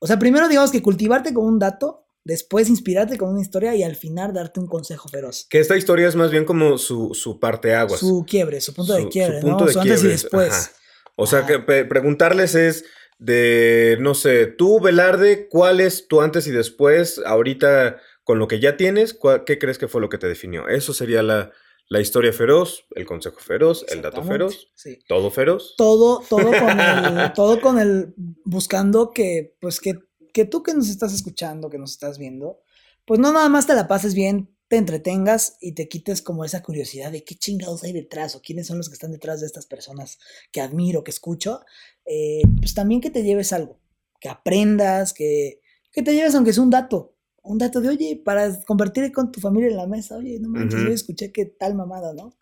O 0.00 0.06
sea, 0.06 0.18
primero 0.18 0.48
digamos 0.48 0.70
que 0.72 0.82
cultivarte 0.82 1.32
con 1.32 1.44
un 1.44 1.58
dato, 1.58 2.06
después 2.24 2.68
inspirarte 2.68 3.18
con 3.18 3.30
una 3.30 3.40
historia 3.40 3.74
y 3.76 3.82
al 3.82 3.94
final 3.96 4.32
darte 4.32 4.58
un 4.60 4.66
consejo 4.66 5.08
feroz. 5.08 5.46
Que 5.48 5.60
esta 5.60 5.76
historia 5.76 6.08
es 6.08 6.16
más 6.16 6.30
bien 6.30 6.44
como 6.44 6.78
su, 6.78 7.14
su 7.14 7.38
parteaguas. 7.38 8.00
Su 8.00 8.24
quiebre, 8.26 8.60
su 8.60 8.74
punto 8.74 8.92
Su- 8.94 8.98
de 8.98 9.02
su 9.04 9.08
quiebre, 9.10 9.40
punto 9.40 9.60
¿no? 9.60 9.66
de 9.66 9.72
Su 9.72 9.80
antes 9.80 10.02
y 10.04 10.08
después. 10.08 10.50
ajá. 10.52 10.70
O 11.16 11.26
sea, 11.26 11.40
Ajá. 11.40 11.48
que 11.66 11.84
preguntarles 11.84 12.54
es 12.54 12.84
de, 13.18 13.96
no 14.00 14.14
sé, 14.14 14.46
tú, 14.46 14.80
Velarde, 14.80 15.46
¿cuál 15.48 15.80
es 15.80 16.08
tu 16.08 16.20
antes 16.20 16.46
y 16.46 16.50
después? 16.50 17.20
Ahorita, 17.24 17.98
con 18.24 18.38
lo 18.38 18.48
que 18.48 18.58
ya 18.60 18.76
tienes, 18.76 19.14
¿cuál- 19.14 19.44
¿qué 19.44 19.58
crees 19.58 19.78
que 19.78 19.88
fue 19.88 20.00
lo 20.00 20.08
que 20.08 20.18
te 20.18 20.26
definió? 20.26 20.66
Eso 20.68 20.92
sería 20.94 21.22
la, 21.22 21.52
la 21.92 22.00
historia 22.00 22.32
feroz, 22.32 22.86
el 22.94 23.04
consejo 23.04 23.38
feroz, 23.38 23.84
el 23.90 24.00
dato 24.00 24.24
feroz, 24.24 24.70
Sí. 24.74 24.98
todo 25.06 25.30
feroz. 25.30 25.74
todo, 25.76 26.22
todo 26.26 26.50
con 26.50 26.80
el, 26.80 27.32
todo 27.34 27.60
con 27.60 27.78
el, 27.78 28.14
buscando 28.46 29.10
que, 29.10 29.54
pues 29.60 29.78
que, 29.78 29.98
que 30.32 30.46
tú 30.46 30.62
que 30.62 30.72
nos 30.72 30.88
estás 30.88 31.12
escuchando, 31.12 31.68
que 31.68 31.76
nos 31.76 31.90
estás 31.90 32.16
viendo, 32.16 32.62
pues 33.04 33.20
no 33.20 33.30
nada 33.30 33.50
más 33.50 33.66
te 33.66 33.74
la 33.74 33.88
pases 33.88 34.14
bien, 34.14 34.56
te 34.68 34.78
entretengas 34.78 35.58
y 35.60 35.72
te 35.72 35.86
quites 35.86 36.22
como 36.22 36.46
esa 36.46 36.62
curiosidad 36.62 37.12
de 37.12 37.24
qué 37.24 37.34
chingados 37.34 37.84
hay 37.84 37.92
detrás 37.92 38.34
o 38.36 38.40
quiénes 38.40 38.68
son 38.68 38.78
los 38.78 38.88
que 38.88 38.94
están 38.94 39.12
detrás 39.12 39.42
de 39.42 39.46
estas 39.46 39.66
personas 39.66 40.18
que 40.50 40.62
admiro, 40.62 41.04
que 41.04 41.10
escucho, 41.10 41.60
eh, 42.06 42.40
pues 42.58 42.72
también 42.72 43.02
que 43.02 43.10
te 43.10 43.22
lleves 43.22 43.52
algo, 43.52 43.78
que 44.18 44.30
aprendas, 44.30 45.12
que, 45.12 45.60
que 45.92 46.02
te 46.02 46.14
lleves 46.14 46.34
aunque 46.34 46.54
sea 46.54 46.62
un 46.62 46.70
dato. 46.70 47.11
Un 47.42 47.58
dato 47.58 47.80
de, 47.80 47.88
oye, 47.88 48.20
para 48.24 48.60
compartir 48.64 49.10
con 49.12 49.32
tu 49.32 49.40
familia 49.40 49.70
en 49.70 49.76
la 49.76 49.86
mesa, 49.86 50.16
oye, 50.16 50.38
no 50.40 50.48
manches, 50.48 50.80
yo 50.82 50.88
escuché 50.88 51.32
que 51.32 51.46
tal 51.46 51.74
mamada, 51.74 52.14
¿no? 52.14 52.36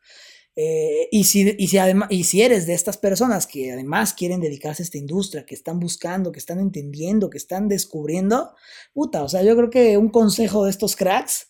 Eh, 0.56 1.08
y, 1.10 1.24
si, 1.24 1.54
y, 1.58 1.68
si 1.68 1.78
y 2.10 2.24
si 2.24 2.42
eres 2.42 2.66
de 2.66 2.74
estas 2.74 2.98
personas 2.98 3.46
que 3.46 3.72
además 3.72 4.12
quieren 4.12 4.40
dedicarse 4.40 4.82
a 4.82 4.84
esta 4.84 4.98
industria, 4.98 5.46
que 5.46 5.54
están 5.54 5.78
buscando, 5.78 6.32
que 6.32 6.38
están 6.38 6.58
entendiendo, 6.58 7.30
que 7.30 7.38
están 7.38 7.68
descubriendo, 7.68 8.54
puta, 8.92 9.22
o 9.22 9.28
sea, 9.28 9.42
yo 9.42 9.56
creo 9.56 9.70
que 9.70 9.96
un 9.96 10.10
consejo 10.10 10.64
de 10.64 10.70
estos 10.70 10.96
cracks 10.96 11.48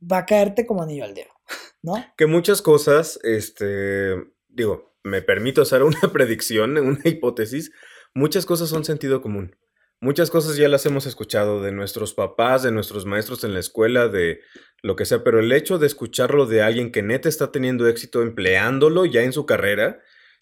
va 0.00 0.18
a 0.18 0.26
caerte 0.26 0.66
como 0.66 0.82
anillo 0.82 1.04
al 1.04 1.14
dedo, 1.14 1.30
¿no? 1.82 1.94
Que 2.16 2.26
muchas 2.26 2.60
cosas, 2.60 3.18
este, 3.22 4.16
digo, 4.48 4.96
me 5.04 5.22
permito 5.22 5.62
hacer 5.62 5.82
una 5.82 6.00
predicción, 6.12 6.76
una 6.76 7.00
hipótesis, 7.04 7.70
muchas 8.12 8.44
cosas 8.44 8.68
son 8.68 8.84
sentido 8.84 9.22
común. 9.22 9.56
Muchas 10.02 10.32
cosas 10.32 10.56
ya 10.56 10.66
las 10.66 10.84
hemos 10.84 11.06
escuchado 11.06 11.62
de 11.62 11.70
nuestros 11.70 12.12
papás, 12.12 12.64
de 12.64 12.72
nuestros 12.72 13.06
maestros 13.06 13.44
en 13.44 13.54
la 13.54 13.60
escuela, 13.60 14.08
de 14.08 14.40
lo 14.82 14.96
que 14.96 15.04
sea, 15.04 15.22
pero 15.22 15.38
el 15.38 15.52
hecho 15.52 15.78
de 15.78 15.86
escucharlo 15.86 16.46
de 16.46 16.60
alguien 16.60 16.90
que 16.90 17.04
neta 17.04 17.28
está 17.28 17.52
teniendo 17.52 17.86
éxito 17.86 18.20
empleándolo 18.20 19.06
ya 19.06 19.22
en 19.22 19.32
su 19.32 19.46
carrera, 19.46 20.00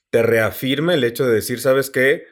te 0.09 0.23
reafirma 0.23 0.95
el 0.95 1.05
hecho 1.05 1.27
de 1.27 1.35
decir, 1.35 1.61
¿sabes 1.61 1.91
qué? 1.91 2.25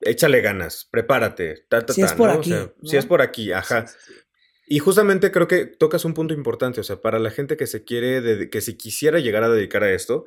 Échale 0.00 0.40
ganas, 0.40 0.88
prepárate, 0.90 1.68
si 1.90 2.02
es 2.02 2.12
por 2.14 2.30
aquí. 2.30 2.52
Si 2.82 2.96
es 2.96 3.06
por 3.06 3.22
aquí, 3.22 3.52
ajá. 3.52 3.86
Y 4.66 4.80
justamente 4.80 5.30
creo 5.30 5.46
que 5.46 5.66
tocas 5.66 6.04
un 6.04 6.14
punto 6.14 6.34
importante, 6.34 6.80
o 6.80 6.84
sea, 6.84 7.00
para 7.00 7.20
la 7.20 7.30
gente 7.30 7.56
que 7.56 7.68
se 7.68 7.84
quiere, 7.84 8.50
que 8.50 8.60
si 8.60 8.76
quisiera 8.76 9.20
llegar 9.20 9.44
a 9.44 9.50
dedicar 9.50 9.84
a 9.84 9.92
esto, 9.92 10.26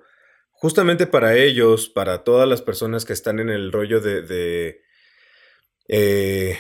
justamente 0.52 1.06
para 1.06 1.36
ellos, 1.36 1.90
para 1.90 2.24
todas 2.24 2.48
las 2.48 2.62
personas 2.62 3.04
que 3.04 3.12
están 3.12 3.40
en 3.40 3.50
el 3.50 3.74
rollo 3.74 4.00
de 4.00 4.87
eh, 5.88 6.58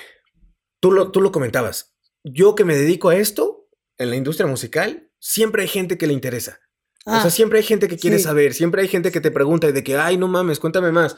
tú, 0.79 0.91
lo, 0.91 1.11
tú 1.11 1.21
lo 1.21 1.31
comentabas. 1.31 1.95
Yo 2.23 2.55
que 2.55 2.65
me 2.65 2.75
dedico 2.75 3.09
a 3.09 3.15
esto, 3.15 3.69
en 3.97 4.09
la 4.09 4.15
industria 4.15 4.47
musical, 4.47 5.09
siempre 5.19 5.63
hay 5.63 5.67
gente 5.67 5.97
que 5.97 6.07
le 6.07 6.13
interesa. 6.13 6.59
o 7.05 7.11
sea, 7.11 7.23
ah, 7.23 7.29
siempre 7.29 7.59
hay 7.59 7.65
gente 7.65 7.87
que 7.87 7.97
quiere 7.97 8.19
saber, 8.19 8.53
siempre 8.53 8.81
hay 8.81 8.87
gente 8.87 9.11
que 9.11 9.21
te 9.21 9.31
pregunta 9.31 9.71
de 9.71 9.83
que, 9.83 9.95
ay, 9.95 10.17
no 10.17 10.27
mames, 10.27 10.59
cuéntame 10.59 10.91
más. 10.91 11.15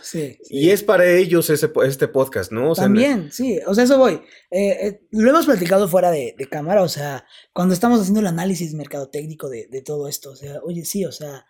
Y 0.50 0.69
es 0.69 0.84
para 0.84 1.10
ellos 1.10 1.50
ese, 1.50 1.72
este 1.84 2.08
podcast, 2.08 2.52
¿no? 2.52 2.74
También, 2.74 3.32
sí, 3.32 3.60
o 3.65 3.74
sea, 3.74 3.86
eso 3.86 3.98
voy. 3.98 4.22
Eh, 4.52 4.88
eh, 4.88 5.02
lo 5.12 5.30
hemos 5.30 5.45
platicado 5.45 5.88
fuera 5.88 6.12
de, 6.12 6.36
cámara, 6.50 6.84
o 6.84 6.89
sea, 6.89 7.26
cuando 7.54 7.74
estamos 7.74 8.00
haciendo 8.00 8.19
el 8.19 8.28
análisis 8.28 8.74
mercadotécnico 8.74 9.50
de, 9.50 9.67
de 9.67 9.82
todo 9.82 10.08
esto, 10.08 10.32
o 10.32 10.36
sea, 10.36 10.60
oye, 10.63 10.86
sí, 10.86 11.06
o 11.06 11.12
sea, 11.12 11.45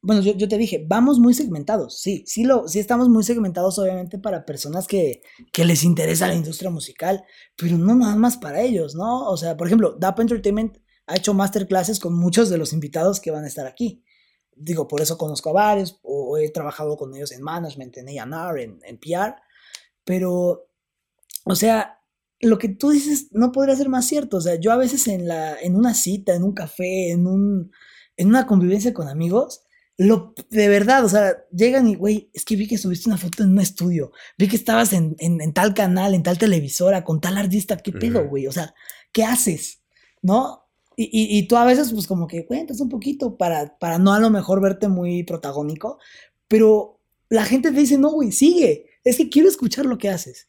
bueno, 0.00 0.22
yo, 0.22 0.48
te 0.48 0.58
dije, 0.58 0.84
vamos 0.86 1.18
muy 1.18 1.34
segmentados, 1.34 2.00
sí, 2.00 2.22
sí, 2.26 2.44
lo, 2.44 2.68
sí 2.68 2.78
estamos 2.78 3.08
muy 3.08 3.24
segmentados 3.24 3.78
obviamente 3.78 4.18
para 4.18 4.44
personas 4.44 4.86
que, 4.86 5.22
que 5.52 5.64
les 5.64 5.82
interesa 5.82 6.28
la 6.28 6.34
industria 6.34 6.70
musical, 6.70 7.24
pero 7.56 7.76
no 7.76 7.94
nada 7.96 8.14
más 8.14 8.36
para 8.36 8.60
ellos, 8.60 8.94
¿no? 8.94 9.28
O 9.28 9.36
sea, 9.36 9.56
por 9.56 9.66
ejemplo, 9.66 9.96
DAP 9.98 10.20
Entertainment 10.20 10.78
ha 11.06 11.16
hecho 11.16 11.34
masterclasses 11.34 11.98
con 11.98 12.16
muchos 12.16 12.48
de 12.48 12.58
los 12.58 12.72
invitados 12.72 13.20
que 13.20 13.30
van 13.30 13.44
a 13.44 13.48
estar 13.48 13.66
aquí. 13.66 14.04
Digo, 14.54 14.86
por 14.86 15.00
eso 15.00 15.18
conozco 15.18 15.50
a 15.50 15.54
varios, 15.54 15.98
o 16.02 16.36
he 16.38 16.50
trabajado 16.50 16.96
con 16.96 17.14
ellos 17.14 17.32
en 17.32 17.42
management, 17.42 17.96
en 17.96 18.08
A&R, 18.08 18.62
en, 18.62 18.78
en 18.84 18.98
PR, 18.98 19.36
pero, 20.04 20.68
o 21.44 21.54
sea, 21.54 21.98
lo 22.40 22.58
que 22.58 22.68
tú 22.68 22.90
dices 22.90 23.28
no 23.32 23.52
podría 23.52 23.76
ser 23.76 23.88
más 23.88 24.06
cierto. 24.06 24.36
O 24.38 24.40
sea, 24.40 24.56
yo 24.56 24.72
a 24.72 24.76
veces 24.76 25.08
en, 25.08 25.26
la, 25.26 25.58
en 25.60 25.76
una 25.76 25.94
cita, 25.94 26.34
en 26.34 26.44
un 26.44 26.52
café, 26.52 27.10
en, 27.10 27.26
un, 27.26 27.72
en 28.16 28.28
una 28.28 28.46
convivencia 28.46 28.94
con 28.94 29.08
amigos, 29.08 29.64
lo, 29.98 30.32
de 30.50 30.68
verdad, 30.68 31.04
o 31.04 31.08
sea, 31.08 31.44
llegan 31.50 31.88
y, 31.88 31.96
güey, 31.96 32.30
es 32.32 32.44
que 32.44 32.54
vi 32.54 32.68
que 32.68 32.78
subiste 32.78 33.08
una 33.08 33.18
foto 33.18 33.42
en 33.42 33.50
un 33.50 33.58
estudio, 33.58 34.12
vi 34.38 34.46
que 34.46 34.54
estabas 34.54 34.92
en, 34.92 35.16
en, 35.18 35.52
tal 35.52 35.74
canal, 35.74 36.14
en 36.14 36.22
tal 36.22 36.38
televisora, 36.38 37.02
con 37.02 37.20
tal 37.20 37.36
artista, 37.36 37.76
¿qué 37.76 37.90
pedo, 37.90 38.28
güey? 38.28 38.46
O 38.46 38.52
sea, 38.52 38.74
¿qué 39.10 39.24
haces? 39.24 39.80
¿No? 40.22 40.68
Y, 40.94 41.04
y, 41.04 41.36
y, 41.36 41.48
tú 41.48 41.56
a 41.56 41.64
veces, 41.64 41.92
pues 41.92 42.06
como 42.06 42.28
que 42.28 42.46
cuentas 42.46 42.80
un 42.80 42.88
poquito 42.88 43.36
para, 43.36 43.76
para 43.78 43.98
no 43.98 44.12
a 44.12 44.20
lo 44.20 44.30
mejor 44.30 44.60
verte 44.60 44.86
muy 44.86 45.24
protagónico, 45.24 45.98
pero 46.46 47.00
la 47.28 47.44
gente 47.44 47.72
te 47.72 47.80
dice, 47.80 47.98
no, 47.98 48.12
güey, 48.12 48.30
sigue, 48.30 48.86
es 49.02 49.16
que 49.16 49.28
quiero 49.28 49.48
escuchar 49.48 49.84
lo 49.84 49.98
que 49.98 50.10
haces. 50.10 50.48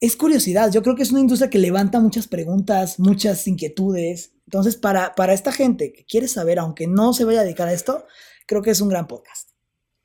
Es 0.00 0.16
curiosidad, 0.16 0.72
yo 0.72 0.82
creo 0.82 0.96
que 0.96 1.04
es 1.04 1.12
una 1.12 1.20
industria 1.20 1.48
que 1.48 1.58
levanta 1.58 2.00
muchas 2.00 2.26
preguntas, 2.26 2.98
muchas 2.98 3.46
inquietudes. 3.46 4.32
Entonces, 4.46 4.76
para, 4.76 5.14
para 5.14 5.32
esta 5.32 5.52
gente 5.52 5.92
que 5.92 6.04
quiere 6.04 6.26
saber, 6.26 6.58
aunque 6.58 6.88
no 6.88 7.12
se 7.12 7.24
vaya 7.24 7.40
a 7.40 7.44
dedicar 7.44 7.68
a 7.68 7.72
esto, 7.72 8.04
creo 8.46 8.62
que 8.62 8.70
es 8.70 8.80
un 8.80 8.88
gran 8.88 9.06
podcast. 9.06 9.50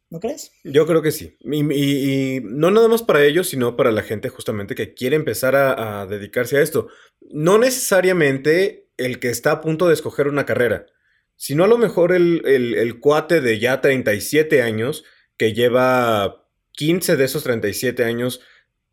¿No 0.09 0.19
crees? 0.19 0.51
Yo 0.63 0.87
creo 0.87 1.03
que 1.03 1.11
sí. 1.11 1.37
Y, 1.41 2.39
no 2.43 2.71
nada 2.71 2.87
más 2.87 3.03
para 3.03 3.23
ellos, 3.23 3.47
sino 3.47 3.75
para 3.75 3.91
la 3.91 4.01
gente 4.01 4.29
justamente 4.29 4.73
que 4.73 4.95
quiere 4.95 5.15
empezar 5.15 5.55
a, 5.55 6.07
dedicarse 6.07 6.57
a 6.57 6.61
esto. 6.61 6.87
No 7.31 7.59
necesariamente 7.59 8.89
el 8.97 9.19
que 9.19 9.29
está 9.29 9.51
a 9.51 9.61
punto 9.61 9.87
de 9.87 9.93
escoger 9.93 10.27
una 10.27 10.47
carrera, 10.47 10.87
sino 11.35 11.63
a 11.63 11.67
lo 11.67 11.77
mejor 11.77 12.11
el, 12.11 12.41
el 12.45 12.99
cuate 12.99 13.39
de 13.39 13.59
ya 13.59 13.81
37 13.81 14.63
años 14.63 15.03
que 15.37 15.53
lleva 15.53 16.47
15 16.71 17.15
de 17.15 17.25
esos 17.25 17.43
37 17.43 18.03
años 18.03 18.41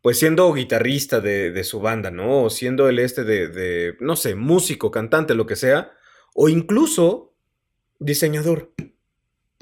pues 0.01 0.19
siendo 0.19 0.53
guitarrista 0.53 1.19
de, 1.19 1.63
su 1.65 1.81
banda, 1.81 2.11
¿no? 2.11 2.43
O 2.43 2.49
siendo 2.49 2.87
el 2.87 2.99
este 2.99 3.25
de, 3.25 3.49
de, 3.49 3.97
no 3.99 4.15
sé, 4.15 4.35
músico, 4.35 4.89
cantante, 4.89 5.33
lo 5.33 5.45
que 5.45 5.57
sea. 5.57 5.91
O 6.33 6.47
incluso 6.47 7.35
diseñador 7.99 8.73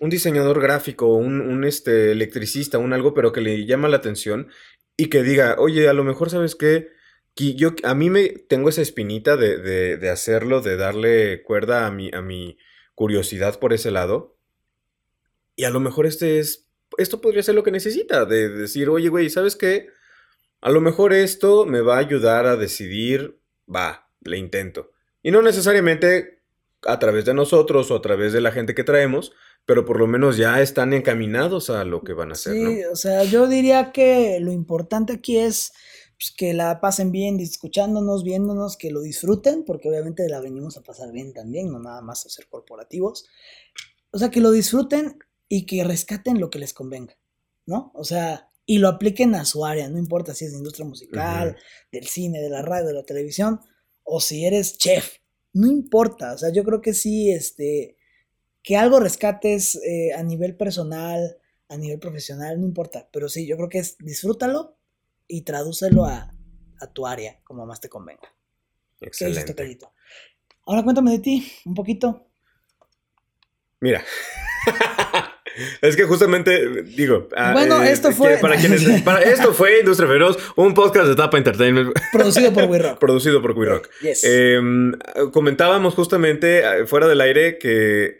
un 0.06 0.12
diseñador 0.12 0.62
gráfico, 0.62 1.08
un, 1.08 1.42
un, 1.42 1.64
este, 1.64 2.12
electricista, 2.12 2.78
un 2.78 2.94
algo, 2.94 3.14
pero 3.14 3.32
que 3.32 3.42
le 3.42 3.66
llama 3.66 3.90
la 3.90 3.98
atención 3.98 4.50
y 4.96 5.08
que 5.08 5.24
diga, 5.24 5.56
oye, 5.58 5.90
a 5.90 5.94
lo 5.94 6.04
mejor 6.04 6.30
sabes 6.30 6.56
qué, 6.56 6.90
que 7.34 7.56
yo, 7.56 7.74
a 7.84 7.96
mí 7.96 8.10
me 8.10 8.30
tengo 8.30 8.70
esa 8.70 8.84
espinita 8.84 9.36
de, 9.36 9.58
de, 9.58 9.98
de, 9.98 10.10
hacerlo, 10.10 10.62
de 10.62 10.78
darle 10.78 11.42
cuerda 11.44 11.88
a 11.88 11.92
mi, 11.92 12.12
a 12.14 12.22
mi 12.22 12.58
curiosidad 12.94 13.60
por 13.60 13.74
ese 13.74 13.90
lado. 13.90 14.38
Y 15.56 15.64
a 15.64 15.72
lo 15.72 15.80
mejor 15.80 16.06
este 16.06 16.40
es, 16.40 16.70
esto 16.98 17.20
podría 17.20 17.44
ser 17.44 17.56
lo 17.56 17.64
que 17.64 17.72
necesita, 17.72 18.26
de 18.26 18.50
decir, 18.50 18.90
oye, 18.90 19.10
güey, 19.10 19.30
¿sabes 19.32 19.56
qué? 19.56 19.90
A 20.62 20.70
lo 20.70 20.82
mejor 20.82 21.14
esto 21.14 21.66
me 21.66 21.82
va 21.82 21.96
a 21.96 22.00
ayudar 22.00 22.46
a 22.46 22.56
decidir, 22.58 23.40
va, 23.68 24.08
le 24.22 24.38
intento. 24.38 24.92
Y 25.24 25.32
no 25.32 25.42
necesariamente 25.42 26.44
a 26.86 27.00
través 27.00 27.26
de 27.26 27.34
nosotros 27.34 27.90
o 27.90 27.96
a 27.96 28.02
través 28.02 28.34
de 28.34 28.42
la 28.42 28.52
gente 28.52 28.76
que 28.76 28.84
traemos, 28.84 29.34
pero 29.66 29.86
por 29.86 30.00
lo 30.00 30.08
menos 30.08 30.38
ya 30.38 30.62
están 30.62 30.94
encaminados 30.94 31.70
a 31.70 31.84
lo 31.84 32.04
que 32.04 32.14
van 32.14 32.30
a 32.30 32.34
hacer. 32.34 32.54
Sí, 32.54 32.84
o 32.86 32.96
sea, 32.96 33.24
yo 33.24 33.48
diría 33.48 33.92
que 33.92 34.40
lo 34.40 34.52
importante 34.52 35.14
aquí 35.14 35.38
es 35.38 35.74
pues, 36.18 36.32
que 36.32 36.54
la 36.54 36.80
pasen 36.80 37.12
bien 37.12 37.40
escuchándonos, 37.40 38.24
viéndonos, 38.24 38.78
que 38.78 38.92
lo 38.92 39.02
disfruten, 39.02 39.64
porque 39.66 39.90
obviamente 39.90 40.30
la 40.30 40.40
venimos 40.40 40.78
a 40.78 40.84
pasar 40.84 41.12
bien 41.12 41.34
también, 41.34 41.72
no 41.72 41.80
nada 41.80 42.02
más 42.02 42.26
a 42.26 42.30
ser 42.30 42.48
corporativos. 42.48 43.26
O 44.12 44.20
sea, 44.20 44.30
que 44.30 44.40
lo 44.40 44.52
disfruten 44.52 45.18
y 45.50 45.66
que 45.66 45.84
rescaten 45.84 46.40
lo 46.40 46.50
que 46.50 46.60
les 46.60 46.74
convenga, 46.74 47.18
¿no? 47.66 47.92
O 47.96 48.04
sea, 48.04 48.50
y 48.66 48.78
lo 48.78 48.88
apliquen 48.88 49.36
a 49.36 49.46
su 49.46 49.66
área, 49.66 49.90
no 49.90 49.98
importa 49.98 50.34
si 50.34 50.46
es 50.46 50.52
de 50.52 50.58
industria 50.58 50.86
musical, 50.86 51.58
del 51.92 52.08
cine, 52.08 52.40
de 52.40 52.50
la 52.50 52.62
radio, 52.62 52.88
de 52.88 52.94
la 52.94 53.04
televisión, 53.04 53.60
o 54.04 54.22
si 54.22 54.46
eres 54.46 54.78
chef, 54.78 55.18
no 55.54 55.68
importa, 55.68 56.34
o 56.34 56.38
sea, 56.38 56.52
yo 56.52 56.64
creo 56.64 56.82
que 56.82 56.94
sí, 56.94 57.32
este, 57.32 57.98
que 58.66 58.76
algo 58.76 59.00
rescates 59.00 59.80
eh, 59.86 60.12
a 60.18 60.24
nivel 60.24 60.58
personal, 60.58 61.38
a 61.70 61.78
nivel 61.78 62.00
profesional, 62.00 62.60
no 62.60 62.66
importa. 62.66 63.08
Pero 63.14 63.30
sí, 63.30 63.46
yo 63.46 63.56
creo 63.58 63.70
que 63.70 63.78
es 63.78 63.96
disfrútalo 64.00 64.76
y 65.28 65.44
tradúcelo 65.44 66.06
a, 66.06 66.32
tu 66.94 67.08
área, 67.08 67.40
como 67.44 67.66
más 67.66 67.80
te 67.80 67.90
convenga. 67.90 68.34
Excelente. 69.02 69.56
¿Qué 69.56 69.78
Ahora 70.66 70.84
cuéntame 70.84 71.12
de 71.12 71.20
ti, 71.20 71.52
un 71.66 71.74
poquito. 71.74 72.28
Mira. 73.80 74.04
Es 75.82 75.96
que 75.96 76.04
justamente, 76.04 76.84
digo. 76.84 77.30
Ah, 77.34 77.54
bueno, 77.54 77.82
eh, 77.82 77.90
esto 77.90 78.12
fue. 78.12 78.40
Para 78.40 78.58
quienes, 78.58 78.86
esto 79.26 79.54
fue 79.54 79.80
Industria 79.80 80.10
Feroz, 80.10 80.38
un 80.58 80.74
podcast 80.74 81.08
de 81.08 81.16
Tapa 81.16 81.38
Entertainment. 81.38 81.94
Producido 82.12 82.52
por 82.52 82.66
We 82.66 82.80
Rock. 82.80 83.00
Producido 83.00 83.42
por 83.42 83.58
We 83.58 83.66
Rock. 83.66 83.90
Em, 84.24 84.92
comentábamos 85.32 85.94
justamente 85.94 86.60
eh, 86.60 86.88
fuera 86.88 87.08
del 87.08 87.22
aire 87.22 87.58
que 87.58 88.20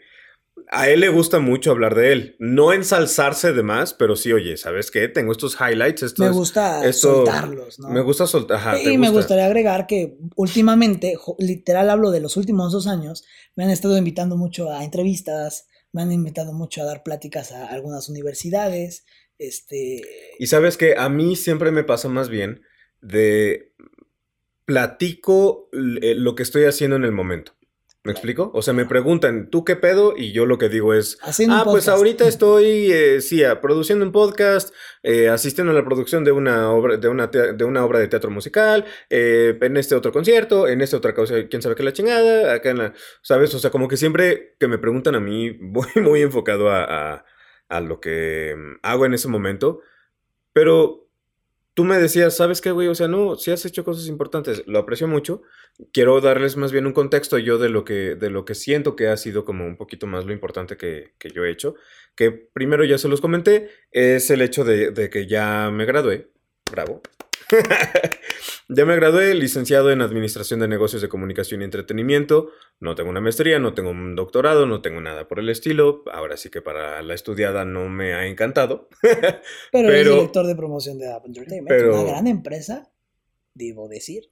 a 0.68 0.88
él 0.88 1.00
le 1.00 1.08
gusta 1.08 1.38
mucho 1.38 1.70
hablar 1.70 1.94
de 1.94 2.12
él. 2.12 2.36
No 2.38 2.72
ensalzarse 2.72 3.52
de 3.52 3.62
más, 3.62 3.94
pero 3.94 4.16
sí, 4.16 4.32
oye, 4.32 4.56
¿sabes 4.56 4.90
qué? 4.90 5.08
Tengo 5.08 5.32
estos 5.32 5.56
highlights. 5.60 6.18
me 6.18 6.30
gusta 6.30 6.92
soltarlos, 6.92 7.78
¿no? 7.78 7.88
Me 7.90 8.00
gusta 8.00 8.26
soltar. 8.26 8.78
Y 8.82 8.98
me 8.98 9.10
gustaría 9.10 9.46
agregar 9.46 9.86
que 9.86 10.18
últimamente, 10.34 11.16
literal 11.38 11.90
hablo 11.90 12.10
de 12.10 12.20
los 12.20 12.36
últimos 12.36 12.72
dos 12.72 12.86
años, 12.86 13.24
me 13.54 13.64
han 13.64 13.70
estado 13.70 13.96
invitando 13.96 14.36
mucho 14.36 14.72
a 14.72 14.84
entrevistas, 14.84 15.66
me 15.92 16.02
han 16.02 16.12
invitado 16.12 16.52
mucho 16.52 16.82
a 16.82 16.84
dar 16.84 17.02
pláticas 17.02 17.52
a 17.52 17.66
algunas 17.66 18.08
universidades. 18.08 19.04
Este. 19.38 20.02
Y 20.38 20.46
sabes 20.46 20.76
que 20.76 20.96
a 20.96 21.08
mí 21.08 21.36
siempre 21.36 21.70
me 21.70 21.84
pasa 21.84 22.08
más 22.08 22.28
bien 22.28 22.62
de 23.00 23.72
platico 24.64 25.68
eh, 25.72 26.14
lo 26.16 26.34
que 26.34 26.42
estoy 26.42 26.64
haciendo 26.64 26.96
en 26.96 27.04
el 27.04 27.12
momento. 27.12 27.55
¿Me 28.06 28.12
explico? 28.12 28.50
O 28.54 28.62
sea, 28.62 28.72
me 28.72 28.86
preguntan, 28.86 29.50
¿tú 29.50 29.64
qué 29.64 29.74
pedo? 29.76 30.14
Y 30.16 30.32
yo 30.32 30.46
lo 30.46 30.58
que 30.58 30.68
digo 30.68 30.94
es, 30.94 31.18
Haciendo 31.22 31.56
un 31.56 31.60
ah, 31.60 31.64
pues 31.64 31.88
ahorita 31.88 32.26
estoy, 32.28 32.90
eh, 32.92 33.20
sí, 33.20 33.42
produciendo 33.60 34.04
un 34.04 34.12
podcast, 34.12 34.72
eh, 35.02 35.28
asistiendo 35.28 35.72
a 35.72 35.74
la 35.74 35.84
producción 35.84 36.22
de 36.24 36.32
una 36.32 36.70
obra 36.70 36.96
de 36.96 37.08
una, 37.08 37.26
de 37.26 37.64
una 37.64 37.84
obra 37.84 37.98
de 37.98 38.08
teatro 38.08 38.30
musical, 38.30 38.84
eh, 39.10 39.58
en 39.60 39.76
este 39.76 39.94
otro 39.94 40.12
concierto, 40.12 40.68
en 40.68 40.80
esta 40.80 40.96
otra 40.96 41.14
cosa, 41.14 41.48
quién 41.48 41.62
sabe 41.62 41.74
qué 41.74 41.82
la 41.82 41.92
chingada, 41.92 42.54
acá 42.54 42.70
en 42.70 42.78
la, 42.78 42.94
¿sabes? 43.22 43.52
O 43.54 43.58
sea, 43.58 43.70
como 43.70 43.88
que 43.88 43.96
siempre 43.96 44.54
que 44.60 44.68
me 44.68 44.78
preguntan 44.78 45.14
a 45.16 45.20
mí, 45.20 45.50
voy 45.60 45.88
muy 45.96 46.22
enfocado 46.22 46.70
a, 46.70 46.84
a- 46.84 47.24
a 47.68 47.80
lo 47.80 47.98
que 47.98 48.54
mm, 48.56 48.78
hago 48.82 49.06
en 49.06 49.14
ese 49.14 49.26
momento, 49.26 49.80
pero 50.52 51.05
tú 51.76 51.84
me 51.84 51.98
decías, 51.98 52.34
¿sabes 52.34 52.62
qué, 52.62 52.70
güey? 52.70 52.88
O 52.88 52.94
sea, 52.94 53.06
no, 53.06 53.36
si 53.36 53.50
has 53.50 53.66
hecho 53.66 53.84
cosas 53.84 54.08
importantes, 54.08 54.62
lo 54.66 54.78
aprecio 54.78 55.06
mucho. 55.08 55.42
Quiero 55.92 56.22
darles 56.22 56.56
más 56.56 56.72
bien 56.72 56.86
un 56.86 56.94
contexto 56.94 57.36
yo 57.36 57.58
de 57.58 57.68
lo 57.68 57.84
que, 57.84 58.14
de 58.14 58.30
lo 58.30 58.46
que 58.46 58.54
siento 58.54 58.96
que 58.96 59.08
ha 59.08 59.16
sido 59.18 59.44
como 59.44 59.66
un 59.66 59.76
poquito 59.76 60.06
más 60.06 60.24
lo 60.24 60.32
importante 60.32 60.78
que, 60.78 61.12
que 61.18 61.30
yo 61.30 61.44
he 61.44 61.50
hecho. 61.50 61.74
Que 62.14 62.30
primero 62.30 62.82
ya 62.84 62.96
se 62.96 63.08
los 63.08 63.20
comenté, 63.20 63.68
es 63.90 64.30
el 64.30 64.40
hecho 64.40 64.64
de, 64.64 64.90
de 64.90 65.10
que 65.10 65.26
ya 65.26 65.70
me 65.70 65.84
gradué. 65.84 66.30
Bravo. 66.70 67.02
ya 68.68 68.84
me 68.84 68.96
gradué, 68.96 69.34
licenciado 69.34 69.90
en 69.90 70.00
Administración 70.02 70.60
de 70.60 70.68
Negocios 70.68 71.02
de 71.02 71.08
Comunicación 71.08 71.62
y 71.62 71.64
Entretenimiento. 71.64 72.50
No 72.80 72.94
tengo 72.94 73.10
una 73.10 73.20
maestría, 73.20 73.58
no 73.58 73.74
tengo 73.74 73.90
un 73.90 74.14
doctorado, 74.16 74.66
no 74.66 74.82
tengo 74.82 75.00
nada 75.00 75.28
por 75.28 75.38
el 75.38 75.48
estilo. 75.48 76.02
Ahora 76.12 76.36
sí 76.36 76.50
que 76.50 76.62
para 76.62 77.02
la 77.02 77.14
estudiada 77.14 77.64
no 77.64 77.88
me 77.88 78.14
ha 78.14 78.26
encantado. 78.26 78.88
Pero, 79.02 79.88
eres 79.88 80.02
pero- 80.04 80.14
director 80.16 80.46
de 80.46 80.56
promoción 80.56 80.98
de 80.98 81.12
App 81.12 81.26
Entertainment, 81.26 81.68
pero- 81.68 81.94
una 82.02 82.10
gran 82.12 82.26
empresa, 82.26 82.90
debo 83.54 83.88
decir, 83.88 84.24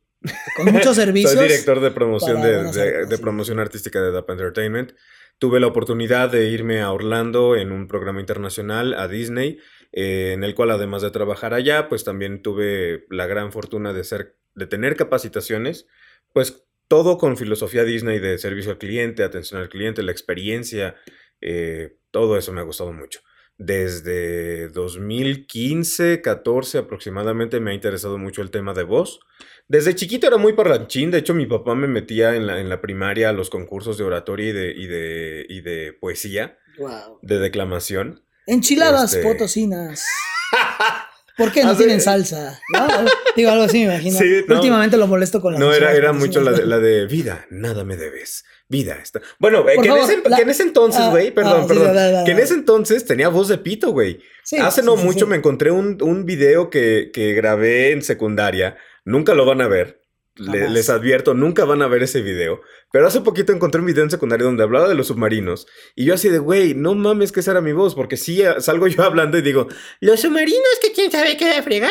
con 0.57 0.73
muchos 0.73 0.97
servicios. 0.97 1.33
Soy 1.33 1.45
director 1.49 1.81
de 1.81 1.91
promoción 1.91 2.43
de, 2.43 2.65
de- 2.73 3.07
de 3.07 3.17
sí. 3.17 3.23
promoción 3.23 3.59
artística 3.61 4.01
de 4.03 4.11
DAP 4.13 4.31
Entertainment. 4.31 4.93
Tuve 5.39 5.59
la 5.59 5.67
oportunidad 5.67 6.31
de 6.31 6.47
irme 6.49 6.81
a 6.81 6.93
Orlando 6.93 7.57
en 7.57 7.73
un 7.73 7.89
programa 7.89 8.21
internacional 8.21 8.95
a 8.95 9.09
Disney, 9.09 9.59
eh, 9.97 10.33
en 10.35 10.43
el 10.43 10.55
cual 10.57 10.73
además 10.73 11.03
de 11.03 11.13
trabajar 11.13 11.55
allá, 11.55 11.89
pues 11.89 12.03
también 12.03 12.43
tuve 12.43 13.07
la 13.11 13.27
gran 13.27 13.53
fortuna 13.53 13.93
de 13.93 14.03
ser, 14.03 14.37
de 14.57 14.67
tener 14.67 14.97
capacitaciones, 14.97 15.87
pues 16.33 16.67
todo 16.89 17.17
con 17.17 17.37
filosofía 17.37 17.85
Disney 17.85 18.19
de 18.19 18.37
servicio 18.39 18.73
al 18.73 18.79
cliente, 18.79 19.23
atención 19.23 19.61
al 19.61 19.69
cliente, 19.69 20.03
la 20.03 20.11
experiencia, 20.13 20.97
eh, 21.41 21.97
todo 22.11 22.37
eso 22.37 22.53
me 22.53 22.61
ha 22.61 22.65
gustado 22.65 22.93
mucho. 22.93 23.21
Desde 23.57 24.69
2015, 24.71 26.21
14 26.21 26.79
aproximadamente 26.79 27.61
me 27.61 27.71
ha 27.71 27.75
interesado 27.75 28.19
mucho 28.19 28.43
el 28.43 28.51
tema 28.51 28.75
de 28.75 28.83
voz. 28.83 29.21
Desde 29.69 29.95
chiquito 29.95 30.27
era 30.27 30.37
muy 30.39 30.55
parlanchín, 30.55 31.11
de 31.13 31.19
hecho 31.19 31.35
mi 31.35 31.47
papá 31.47 31.75
me 31.75 31.87
metía 31.87 32.35
en 32.35 32.47
la, 32.47 32.61
en 32.61 32.69
la 32.69 32.81
primaria 32.81 33.29
a 33.29 33.33
los 33.33 33.51
concursos 33.51 33.97
de 33.97 34.05
oratoria 34.05 34.49
y 34.49 34.53
de, 34.53 34.73
y 34.77 34.87
de, 34.87 35.47
y 35.49 35.61
de 35.61 35.93
poesía, 35.93 36.59
Wow. 36.79 37.21
de 37.23 37.39
declamación. 37.39 38.25
Enchiladas 38.47 39.15
Este- 39.15 39.27
potosinas. 39.27 40.05
¿Por 41.37 41.51
qué 41.51 41.65
no 41.65 41.71
Hace- 41.71 41.79
tienen 41.79 42.01
salsa? 42.01 42.61
¿No? 42.73 42.87
Digo, 43.35 43.51
algo 43.51 43.65
así 43.65 43.79
me 43.79 43.93
imagino. 43.93 44.19
Sí, 44.19 44.45
no. 44.47 44.55
Últimamente 44.55 44.97
lo 44.97 45.09
molesto 45.09 45.41
con 45.41 45.53
las 45.55 45.61
No, 45.61 45.73
era, 45.73 45.93
era 45.93 46.13
mucho 46.13 46.41
la 46.41 46.53
de, 46.53 46.65
la 46.65 46.79
de 46.79 47.07
vida, 47.07 47.45
nada 47.51 47.83
me 47.85 47.97
debes. 47.97 48.45
Vida 48.69 48.99
está. 49.03 49.21
Bueno, 49.41 49.69
eh, 49.69 49.77
que, 49.83 49.89
favor, 49.89 50.11
en 50.11 50.19
ese, 50.21 50.29
la- 50.29 50.37
que 50.37 50.43
en 50.43 50.51
ese 50.51 50.63
entonces, 50.63 51.01
Ah, 51.03 51.11
güey, 51.11 51.33
perdón, 51.33 51.63
ah, 51.63 51.63
sí, 51.63 51.69
perdón. 51.69 51.95
da, 51.95 52.25
que 52.25 52.31
en 52.31 52.39
ese 52.39 52.55
entonces 52.55 53.05
tenía 53.05 53.29
voz 53.31 53.49
de 53.49 53.59
pito, 53.59 53.91
güey. 53.91 54.21
Sí, 54.45 54.57
Hace 54.59 54.83
no 54.85 54.95
mucho 54.95 55.27
me 55.27 55.37
encontré 55.37 55.73
un, 55.73 55.99
un 56.03 56.25
video 56.25 56.71
que, 56.71 57.11
que 57.13 57.33
grabé 57.35 57.91
en 57.91 58.03
secundaria. 58.03 58.77
Nunca 59.05 59.35
lo 59.35 59.45
van 59.45 59.61
a 59.61 59.67
ver. 59.67 60.04
Les 60.37 60.91
advierto, 60.91 61.35
nunca 61.35 61.65
van 61.65 61.83
a 61.83 61.87
ver 61.87 62.03
ese 62.03 62.21
video. 62.21 62.61
Pero 62.91 63.07
hace 63.07 63.21
poquito 63.21 63.53
encontré 63.53 63.81
un 63.81 63.87
video 63.87 64.03
en 64.03 64.11
secundario 64.11 64.47
donde 64.47 64.65
hablaba 64.65 64.89
de 64.89 64.97
los 64.97 65.07
submarinos. 65.07 65.67
Y 65.95 66.07
yo 66.07 66.15
así 66.15 66.29
de, 66.29 66.39
güey, 66.39 66.75
no 66.75 66.95
mames 66.95 67.31
que 67.31 67.41
esa 67.41 67.53
era 67.53 67.61
mi 67.61 67.73
voz. 67.73 67.95
Porque 67.95 68.17
sí 68.17 68.43
eh, 68.43 68.55
salgo 68.59 68.89
yo 68.89 69.03
hablando 69.05 69.39
y 69.39 69.43
digo, 69.43 69.69
los 70.01 70.21
submarinos 70.21 70.79
que 70.83 70.93
quién 70.93 71.13
sabe 71.13 71.37
qué 71.37 71.47
de 71.47 71.63
fregar. 71.63 71.91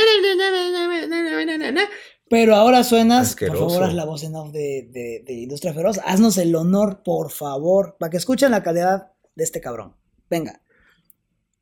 Pero 2.30 2.56
ahora 2.56 2.84
suenas, 2.84 3.36
por 3.36 3.58
favor, 3.58 3.84
haz 3.84 3.94
la 3.94 4.06
voz 4.06 4.24
en 4.24 4.36
off 4.36 4.52
de, 4.52 4.90
de, 4.92 5.24
de 5.26 5.34
Industria 5.34 5.74
Feroz. 5.74 6.00
Haznos 6.04 6.38
el 6.38 6.54
honor, 6.56 7.02
por 7.04 7.32
favor, 7.32 7.96
para 7.98 8.10
que 8.10 8.18
escuchen 8.18 8.52
la 8.52 8.64
calidad 8.64 9.12
de 9.36 9.44
este 9.44 9.62
cabrón. 9.62 9.96
Venga. 10.30 10.62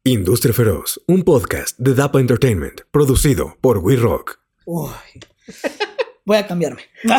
Industria 0.03 0.53
Feroz, 0.53 0.99
un 1.07 1.23
podcast 1.23 1.77
de 1.77 1.93
DAPA 1.93 2.21
Entertainment, 2.21 2.81
producido 2.89 3.55
por 3.61 3.79
We 3.79 3.97
Rock. 3.97 4.39
Uy. 4.65 4.89
Voy 6.25 6.37
a 6.37 6.45
cambiarme. 6.45 6.81
me 7.03 7.13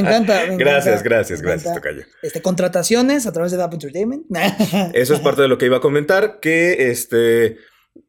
encanta. 0.00 0.44
me 0.46 0.56
Gracias, 0.56 1.00
encanta, 1.00 1.08
gracias, 1.08 1.40
me 1.40 1.48
gracias. 1.48 1.74
Tocayo. 1.74 2.02
Este, 2.22 2.42
contrataciones 2.42 3.26
a 3.26 3.32
través 3.32 3.50
de 3.52 3.58
Dap 3.58 3.72
Entertainment. 3.72 4.26
Eso 4.94 5.14
es 5.14 5.20
parte 5.20 5.42
de 5.42 5.48
lo 5.48 5.56
que 5.56 5.66
iba 5.66 5.78
a 5.78 5.80
comentar, 5.80 6.38
que 6.40 6.90
este, 6.90 7.56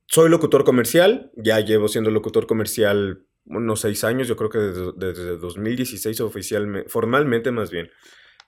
soy 0.07 0.29
locutor 0.29 0.65
comercial, 0.65 1.31
ya 1.37 1.59
llevo 1.61 1.87
siendo 1.87 2.11
locutor 2.11 2.45
comercial 2.45 3.25
unos 3.45 3.81
seis 3.81 4.03
años, 4.03 4.27
yo 4.27 4.35
creo 4.35 4.49
que 4.49 4.59
desde, 4.59 4.91
desde 4.95 5.37
2016 5.37 6.19
oficialmente, 6.21 6.89
formalmente 6.89 7.51
más 7.51 7.71
bien, 7.71 7.89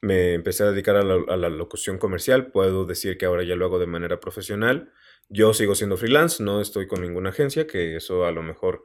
me 0.02 0.34
empecé 0.34 0.64
a 0.64 0.72
dedicar 0.72 0.97
a 0.97 1.04
la, 1.04 1.18
a 1.28 1.38
la 1.38 1.49
locución 1.49 1.97
comercial, 1.97 2.52
puedo 2.52 2.86
decir 2.86 3.18
que 3.18 3.26
ahora 3.26 3.43
ya 3.43 3.56
lo 3.56 3.66
hago 3.66 3.80
de 3.80 3.88
manera 3.88 4.20
profesional, 4.20 4.91
yo 5.30 5.54
sigo 5.54 5.76
siendo 5.76 5.95
freelance, 5.95 6.43
no 6.43 6.60
estoy 6.60 6.88
con 6.88 7.02
ninguna 7.02 7.30
agencia, 7.30 7.66
que 7.68 7.95
eso 7.95 8.26
a 8.26 8.32
lo 8.32 8.43
mejor... 8.43 8.84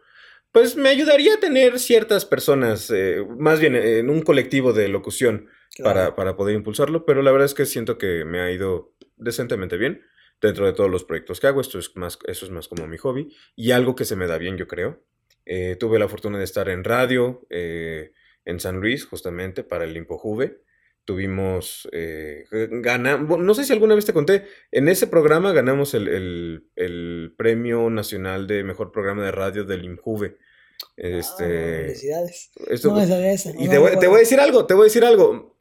Pues 0.57 0.75
me 0.75 0.89
ayudaría 0.89 1.35
a 1.35 1.39
tener 1.39 1.79
ciertas 1.79 2.25
personas, 2.25 2.91
eh, 2.91 3.23
más 3.39 3.61
bien 3.61 3.77
en 3.77 4.09
un 4.09 4.23
colectivo 4.23 4.73
de 4.73 4.89
locución, 4.89 5.51
para, 5.85 6.17
para 6.17 6.35
poder 6.35 6.55
impulsarlo, 6.57 7.05
pero 7.05 7.21
la 7.21 7.31
verdad 7.31 7.45
es 7.45 7.53
que 7.53 7.67
siento 7.67 7.99
que 7.99 8.25
me 8.25 8.41
ha 8.41 8.51
ido 8.51 8.95
decentemente 9.19 9.77
bien 9.77 10.01
dentro 10.41 10.65
de 10.65 10.73
todos 10.73 10.91
los 10.91 11.05
proyectos 11.05 11.41
que 11.41 11.47
hago. 11.47 11.61
Esto 11.61 11.79
es 11.79 11.95
más, 11.95 12.19
eso 12.27 12.47
es 12.47 12.51
más 12.51 12.69
como 12.69 12.87
mi 12.87 12.97
hobby 12.97 13.29
y 13.55 13.73
algo 13.73 13.95
que 13.95 14.07
se 14.07 14.17
me 14.17 14.27
da 14.27 14.39
bien, 14.39 14.57
yo 14.57 14.67
creo. 14.67 15.05
Eh, 15.45 15.77
tuve 15.79 15.99
la 15.99 16.09
fortuna 16.09 16.39
de 16.39 16.45
estar 16.45 16.71
en 16.71 16.85
radio 16.85 17.47
eh, 17.51 18.13
en 18.47 18.59
San 18.59 18.81
Luis, 18.81 19.05
justamente 19.05 19.63
para 19.63 19.85
el 19.85 19.95
Impojuve. 19.95 20.63
Tuvimos, 21.05 21.87
eh, 21.93 22.45
gana, 22.51 23.19
bu- 23.19 23.39
no 23.39 23.53
sé 23.53 23.65
si 23.65 23.75
alguna 23.75 23.95
vez 23.95 24.07
te 24.07 24.15
conté, 24.15 24.47
en 24.73 24.89
ese 24.89 25.07
programa 25.07 25.53
ganamos 25.53 25.93
el, 25.93 26.09
el- 26.09 26.71
el 26.77 27.35
premio 27.37 27.91
nacional 27.91 28.47
de 28.47 28.65
mejor 28.65 28.91
programa 28.91 29.23
de 29.23 29.33
radio 29.33 29.65
del 29.65 29.85
Imjuve. 29.85 30.39
Ah, 30.83 30.93
Este, 30.97 31.83
felicidades. 31.85 32.51
esto- 32.69 32.89
No 32.89 32.97
me 32.97 33.07
sabía 33.07 33.33
eso. 33.33 33.51
y 33.59 33.65
no 33.65 33.71
te 33.71 33.79
voy, 33.79 33.99
te 33.99 34.07
voy 34.07 34.17
a 34.17 34.21
decir 34.21 34.41
algo, 34.41 34.67
te 34.67 34.75
voy 34.75 34.83
a 34.83 34.85
decir 34.85 35.05
algo. 35.05 35.57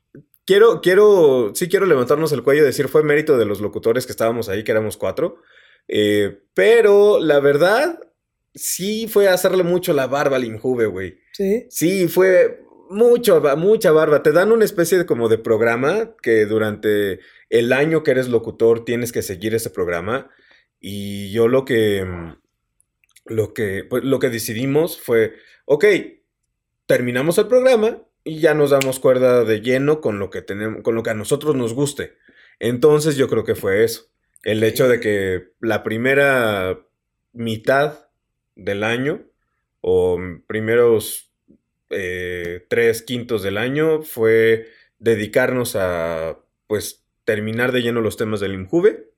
Quiero, 0.46 0.80
quiero, 0.82 1.52
sí 1.56 1.68
quiero 1.68 1.86
levantarnos 1.88 2.32
el 2.32 2.44
cuello 2.44 2.62
y 2.62 2.66
decir, 2.66 2.88
fue 2.88 3.02
mérito 3.04 3.38
de 3.38 3.46
los 3.46 3.62
locutores 3.62 4.06
que 4.06 4.12
estábamos 4.12 4.48
ahí, 4.48 4.64
que 4.64 4.72
éramos 4.72 4.96
cuatro. 4.98 5.38
Eh, 5.88 6.40
pero 6.54 7.20
la 7.20 7.40
verdad, 7.40 8.00
sí 8.54 9.08
fue 9.08 9.28
hacerle 9.28 9.64
mucho 9.64 9.94
la 9.94 10.08
barba 10.08 10.38
al 10.38 10.46
Injuve, 10.46 10.86
güey. 10.86 11.18
Sí. 11.34 11.66
Sí, 11.70 12.08
fue 12.08 12.62
mucho, 12.90 13.42
mucha 13.58 13.92
barba. 13.92 14.22
Te 14.22 14.32
dan 14.32 14.52
una 14.52 14.66
especie 14.66 14.98
de 15.00 15.06
como 15.08 15.30
de 15.30 15.40
programa 15.40 16.16
que 16.22 16.46
durante 16.46 17.20
el 17.50 17.74
año 17.74 18.04
que 18.04 18.12
eres 18.12 18.30
locutor 18.30 18.86
tienes 18.86 19.12
que 19.12 19.22
seguir 19.24 19.56
ese 19.56 19.72
programa. 19.72 20.30
Y 20.80 21.32
yo 21.32 21.48
lo 21.48 21.66
que, 21.66 22.06
mm, 22.06 22.38
lo 23.26 23.54
que, 23.54 23.84
pues, 23.84 24.04
lo 24.04 24.20
que 24.20 24.30
decidimos 24.30 25.00
fue, 25.00 25.34
ok, 25.66 25.86
terminamos 26.86 27.38
el 27.38 27.48
programa 27.48 28.02
y 28.24 28.40
ya 28.40 28.54
nos 28.54 28.72
damos 28.72 29.00
cuerda 29.00 29.44
de 29.44 29.62
lleno 29.62 30.02
con 30.02 30.20
lo 30.20 30.30
que 30.30 30.42
tenemos, 30.42 30.84
con 30.84 30.96
lo 30.96 31.04
que 31.04 31.10
a 31.10 31.16
nosotros 31.16 31.56
nos 31.56 31.74
guste. 31.74 32.14
Entonces 32.60 33.18
yo 33.18 33.28
creo 33.28 33.44
que 33.44 33.56
fue 33.56 33.84
eso. 33.84 34.08
El 34.44 34.64
hecho 34.64 34.88
de 34.88 35.00
que 35.00 35.54
la 35.60 35.84
primera 35.84 36.80
mitad 37.34 38.08
del 38.56 38.84
año 38.84 39.24
o 39.82 40.20
primeros 40.48 41.32
eh, 41.90 42.66
tres 42.70 43.02
quintos 43.02 43.44
del 43.44 43.58
año 43.58 44.02
fue 44.02 44.68
dedicarnos 45.00 45.76
a 45.76 46.40
pues 46.68 47.06
terminar 47.26 47.72
de 47.72 47.82
lleno 47.82 48.02
los 48.02 48.18
temas 48.18 48.40
del 48.40 48.54
IMJUVE. 48.54 49.12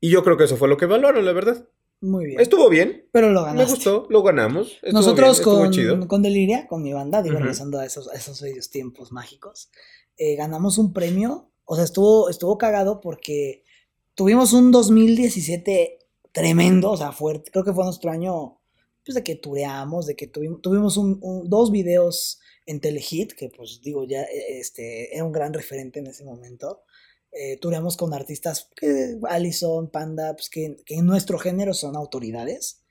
Y 0.00 0.10
yo 0.10 0.22
creo 0.24 0.36
que 0.36 0.44
eso 0.44 0.56
fue 0.56 0.68
lo 0.68 0.76
que 0.76 0.86
valoraron, 0.86 1.24
la 1.24 1.32
verdad. 1.32 1.68
Muy 2.06 2.26
bien. 2.26 2.40
Estuvo 2.40 2.68
bien, 2.68 3.06
Pero 3.12 3.30
lo 3.30 3.40
me 3.42 3.46
ganaste. 3.48 3.74
gustó, 3.74 4.06
lo 4.10 4.22
ganamos. 4.22 4.72
estuvo 4.74 4.92
Nosotros 4.92 5.38
bien, 5.38 5.44
con, 5.44 5.70
chido. 5.72 6.08
con 6.08 6.22
Deliria, 6.22 6.66
con 6.66 6.82
mi 6.82 6.92
banda, 6.92 7.22
digo, 7.22 7.34
Ujú. 7.36 7.42
regresando 7.44 7.78
a 7.78 7.84
esos, 7.86 8.08
a 8.08 8.14
esos 8.14 8.40
bellos 8.40 8.70
tiempos 8.70 9.12
mágicos, 9.12 9.70
eh, 10.16 10.36
ganamos 10.36 10.78
un 10.78 10.92
premio. 10.92 11.50
O 11.64 11.74
sea, 11.74 11.84
estuvo, 11.84 12.28
estuvo 12.30 12.58
cagado 12.58 13.00
porque 13.00 13.64
tuvimos 14.14 14.52
un 14.52 14.70
2017 14.70 15.98
tremendo, 16.32 16.90
o 16.92 16.96
sea, 16.96 17.12
fuerte. 17.12 17.50
Creo 17.50 17.64
que 17.64 17.72
fue 17.72 17.84
nuestro 17.84 18.10
año, 18.10 18.58
pues, 19.04 19.14
de 19.16 19.24
que 19.24 19.34
tureamos, 19.36 20.06
de 20.06 20.14
que 20.14 20.26
tuvimos, 20.26 20.60
tuvimos 20.62 20.96
un- 20.96 21.18
un- 21.22 21.48
dos 21.48 21.70
videos 21.70 22.40
en 22.66 22.80
Telehit, 22.80 23.32
que, 23.32 23.48
pues, 23.48 23.80
digo, 23.82 24.04
ya 24.04 24.22
eh, 24.22 24.58
este, 24.60 25.14
era 25.14 25.24
un 25.24 25.32
gran 25.32 25.52
referente 25.52 25.98
en 26.00 26.06
ese 26.08 26.24
momento. 26.24 26.82
Eh, 27.38 27.58
tureamos 27.58 27.96
con 27.96 28.14
artistas 28.14 28.70
que 28.74 29.18
Allison, 29.28 29.90
Panda, 29.90 30.34
pues, 30.34 30.48
que, 30.48 30.76
que 30.86 30.96
en 30.96 31.06
nuestro 31.06 31.38
género 31.38 31.74
son 31.74 31.96
autoridades. 31.96 32.82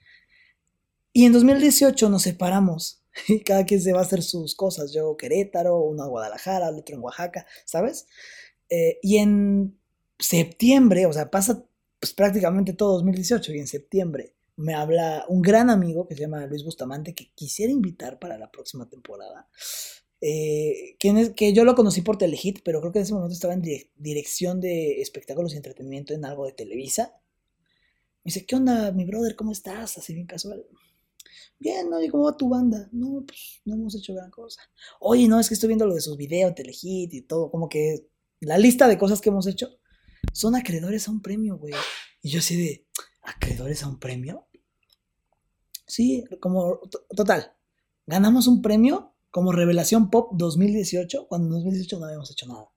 Y 1.13 1.25
en 1.25 1.33
2018 1.33 2.09
nos 2.09 2.23
separamos. 2.23 3.01
Y 3.29 3.39
cada 3.39 3.65
quien 3.65 3.81
se 3.81 3.93
va 3.93 3.99
a 3.99 4.03
hacer 4.03 4.21
sus 4.21 4.55
cosas. 4.55 4.91
Yo 4.91 5.15
Querétaro, 5.15 5.79
uno 5.79 6.03
a 6.03 6.07
Guadalajara, 6.07 6.67
el 6.67 6.75
otro 6.75 6.97
en 6.97 7.01
Oaxaca, 7.01 7.45
¿sabes? 7.63 8.07
Eh, 8.69 8.99
y 9.01 9.17
en 9.17 9.79
septiembre, 10.19 11.05
o 11.05 11.13
sea, 11.13 11.31
pasa 11.31 11.63
pues, 11.99 12.13
prácticamente 12.13 12.73
todo 12.73 12.93
2018 12.95 13.53
y 13.53 13.59
en 13.59 13.67
septiembre 13.67 14.35
me 14.57 14.73
habla 14.73 15.25
un 15.27 15.41
gran 15.41 15.69
amigo 15.69 16.07
que 16.07 16.15
se 16.15 16.21
llama 16.21 16.45
Luis 16.45 16.63
Bustamante 16.63 17.13
que 17.13 17.31
quisiera 17.35 17.71
invitar 17.71 18.19
para 18.19 18.37
la 18.37 18.51
próxima 18.51 18.87
temporada. 18.87 19.47
Eh, 20.27 20.95
que, 20.97 21.35
que 21.35 21.53
yo 21.53 21.65
lo 21.65 21.75
conocí 21.75 22.01
por 22.01 22.17
Telehit, 22.17 22.61
pero 22.63 22.79
creo 22.81 22.91
que 22.91 22.97
en 22.97 23.03
ese 23.03 23.13
momento 23.13 23.35
estaba 23.35 23.53
en 23.53 23.61
dirección 23.95 24.59
de 24.59 24.99
espectáculos 24.99 25.53
y 25.53 25.57
entretenimiento 25.57 26.15
en 26.15 26.25
algo 26.25 26.47
de 26.47 26.53
Televisa. 26.53 27.13
Me 28.23 28.29
dice, 28.29 28.43
¿qué 28.43 28.55
onda, 28.55 28.91
mi 28.91 29.05
brother? 29.05 29.35
¿Cómo 29.35 29.51
estás? 29.51 29.99
Así 29.99 30.15
bien 30.15 30.25
casual. 30.25 30.65
Bien, 31.59 31.93
oye, 31.93 32.09
¿cómo 32.09 32.23
va 32.23 32.35
tu 32.35 32.49
banda? 32.49 32.89
No, 32.91 33.23
pues 33.23 33.61
no 33.65 33.75
hemos 33.75 33.93
hecho 33.93 34.15
gran 34.15 34.31
cosa. 34.31 34.61
Oye, 34.99 35.27
no, 35.27 35.39
es 35.39 35.47
que 35.47 35.53
estoy 35.53 35.67
viendo 35.67 35.85
lo 35.85 35.93
de 35.93 36.01
sus 36.01 36.17
videos, 36.17 36.55
Telehit 36.55 37.13
y 37.13 37.21
todo, 37.21 37.51
como 37.51 37.69
que 37.69 38.07
la 38.39 38.57
lista 38.57 38.87
de 38.87 38.97
cosas 38.97 39.21
que 39.21 39.29
hemos 39.29 39.45
hecho 39.45 39.77
son 40.33 40.55
acreedores 40.55 41.07
a 41.07 41.11
un 41.11 41.21
premio, 41.21 41.59
güey. 41.59 41.75
Y 42.23 42.29
yo 42.29 42.39
así 42.39 42.57
de, 42.57 42.87
¿acreedores 43.21 43.83
a 43.83 43.89
un 43.89 43.99
premio? 43.99 44.47
Sí, 45.85 46.23
como, 46.39 46.79
total, 47.15 47.53
ganamos 48.07 48.47
un 48.47 48.63
premio 48.63 49.14
como 49.35 49.51
Revelación 49.51 50.09
Pop 50.09 50.29
2018, 50.35 51.25
cuando 51.27 51.47
en 51.47 51.53
2018 51.55 51.99
no 51.99 52.05
habíamos 52.05 52.31
hecho 52.31 52.47
nada. 52.47 52.69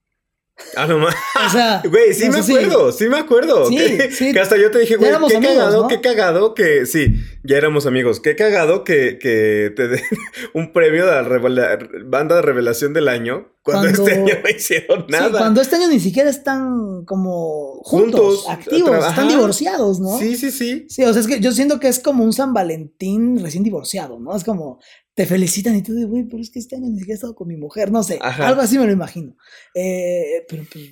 Ah, 0.76 0.88
no 0.88 0.98
más. 0.98 1.14
O 1.46 1.50
sea, 1.50 1.82
güey, 1.88 2.12
sí 2.12 2.28
me 2.28 2.40
acuerdo, 2.40 2.90
sí. 2.90 3.08
me 3.08 3.16
acuerdo. 3.16 3.68
Sí, 3.68 3.76
que, 3.76 4.10
sí. 4.10 4.32
Que 4.32 4.40
hasta 4.40 4.56
yo 4.56 4.72
te 4.72 4.80
dije, 4.80 4.96
güey, 4.96 5.12
qué 5.28 5.38
cagado, 5.38 5.86
qué 5.86 6.00
cagado 6.00 6.54
que, 6.54 6.84
sí, 6.84 7.14
ya 7.44 7.56
éramos 7.56 7.86
amigos. 7.86 8.18
Qué 8.18 8.34
cagado 8.34 8.82
que, 8.82 9.20
que 9.20 9.72
te 9.76 9.86
den 9.86 10.02
un 10.52 10.72
premio 10.72 11.06
de 11.06 11.12
la 11.50 11.78
banda 12.06 12.34
de 12.34 12.42
revelación 12.42 12.92
del 12.92 13.06
año 13.06 13.52
cuando, 13.62 13.86
este 13.86 14.14
año 14.14 14.34
no 14.42 14.50
hicieron 14.50 15.06
nada. 15.08 15.38
cuando 15.38 15.60
este 15.60 15.76
año 15.76 15.86
ni 15.86 16.00
siquiera 16.00 16.28
están 16.28 17.04
como 17.04 17.80
juntos, 17.84 18.46
activos, 18.48 19.06
están 19.06 19.28
divorciados, 19.28 20.00
¿no? 20.00 20.18
Sí, 20.18 20.36
sí, 20.36 20.50
sí. 20.50 20.86
Sí, 20.88 21.04
o 21.04 21.12
sea, 21.12 21.22
es 21.22 21.28
que 21.28 21.38
yo 21.38 21.52
siento 21.52 21.78
que 21.78 21.86
es 21.86 22.00
como 22.00 22.24
un 22.24 22.32
San 22.32 22.52
Valentín 22.52 23.38
recién 23.40 23.62
divorciado, 23.62 24.18
¿no? 24.18 24.34
Es 24.34 24.42
como, 24.42 24.80
te 25.18 25.26
felicitan 25.26 25.74
y 25.74 25.82
tú 25.82 25.94
dices, 25.94 26.08
güey, 26.08 26.22
pero 26.28 26.40
es 26.40 26.48
que 26.48 26.60
este 26.60 26.76
año 26.76 26.86
ni 26.90 27.00
siquiera 27.00 27.14
he 27.14 27.16
estado 27.16 27.34
con 27.34 27.48
mi 27.48 27.56
mujer, 27.56 27.90
no 27.90 28.04
sé, 28.04 28.20
algo 28.22 28.60
así 28.60 28.78
me 28.78 28.86
lo 28.86 28.92
imagino. 28.92 29.36
Eh, 29.74 30.46
pero 30.48 30.62
pues 30.72 30.90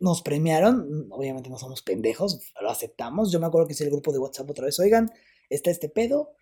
nos 0.00 0.20
premiaron, 0.22 1.06
obviamente 1.12 1.48
no 1.48 1.58
somos 1.58 1.82
pendejos, 1.82 2.40
lo 2.60 2.70
aceptamos. 2.70 3.30
Yo 3.30 3.38
me 3.38 3.46
acuerdo 3.46 3.68
que 3.68 3.74
hice 3.74 3.84
el 3.84 3.90
grupo 3.90 4.10
de 4.10 4.18
WhatsApp 4.18 4.50
otra 4.50 4.64
vez, 4.64 4.80
oigan, 4.80 5.12
está 5.48 5.70
este 5.70 5.88
pedo, 5.88 6.32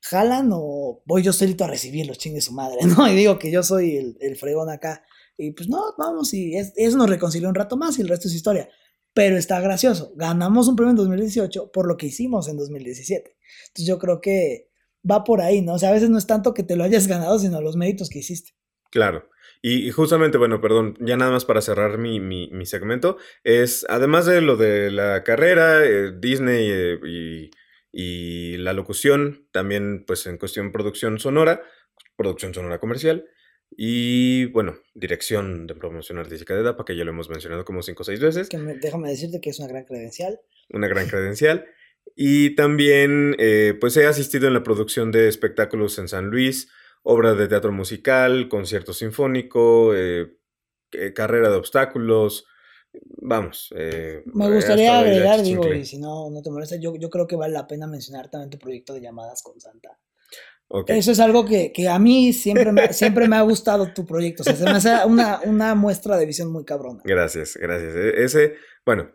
jalan 0.00 0.48
o 0.54 1.02
voy 1.04 1.22
yo 1.22 1.34
solito 1.34 1.64
a 1.64 1.66
recibirlo, 1.66 2.14
chingue 2.14 2.40
su 2.40 2.54
madre, 2.54 2.78
¿no? 2.96 3.06
Y 3.12 3.14
digo 3.14 3.38
que 3.38 3.50
yo 3.50 3.62
soy 3.62 4.16
el, 4.18 4.36
fregón 4.38 4.70
acá. 4.70 5.04
Y 5.36 5.50
pues 5.50 5.68
no, 5.68 5.82
vamos, 5.98 6.32
y 6.32 6.56
eso 6.56 6.96
nos 6.96 7.10
reconcilió 7.10 7.50
un 7.50 7.56
rato 7.56 7.76
más 7.76 7.98
y 7.98 8.00
el 8.00 8.08
resto 8.08 8.26
es 8.26 8.34
historia. 8.34 8.70
Pero 9.12 9.36
está 9.36 9.60
gracioso. 9.60 10.14
Ganamos 10.16 10.66
un 10.66 10.76
premio 10.76 10.92
en 10.92 10.96
2018 10.96 11.72
por 11.72 11.86
lo 11.86 11.98
que 11.98 12.06
hicimos 12.06 12.48
en 12.48 12.56
2017. 12.56 13.36
Entonces 13.66 13.86
yo 13.86 13.98
creo 13.98 14.22
que 14.22 14.67
va 15.10 15.24
por 15.24 15.40
ahí, 15.40 15.60
¿no? 15.62 15.74
O 15.74 15.78
sea, 15.78 15.90
a 15.90 15.92
veces 15.92 16.10
no 16.10 16.18
es 16.18 16.26
tanto 16.26 16.54
que 16.54 16.62
te 16.62 16.76
lo 16.76 16.84
hayas 16.84 17.06
ganado, 17.06 17.38
sino 17.38 17.60
los 17.60 17.76
méritos 17.76 18.08
que 18.08 18.18
hiciste. 18.18 18.52
Claro. 18.90 19.28
Y, 19.60 19.90
justamente, 19.90 20.38
bueno, 20.38 20.60
perdón, 20.60 20.96
ya 21.00 21.16
nada 21.16 21.32
más 21.32 21.44
para 21.44 21.60
cerrar 21.60 21.98
mi, 21.98 22.20
mi, 22.20 22.66
segmento, 22.66 23.16
es, 23.42 23.84
además 23.88 24.24
de 24.24 24.40
lo 24.40 24.56
de 24.56 24.90
la 24.92 25.24
carrera, 25.24 25.84
eh, 25.84 26.12
Disney 26.16 26.70
eh, 26.70 26.98
y, 27.04 27.50
y, 27.90 28.56
la 28.58 28.72
locución, 28.72 29.48
también 29.50 30.04
pues 30.06 30.26
en 30.26 30.38
cuestión 30.38 30.70
producción 30.70 31.18
sonora, 31.18 31.62
producción 32.16 32.54
sonora 32.54 32.78
comercial, 32.78 33.24
y 33.76 34.46
bueno, 34.46 34.78
dirección 34.94 35.66
de 35.66 35.74
promoción 35.74 36.18
artística 36.18 36.54
de 36.54 36.62
DAPA, 36.62 36.84
que 36.84 36.96
ya 36.96 37.04
lo 37.04 37.10
hemos 37.10 37.28
mencionado 37.28 37.64
como 37.64 37.82
cinco 37.82 38.02
o 38.02 38.04
seis 38.04 38.20
veces. 38.20 38.48
Que 38.48 38.58
déjame 38.58 39.10
decirte 39.10 39.40
que 39.40 39.50
es 39.50 39.58
una 39.58 39.68
gran 39.68 39.84
credencial. 39.84 40.40
Una 40.70 40.88
gran 40.88 41.08
credencial. 41.08 41.66
Y 42.20 42.56
también 42.56 43.36
eh, 43.38 43.78
pues 43.80 43.96
he 43.96 44.04
asistido 44.04 44.48
en 44.48 44.54
la 44.54 44.64
producción 44.64 45.12
de 45.12 45.28
espectáculos 45.28 46.00
en 46.00 46.08
San 46.08 46.30
Luis, 46.30 46.68
obra 47.04 47.34
de 47.34 47.46
teatro 47.46 47.70
musical, 47.70 48.48
concierto 48.48 48.92
sinfónico, 48.92 49.94
eh, 49.94 50.36
eh, 50.90 51.12
carrera 51.12 51.48
de 51.48 51.54
obstáculos. 51.54 52.44
Vamos. 53.22 53.72
Me 53.72 54.52
gustaría 54.52 54.98
agregar, 54.98 55.44
digo, 55.44 55.72
y 55.72 55.84
si 55.84 55.98
no, 55.98 56.28
no 56.28 56.42
te 56.42 56.50
molesta, 56.50 56.74
yo, 56.74 56.96
yo 56.96 57.08
creo 57.08 57.28
que 57.28 57.36
vale 57.36 57.54
la 57.54 57.68
pena 57.68 57.86
mencionar 57.86 58.28
también 58.28 58.50
tu 58.50 58.58
proyecto 58.58 58.94
de 58.94 59.00
llamadas 59.00 59.40
con 59.44 59.60
Santa. 59.60 59.96
Eso 60.88 61.12
es 61.12 61.20
algo 61.20 61.44
que, 61.44 61.72
que, 61.72 61.88
a 61.88 62.00
mí 62.00 62.32
siempre 62.32 62.72
me, 62.72 62.92
siempre 62.92 63.28
me 63.28 63.36
ha 63.36 63.42
gustado 63.42 63.92
tu 63.94 64.04
proyecto. 64.04 64.42
O 64.42 64.44
sea, 64.44 64.56
se 64.56 64.64
me 64.64 64.72
hace 64.72 64.90
una, 65.06 65.40
una 65.44 65.76
muestra 65.76 66.16
de 66.16 66.26
visión 66.26 66.50
muy 66.50 66.64
cabrona. 66.64 67.00
Gracias, 67.04 67.56
gracias. 67.56 67.94
E, 67.94 68.24
ese, 68.24 68.54
bueno, 68.84 69.08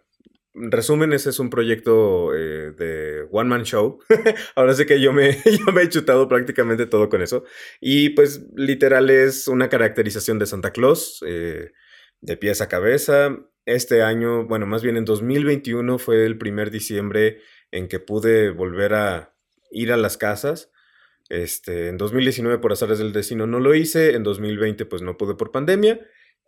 resumen, 0.54 1.14
ese 1.14 1.30
es 1.30 1.40
un 1.40 1.50
proyecto 1.50 2.34
eh, 2.36 2.72
de 2.72 3.28
One 3.32 3.50
Man 3.50 3.64
Show. 3.64 4.00
Ahora 4.56 4.74
sí 4.74 4.86
que 4.86 5.02
yo 5.02 5.14
me, 5.14 5.32
yo 5.46 5.72
me 5.74 5.84
he 5.84 5.90
chutado 5.90 6.28
prácticamente 6.28 6.86
todo 6.86 7.10
con 7.10 7.22
eso. 7.22 7.44
Y 7.82 8.10
pues 8.10 8.46
literal 8.56 9.10
es 9.10 9.48
una 9.48 9.70
caracterización 9.70 10.40
de 10.40 10.46
Santa 10.46 10.72
Claus, 10.72 11.24
eh, 11.28 11.72
de 12.22 12.38
pies 12.38 12.62
a 12.62 12.70
cabeza. 12.70 13.38
Este 13.66 14.04
año, 14.04 14.46
bueno, 14.46 14.66
más 14.66 14.84
bien 14.84 14.98
en 14.98 15.06
2021 15.06 15.98
fue 15.98 16.26
el 16.26 16.38
primer 16.38 16.70
diciembre 16.70 17.40
en 17.72 17.88
que 17.88 18.00
pude 18.00 18.50
volver 18.50 18.94
a 18.94 19.36
ir 19.72 19.92
a 19.92 19.98
las 19.98 20.18
casas. 20.18 20.72
Este, 21.30 21.88
en 21.88 21.98
2019 21.98 22.60
por 22.60 22.74
azares 22.74 23.00
del 23.00 23.14
destino 23.14 23.48
no 23.48 23.60
lo 23.60 23.74
hice, 23.74 24.14
en 24.14 24.24
2020 24.24 24.86
pues 24.86 25.02
no 25.02 25.18
pude 25.18 25.36
por 25.36 25.52
pandemia 25.52 26.00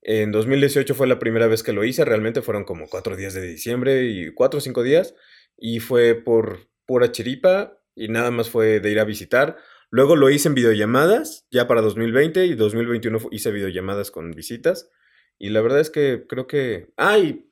en 0.07 0.31
2018 0.31 0.93
fue 0.93 1.07
la 1.07 1.17
primera 1.17 1.47
vez 1.47 1.63
que 1.63 1.73
lo 1.73 1.83
hice, 1.83 2.05
realmente 2.05 2.43
fueron 2.43 2.63
como 2.63 2.87
cuatro 2.87 3.15
días 3.15 3.33
de 3.33 3.41
diciembre 3.41 4.03
y 4.05 4.31
cuatro 4.33 4.59
o 4.59 4.61
cinco 4.61 4.83
días, 4.83 5.15
y 5.57 5.79
fue 5.79 6.13
por 6.13 6.69
pura 6.85 7.11
chiripa 7.11 7.81
y 7.95 8.09
nada 8.09 8.29
más 8.29 8.51
fue 8.51 8.79
de 8.79 8.91
ir 8.91 8.99
a 8.99 9.03
visitar. 9.03 9.57
Luego 9.89 10.15
lo 10.15 10.29
hice 10.29 10.47
en 10.47 10.53
videollamadas, 10.53 11.47
ya 11.49 11.67
para 11.67 11.81
2020 11.81 12.45
y 12.45 12.53
2021 12.53 13.19
hice 13.31 13.51
videollamadas 13.51 14.11
con 14.11 14.31
visitas. 14.31 14.91
Y 15.39 15.49
la 15.49 15.61
verdad 15.61 15.79
es 15.79 15.89
que 15.89 16.25
creo 16.27 16.45
que... 16.47 16.93
¡Ay! 16.97 17.49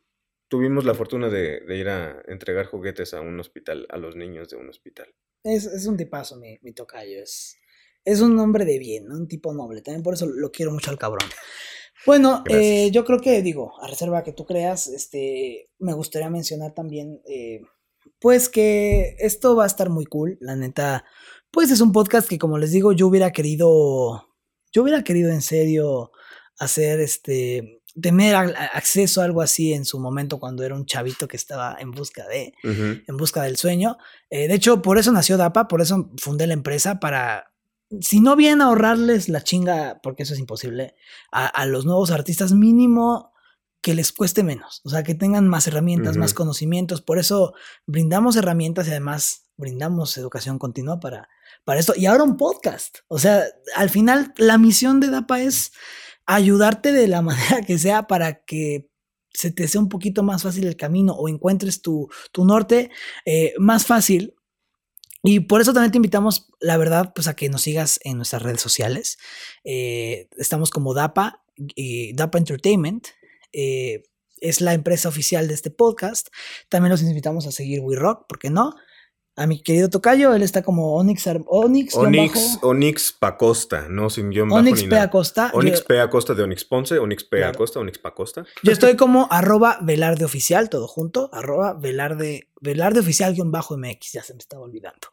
tuvimos 0.53 0.85
la 0.85 0.93
fortuna 0.93 1.29
de, 1.29 1.63
ir 1.69 1.89
a 1.89 2.21
entregar 2.27 2.67
juguetes 2.67 3.15
a 3.15 3.21
un 3.21 3.39
hospital, 3.39 3.87
a 3.89 3.97
los 3.97 4.15
niños 4.15 4.49
de 4.49 4.57
un 4.57 4.69
hospital. 4.69 5.11
Es, 5.43 5.87
un 5.87 5.97
tipazo 5.97 6.37
mi, 6.37 6.59
mi 6.61 6.73
tocayo, 6.73 7.23
es, 7.23 7.57
es 8.05 8.21
un 8.21 8.37
hombre 8.37 8.63
de 8.63 8.77
bien, 8.77 9.11
un 9.11 9.27
tipo 9.27 9.51
noble. 9.51 9.81
También 9.81 10.03
por 10.03 10.13
eso 10.13 10.27
lo 10.27 10.51
quiero 10.51 10.71
mucho 10.71 10.91
al 10.91 10.99
cabrón. 10.99 11.27
Bueno, 12.05 12.43
eh, 12.49 12.89
yo 12.91 13.05
creo 13.05 13.19
que, 13.19 13.41
digo, 13.41 13.73
a 13.81 13.87
reserva 13.87 14.23
que 14.23 14.33
tú 14.33 14.45
creas, 14.45 14.87
este, 14.87 15.69
me 15.79 15.93
gustaría 15.93 16.29
mencionar 16.29 16.73
también, 16.73 17.21
eh, 17.25 17.61
pues 18.19 18.49
que 18.49 19.15
esto 19.19 19.55
va 19.55 19.63
a 19.63 19.67
estar 19.67 19.89
muy 19.89 20.05
cool, 20.05 20.37
la 20.41 20.55
neta. 20.55 21.05
Pues 21.51 21.71
es 21.71 21.81
un 21.81 21.91
podcast 21.91 22.27
que, 22.27 22.39
como 22.39 22.57
les 22.57 22.71
digo, 22.71 22.91
yo 22.91 23.07
hubiera 23.07 23.31
querido, 23.31 24.27
yo 24.73 24.81
hubiera 24.83 25.03
querido 25.03 25.31
en 25.31 25.41
serio 25.41 26.11
hacer, 26.57 26.99
este, 26.99 27.81
tener 27.99 28.35
acceso 28.35 29.21
a 29.21 29.25
algo 29.25 29.41
así 29.41 29.73
en 29.73 29.85
su 29.85 29.99
momento 29.99 30.39
cuando 30.39 30.63
era 30.63 30.75
un 30.75 30.85
chavito 30.85 31.27
que 31.27 31.37
estaba 31.37 31.77
en 31.79 31.91
busca 31.91 32.27
de, 32.27 32.53
en 32.63 33.17
busca 33.17 33.43
del 33.43 33.57
sueño. 33.57 33.97
Eh, 34.29 34.47
de 34.47 34.55
hecho, 34.55 34.81
por 34.81 34.97
eso 34.97 35.11
nació 35.11 35.37
DAPA, 35.37 35.67
por 35.67 35.81
eso 35.81 36.11
fundé 36.17 36.47
la 36.47 36.53
empresa 36.53 36.99
para 36.99 37.52
si 38.01 38.19
no 38.19 38.35
bien 38.35 38.61
ahorrarles 38.61 39.29
la 39.29 39.43
chinga, 39.43 39.99
porque 40.01 40.23
eso 40.23 40.33
es 40.33 40.39
imposible, 40.39 40.95
a, 41.31 41.65
los 41.65 41.85
nuevos 41.85 42.11
artistas 42.11 42.53
mínimo 42.53 43.31
que 43.81 43.93
les 43.93 44.13
cueste 44.13 44.43
menos, 44.43 44.81
o 44.85 44.89
sea, 44.89 45.03
que 45.03 45.13
tengan 45.13 45.47
más 45.47 45.67
herramientas, 45.67 46.15
más 46.15 46.33
conocimientos. 46.33 47.01
Por 47.01 47.19
eso 47.19 47.53
brindamos 47.85 48.37
herramientas 48.37 48.87
y 48.87 48.91
además 48.91 49.49
brindamos 49.57 50.17
educación 50.17 50.57
continua 50.57 50.99
para, 50.99 51.27
para 51.65 51.79
esto. 51.79 51.93
Y 51.95 52.05
ahora 52.05 52.23
un 52.23 52.37
podcast. 52.37 52.99
O 53.07 53.19
sea, 53.19 53.43
al 53.75 53.89
final 53.89 54.33
la 54.37 54.57
misión 54.57 55.01
de 55.01 55.09
DAPA 55.09 55.41
es 55.41 55.73
ayudarte 56.25 56.93
de 56.93 57.07
la 57.07 57.21
manera 57.23 57.61
que 57.61 57.77
sea 57.77 58.07
para 58.07 58.43
que 58.45 58.89
se 59.33 59.51
te 59.51 59.67
sea 59.67 59.81
un 59.81 59.89
poquito 59.89 60.23
más 60.23 60.43
fácil 60.43 60.65
el 60.65 60.77
camino 60.77 61.13
o 61.13 61.27
encuentres 61.27 61.81
tu, 61.81 62.07
tu 62.31 62.45
norte 62.45 62.91
eh, 63.25 63.53
más 63.57 63.85
fácil 63.85 64.35
y 65.23 65.41
por 65.41 65.61
eso 65.61 65.73
también 65.73 65.91
te 65.91 65.97
invitamos, 65.97 66.49
la 66.59 66.77
verdad, 66.77 67.13
pues 67.15 67.27
a 67.27 67.35
que 67.35 67.49
nos 67.49 67.61
sigas 67.61 67.99
en 68.03 68.17
nuestras 68.17 68.41
redes 68.41 68.61
sociales. 68.61 69.17
Eh, 69.63 70.27
estamos 70.37 70.69
como 70.69 70.93
DAPA, 70.93 71.43
y 71.55 72.13
DAPA 72.13 72.37
Entertainment. 72.39 73.07
Eh, 73.51 74.03
es 74.37 74.59
la 74.59 74.73
empresa 74.73 75.07
oficial 75.09 75.47
de 75.47 75.53
este 75.53 75.71
podcast. 75.71 76.27
También 76.69 76.91
los 76.91 77.01
invitamos 77.01 77.47
a 77.47 77.51
seguir 77.51 77.79
We 77.79 77.95
Rock, 77.95 78.25
¿por 78.27 78.39
qué 78.39 78.49
no? 78.49 78.75
a 79.35 79.47
mi 79.47 79.61
querido 79.61 79.89
Tocayo, 79.89 80.33
él 80.35 80.43
está 80.43 80.61
como 80.61 80.95
Onyx 80.95 81.27
Onyx 81.47 81.95
Onyx, 81.95 82.59
Onyx 82.61 83.11
Pacosta, 83.13 83.87
no 83.89 84.09
sin 84.09 84.29
guion 84.29 84.49
bajo 84.49 84.59
Onyx 84.59 84.83
P. 84.83 84.99
Acosta. 84.99 85.49
Onyx 85.53 85.81
P. 85.81 85.99
Acosta 85.99 86.33
de 86.35 86.43
Onyx 86.43 86.65
Ponce, 86.65 86.99
Onyx 86.99 87.23
P. 87.23 87.43
Acosta, 87.43 87.79
Onyx 87.79 87.97
Pacosta. 87.97 88.45
Yo 88.61 88.71
estoy 88.71 88.95
como 88.95 89.27
arroba 89.31 89.79
Velarde 89.81 90.25
Oficial, 90.25 90.69
todo 90.69 90.87
junto, 90.87 91.29
arroba 91.33 91.73
Velarde, 91.73 92.49
Velarde 92.63 93.01
Oficial 93.01 93.33
guion 93.33 93.51
bajo 93.51 93.77
MX, 93.77 94.13
ya 94.13 94.23
se 94.23 94.33
me 94.33 94.39
estaba 94.39 94.63
olvidando. 94.63 95.09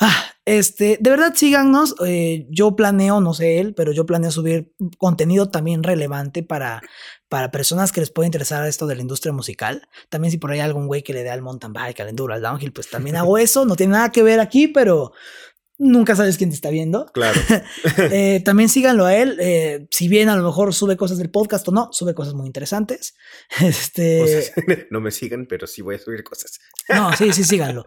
Ah, 0.00 0.24
Este, 0.44 0.98
de 1.00 1.10
verdad, 1.10 1.32
síganos. 1.34 1.94
eh, 2.04 2.46
yo 2.50 2.74
planeo, 2.74 3.20
no 3.20 3.32
sé 3.34 3.60
él, 3.60 3.72
pero 3.74 3.92
yo 3.92 4.04
planeo 4.06 4.30
subir 4.30 4.72
contenido 4.98 5.48
también 5.50 5.82
relevante 5.84 6.42
para, 6.42 6.82
para 7.28 7.50
personas 7.52 7.92
que 7.92 8.00
les 8.00 8.10
pueda 8.10 8.26
interesar 8.26 8.66
esto 8.66 8.86
de 8.88 8.96
la 8.96 9.02
industria 9.02 9.32
musical. 9.32 9.86
También 10.08 10.32
si 10.32 10.38
por 10.38 10.50
ahí 10.50 10.58
hay 10.58 10.64
algún 10.66 10.88
güey 10.88 11.02
que 11.02 11.12
le 11.12 11.22
dé 11.22 11.30
al 11.30 11.42
mountain 11.42 11.72
bike, 11.72 12.00
al 12.00 12.08
enduro, 12.08 12.34
al 12.34 12.42
downhill, 12.42 12.72
pues 12.72 12.90
también 12.90 13.16
hago 13.16 13.38
eso. 13.46 13.64
No 13.64 13.76
tiene 13.76 13.92
nada 13.92 14.10
que 14.10 14.22
ver 14.24 14.40
aquí, 14.40 14.66
pero 14.66 15.12
nunca 15.80 16.14
sabes 16.14 16.36
quién 16.36 16.50
te 16.50 16.54
está 16.54 16.70
viendo. 16.70 17.06
Claro. 17.06 17.40
Eh, 18.12 18.40
también 18.44 18.68
síganlo 18.68 19.06
a 19.06 19.16
él. 19.16 19.36
eh, 19.40 19.86
si 19.90 20.08
bien 20.08 20.28
a 20.28 20.36
lo 20.36 20.42
mejor 20.42 20.72
sube 20.74 20.96
cosas 20.96 21.18
del 21.18 21.30
podcast 21.30 21.66
o 21.68 21.72
no, 21.72 21.88
sube 21.92 22.14
cosas 22.14 22.34
muy 22.34 22.46
interesantes. 22.46 23.14
Este, 23.60 24.22
O 24.22 24.26
sea, 24.26 24.42
no 24.90 25.00
me 25.00 25.10
sigan, 25.10 25.46
pero 25.46 25.66
sí 25.66 25.82
voy 25.82 25.96
a 25.96 25.98
subir 25.98 26.22
cosas. 26.22 26.58
no, 26.88 27.14
sí, 27.16 27.32
sí, 27.32 27.44
síganlo. 27.44 27.84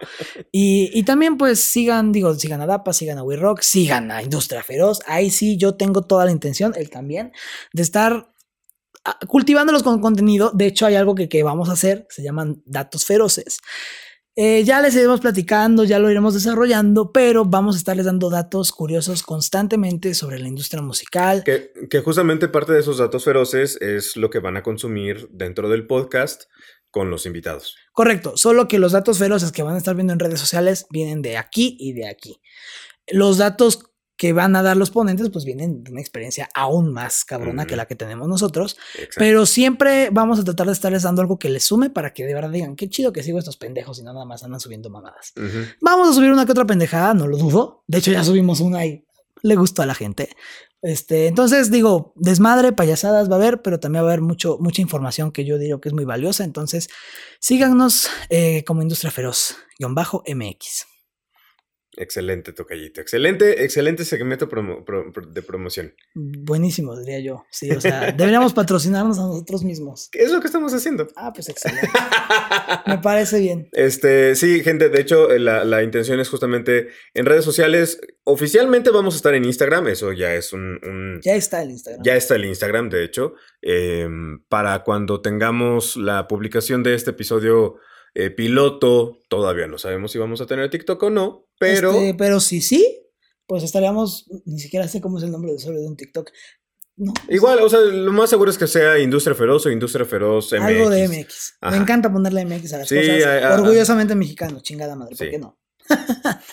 Y, 0.51 0.89
y 0.93 1.03
también, 1.03 1.37
pues, 1.37 1.59
sigan, 1.59 2.11
digo, 2.11 2.33
sigan 2.35 2.61
a 2.61 2.65
Dapa, 2.65 2.93
sigan 2.93 3.17
a 3.17 3.23
We 3.23 3.35
Rock, 3.37 3.61
sigan 3.61 4.11
a 4.11 4.21
Industria 4.23 4.63
Feroz. 4.63 4.99
Ahí 5.07 5.29
sí, 5.29 5.57
yo 5.57 5.75
tengo 5.75 6.01
toda 6.01 6.25
la 6.25 6.31
intención, 6.31 6.73
él 6.75 6.89
también, 6.89 7.31
de 7.73 7.83
estar 7.83 8.33
ah, 9.05 9.19
cultivándolos 9.27 9.83
con 9.83 10.01
contenido. 10.01 10.51
De 10.53 10.65
hecho, 10.65 10.85
hay 10.85 10.95
algo 10.95 11.15
que, 11.15 11.29
que 11.29 11.43
vamos 11.43 11.69
a 11.69 11.73
hacer, 11.73 12.07
se 12.09 12.23
llaman 12.23 12.61
datos 12.65 13.05
feroces. 13.05 13.59
Eh, 14.35 14.63
ya 14.63 14.81
les 14.81 14.95
iremos 14.95 15.19
platicando, 15.19 15.83
ya 15.83 15.99
lo 15.99 16.09
iremos 16.09 16.33
desarrollando, 16.33 17.11
pero 17.11 17.45
vamos 17.45 17.75
a 17.75 17.77
estarles 17.77 18.07
dando 18.07 18.31
datos 18.31 18.71
curiosos 18.71 19.21
constantemente 19.21 20.15
sobre 20.15 20.39
la 20.39 20.47
industria 20.47 20.81
musical. 20.81 21.43
Que, 21.43 21.71
que 21.87 21.99
justamente 22.01 22.47
parte 22.47 22.73
de 22.73 22.79
esos 22.79 22.97
datos 22.97 23.25
feroces 23.25 23.77
es 23.79 24.17
lo 24.17 24.31
que 24.31 24.39
van 24.39 24.57
a 24.57 24.63
consumir 24.63 25.27
dentro 25.29 25.69
del 25.69 25.85
podcast 25.85 26.45
con 26.89 27.11
los 27.11 27.27
invitados. 27.27 27.75
Correcto, 27.91 28.35
solo 28.35 28.67
que 28.67 28.79
los 28.79 28.91
datos 28.91 29.19
feroces 29.19 29.51
que 29.51 29.61
van 29.61 29.75
a 29.75 29.77
estar 29.77 29.95
viendo 29.95 30.13
en 30.13 30.19
redes 30.19 30.39
sociales 30.39 30.87
vienen 30.89 31.21
de 31.21 31.37
aquí 31.37 31.77
y 31.79 31.93
de 31.93 32.07
aquí. 32.07 32.41
Los 33.07 33.37
datos 33.37 33.92
que 34.23 34.31
van 34.31 34.55
a 34.55 34.63
dar 34.63 34.77
los 34.77 34.89
ponentes 34.89 35.29
pues 35.31 35.43
vienen 35.43 35.83
de 35.83 35.91
una 35.91 35.99
experiencia 35.99 36.49
aún 36.53 36.93
más 36.93 37.25
cabrona 37.25 37.65
que 37.65 37.75
la 37.75 37.87
que 37.87 37.95
tenemos 37.97 38.25
nosotros, 38.29 38.77
Exacto. 38.93 39.15
pero 39.17 39.45
siempre 39.45 40.11
vamos 40.13 40.39
a 40.39 40.45
tratar 40.45 40.67
de 40.67 40.71
estarles 40.71 41.03
dando 41.03 41.21
algo 41.21 41.37
que 41.37 41.49
les 41.49 41.65
sume 41.65 41.89
para 41.89 42.13
que 42.13 42.25
de 42.25 42.33
verdad 42.33 42.49
digan, 42.49 42.77
qué 42.77 42.87
chido 42.87 43.11
que 43.11 43.21
sigo 43.21 43.37
estos 43.37 43.57
pendejos 43.57 43.99
y 43.99 44.03
no 44.03 44.13
nada 44.13 44.23
más 44.23 44.41
andan 44.41 44.61
subiendo 44.61 44.89
mamadas. 44.89 45.33
Vamos 45.81 46.07
a 46.07 46.13
subir 46.13 46.31
una 46.31 46.45
que 46.45 46.53
otra 46.53 46.63
pendejada, 46.65 47.13
no 47.13 47.27
lo 47.27 47.35
dudo. 47.35 47.83
De 47.85 47.97
hecho 47.97 48.13
ya 48.13 48.23
subimos 48.23 48.61
una 48.61 48.85
y 48.85 49.05
le 49.41 49.57
gustó 49.57 49.81
a 49.81 49.85
la 49.85 49.93
gente. 49.93 50.29
Este, 50.81 51.27
entonces 51.27 51.69
digo, 51.69 52.13
desmadre, 52.15 52.71
payasadas 52.71 53.29
va 53.29 53.33
a 53.33 53.39
haber, 53.39 53.61
pero 53.61 53.81
también 53.81 54.05
va 54.05 54.07
a 54.07 54.11
haber 54.13 54.21
mucho, 54.21 54.57
mucha 54.61 54.81
información 54.81 55.33
que 55.33 55.43
yo 55.43 55.57
digo 55.57 55.81
que 55.81 55.89
es 55.89 55.93
muy 55.93 56.05
valiosa. 56.05 56.45
Entonces, 56.45 56.87
síganos 57.41 58.07
eh, 58.29 58.63
como 58.63 58.81
Industria 58.81 59.11
Feroz, 59.11 59.57
guion 59.77 59.95
bajo 59.95 60.23
MX. 60.33 60.92
Excelente, 61.97 62.53
tocallito. 62.53 63.01
Excelente, 63.01 63.63
excelente 63.63 64.03
segmento 64.05 64.49
promo- 64.49 64.83
pro- 64.83 65.11
pro- 65.13 65.25
de 65.27 65.41
promoción. 65.41 65.93
Buenísimo, 66.15 66.97
diría 66.97 67.19
yo. 67.19 67.45
Sí, 67.51 67.69
o 67.71 67.79
sea, 67.79 68.11
deberíamos 68.11 68.53
patrocinarnos 68.55 69.19
a 69.19 69.23
nosotros 69.23 69.63
mismos. 69.63 70.09
¿Qué 70.11 70.23
es 70.23 70.31
lo 70.31 70.39
que 70.41 70.47
estamos 70.47 70.73
haciendo? 70.73 71.07
Ah, 71.15 71.31
pues 71.33 71.49
excelente. 71.49 71.87
Me 72.87 72.97
parece 72.97 73.39
bien. 73.39 73.69
Este, 73.73 74.35
sí, 74.35 74.63
gente, 74.63 74.89
de 74.89 74.99
hecho, 75.01 75.31
eh, 75.31 75.39
la, 75.39 75.63
la 75.65 75.83
intención 75.83 76.19
es 76.19 76.29
justamente 76.29 76.89
en 77.13 77.25
redes 77.25 77.45
sociales. 77.45 77.99
Oficialmente 78.23 78.89
vamos 78.89 79.13
a 79.13 79.17
estar 79.17 79.33
en 79.35 79.45
Instagram, 79.45 79.87
eso 79.87 80.11
ya 80.13 80.33
es 80.33 80.53
un. 80.53 80.79
un- 80.83 81.19
Ya 81.23 81.35
está 81.35 81.61
el 81.61 81.71
Instagram. 81.71 82.03
ya 82.03 82.15
está 82.15 82.35
el 82.35 82.45
Instagram, 82.45 82.89
de 82.89 83.03
hecho. 83.03 83.35
em, 83.61 84.43
para 84.49 84.83
cuando 84.83 85.21
tengamos 85.21 85.95
la 85.95 86.27
publicación 86.27 86.83
de 86.83 86.95
este 86.95 87.11
episodio 87.11 87.75
eh, 88.15 88.29
piloto, 88.29 89.19
todavía 89.29 89.67
no 89.67 89.77
sabemos 89.77 90.11
si 90.11 90.17
vamos 90.19 90.39
a 90.41 90.45
tener 90.45 90.69
TikTok 90.69 91.01
o 91.03 91.09
no, 91.09 91.47
pero. 91.59 91.91
Este, 91.91 92.13
pero 92.15 92.39
si 92.39 92.61
sí, 92.61 92.99
pues 93.47 93.63
estaríamos, 93.63 94.25
ni 94.45 94.59
siquiera 94.59 94.87
sé 94.87 95.01
cómo 95.01 95.17
es 95.17 95.23
el 95.23 95.31
nombre 95.31 95.51
de 95.51 95.57
usuario 95.57 95.81
de 95.81 95.87
un 95.87 95.97
TikTok. 95.97 96.29
No, 96.95 97.11
Igual, 97.27 97.59
o 97.61 97.69
sea, 97.69 97.79
lo 97.79 98.11
más 98.13 98.29
seguro 98.29 98.51
es 98.51 98.57
que 98.59 98.67
sea 98.67 98.99
Industria 98.99 99.33
Feroz 99.33 99.65
o 99.65 99.71
Industria 99.71 100.05
Feroz 100.05 100.53
MX. 100.53 100.61
Algo 100.61 100.89
de 100.91 101.07
MX. 101.07 101.57
Ajá. 101.59 101.75
Me 101.75 101.81
encanta 101.81 102.13
ponerle 102.13 102.45
MX 102.45 102.73
a 102.73 102.77
las 102.77 102.87
Sí, 102.87 102.95
cosas. 102.97 103.25
a- 103.25 103.47
a- 103.49 103.53
Orgullosamente 103.59 104.13
mexicano, 104.13 104.59
chingada 104.61 104.95
madre, 104.95 105.15
¿por 105.15 105.25
Sí. 105.25 105.31
qué 105.31 105.39
no? 105.39 105.57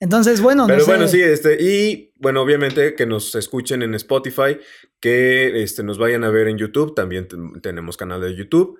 Entonces, 0.00 0.40
bueno, 0.40 0.62
no 0.62 0.68
Pero 0.68 0.84
sé. 0.84 0.90
bueno, 0.92 1.08
sí, 1.08 1.20
este, 1.20 1.60
y 1.60 2.12
bueno, 2.16 2.40
obviamente 2.40 2.94
que 2.94 3.04
nos 3.04 3.34
escuchen 3.34 3.82
en 3.82 3.94
Spotify, 3.94 4.58
que 5.00 5.60
este, 5.64 5.82
nos 5.82 5.98
vayan 5.98 6.22
a 6.22 6.30
ver 6.30 6.46
en 6.46 6.56
YouTube, 6.56 6.94
también 6.94 7.26
ten- 7.26 7.60
tenemos 7.60 7.96
canal 7.96 8.20
de 8.20 8.36
YouTube. 8.36 8.78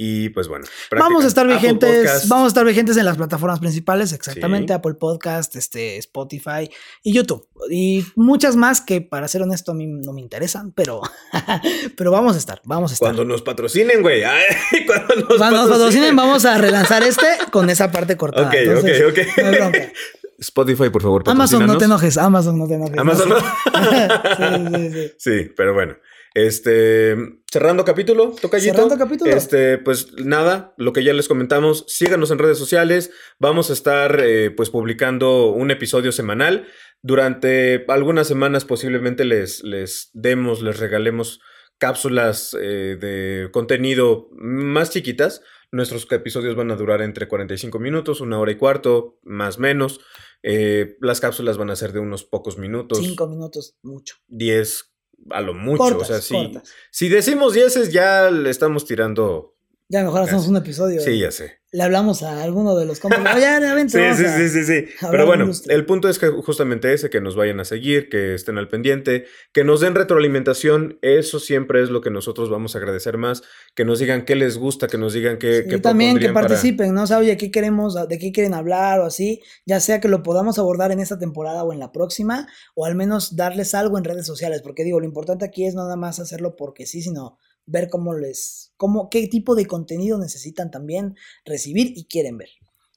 Y 0.00 0.28
pues 0.28 0.46
bueno, 0.46 0.64
Vamos 0.96 1.24
a 1.24 1.26
estar 1.26 1.44
vigentes, 1.44 2.28
vamos 2.28 2.44
a 2.44 2.48
estar 2.48 2.64
vigentes 2.64 2.96
en 2.98 3.04
las 3.04 3.16
plataformas 3.16 3.58
principales, 3.58 4.12
exactamente, 4.12 4.72
Sí. 4.72 4.76
Apple 4.76 4.94
Podcast, 4.94 5.56
este, 5.56 5.96
Spotify 5.96 6.70
y 7.02 7.12
YouTube. 7.12 7.48
Y 7.68 8.06
muchas 8.14 8.54
más 8.54 8.80
que, 8.80 9.00
para 9.00 9.26
ser 9.26 9.42
honesto, 9.42 9.72
a 9.72 9.74
mí 9.74 9.88
no 9.88 10.12
me 10.12 10.20
interesan, 10.20 10.70
pero, 10.70 11.00
pero 11.96 12.12
vamos 12.12 12.36
a 12.36 12.38
estar, 12.38 12.60
vamos 12.64 12.92
a 12.92 12.94
estar. 12.94 13.08
Cuando 13.08 13.24
nos 13.24 13.42
patrocinen, 13.42 14.00
güey. 14.00 14.22
Cuando 14.86 15.16
nos 15.16 15.36
Cuando 15.36 15.62
nos 15.62 15.68
patrocinen, 15.68 16.14
vamos 16.14 16.44
a 16.44 16.56
relanzar 16.58 17.02
este 17.02 17.26
con 17.50 17.68
esa 17.68 17.90
parte 17.90 18.16
cortada. 18.16 18.46
Ok, 18.46 18.54
Entonces, 18.54 19.02
ok, 19.02 19.18
ok. 19.18 19.38
no 19.38 19.48
hay 19.48 19.54
bronca. 19.56 19.92
Spotify, 20.38 20.90
por 20.90 21.02
favor, 21.02 21.24
Amazon, 21.26 21.66
no 21.66 21.76
te 21.76 21.86
enojes, 21.86 22.18
Amazon, 22.18 22.56
no 22.56 22.68
te 22.68 22.74
enojes. 22.74 22.98
Amazon, 22.98 23.30
no. 23.30 23.38
no. 23.40 24.70
sí, 24.70 24.76
sí, 24.76 24.92
sí. 24.92 25.12
Sí, 25.18 25.52
pero 25.56 25.74
bueno. 25.74 25.96
Este, 26.38 27.16
cerrando 27.50 27.84
capítulo, 27.84 28.30
tocallito. 28.40 28.72
Cerrando 28.72 28.96
capítulo. 28.96 29.28
Este, 29.28 29.76
pues 29.78 30.12
nada, 30.24 30.72
lo 30.76 30.92
que 30.92 31.02
ya 31.02 31.12
les 31.12 31.26
comentamos, 31.26 31.84
síganos 31.88 32.30
en 32.30 32.38
redes 32.38 32.58
sociales. 32.58 33.10
Vamos 33.40 33.70
a 33.70 33.72
estar 33.72 34.20
eh, 34.20 34.52
pues 34.52 34.70
publicando 34.70 35.50
un 35.50 35.72
episodio 35.72 36.12
semanal. 36.12 36.68
Durante 37.02 37.84
algunas 37.88 38.28
semanas 38.28 38.64
posiblemente 38.64 39.24
les, 39.24 39.64
les 39.64 40.10
demos, 40.12 40.62
les 40.62 40.78
regalemos 40.78 41.40
cápsulas 41.78 42.56
eh, 42.60 42.96
de 43.00 43.48
contenido 43.50 44.28
más 44.36 44.90
chiquitas. 44.90 45.42
Nuestros 45.72 46.06
episodios 46.12 46.54
van 46.54 46.70
a 46.70 46.76
durar 46.76 47.02
entre 47.02 47.26
45 47.26 47.80
minutos, 47.80 48.20
una 48.20 48.38
hora 48.38 48.52
y 48.52 48.56
cuarto, 48.56 49.18
más 49.24 49.58
menos. 49.58 49.98
Eh, 50.44 50.96
las 51.00 51.20
cápsulas 51.20 51.58
van 51.58 51.70
a 51.70 51.76
ser 51.76 51.92
de 51.92 51.98
unos 51.98 52.22
pocos 52.22 52.58
minutos. 52.58 52.98
Cinco 52.98 53.26
minutos, 53.26 53.76
mucho. 53.82 54.14
10 54.28 54.94
a 55.30 55.40
lo 55.40 55.54
mucho. 55.54 55.78
cortas, 55.78 56.10
o 56.10 56.22
sea, 56.22 56.38
cortas. 56.38 56.72
Si 56.90 57.08
decimos 57.08 57.54
10 57.54 57.92
ya 57.92 58.30
le 58.30 58.50
estamos 58.50 58.84
tirando. 58.84 59.57
Ya 59.90 60.04
mejor 60.04 60.22
hacemos 60.22 60.46
un 60.48 60.56
episodio. 60.56 61.00
Sí, 61.00 61.18
ya 61.18 61.30
sé. 61.30 61.60
Le 61.70 61.82
hablamos 61.82 62.22
a 62.22 62.42
alguno 62.42 62.76
de 62.76 62.84
los 62.86 62.98
compas. 63.00 63.20
Oye, 63.34 63.42
ya, 63.42 63.74
vente, 63.74 64.14
Sí, 64.14 64.24
sí, 64.24 64.48
sí, 64.48 64.64
sí, 64.64 64.84
Pero 65.10 65.26
bueno, 65.26 65.50
el 65.68 65.86
punto 65.86 66.08
es 66.08 66.18
que 66.18 66.28
justamente 66.28 66.92
ese, 66.94 67.10
que 67.10 67.20
nos 67.22 67.36
vayan 67.36 67.60
a 67.60 67.64
seguir, 67.66 68.08
que 68.10 68.34
estén 68.34 68.56
al 68.58 68.68
pendiente, 68.68 69.24
que 69.52 69.64
nos 69.64 69.80
den 69.80 69.94
retroalimentación. 69.94 70.98
Eso 71.02 71.40
siempre 71.40 71.82
es 71.82 71.88
lo 71.90 72.00
que 72.00 72.10
nosotros 72.10 72.50
vamos 72.50 72.74
a 72.74 72.78
agradecer 72.78 73.16
más. 73.18 73.42
Que 73.74 73.84
nos 73.86 73.98
digan 73.98 74.24
qué 74.24 74.34
les 74.34 74.58
gusta, 74.58 74.88
que 74.88 74.98
nos 74.98 75.12
digan 75.14 75.38
qué, 75.38 75.62
Sí, 75.62 75.68
qué 75.70 75.78
también 75.78 76.18
que 76.18 76.30
para- 76.32 76.48
participen, 76.48 76.92
¿no? 76.94 77.02
O 77.02 77.06
sea, 77.06 77.18
oye, 77.18 77.36
¿qué 77.36 77.50
queremos, 77.50 77.94
de 78.08 78.18
qué 78.18 78.30
quieren 78.32 78.54
hablar 78.54 79.00
o 79.00 79.04
así? 79.04 79.42
Ya 79.66 79.80
sea 79.80 80.00
que 80.00 80.08
lo 80.08 80.22
podamos 80.22 80.58
abordar 80.58 80.92
en 80.92 81.00
esta 81.00 81.18
temporada 81.18 81.64
o 81.64 81.72
en 81.72 81.78
la 81.78 81.92
próxima, 81.92 82.46
o 82.74 82.84
al 82.86 82.94
menos 82.94 83.36
darles 83.36 83.74
algo 83.74 83.96
en 83.98 84.04
redes 84.04 84.26
sociales, 84.26 84.60
porque 84.62 84.84
digo, 84.84 85.00
lo 85.00 85.06
importante 85.06 85.44
aquí 85.46 85.66
es 85.66 85.74
no 85.74 85.82
nada 85.84 85.96
más 85.96 86.18
hacerlo 86.20 86.56
porque 86.56 86.86
sí, 86.86 87.00
sino 87.02 87.38
ver 87.68 87.88
cómo 87.88 88.14
les, 88.14 88.72
cómo, 88.76 89.08
qué 89.10 89.28
tipo 89.28 89.54
de 89.54 89.66
contenido 89.66 90.18
necesitan 90.18 90.70
también 90.70 91.16
recibir 91.44 91.92
y 91.96 92.06
quieren 92.06 92.38
ver. 92.38 92.48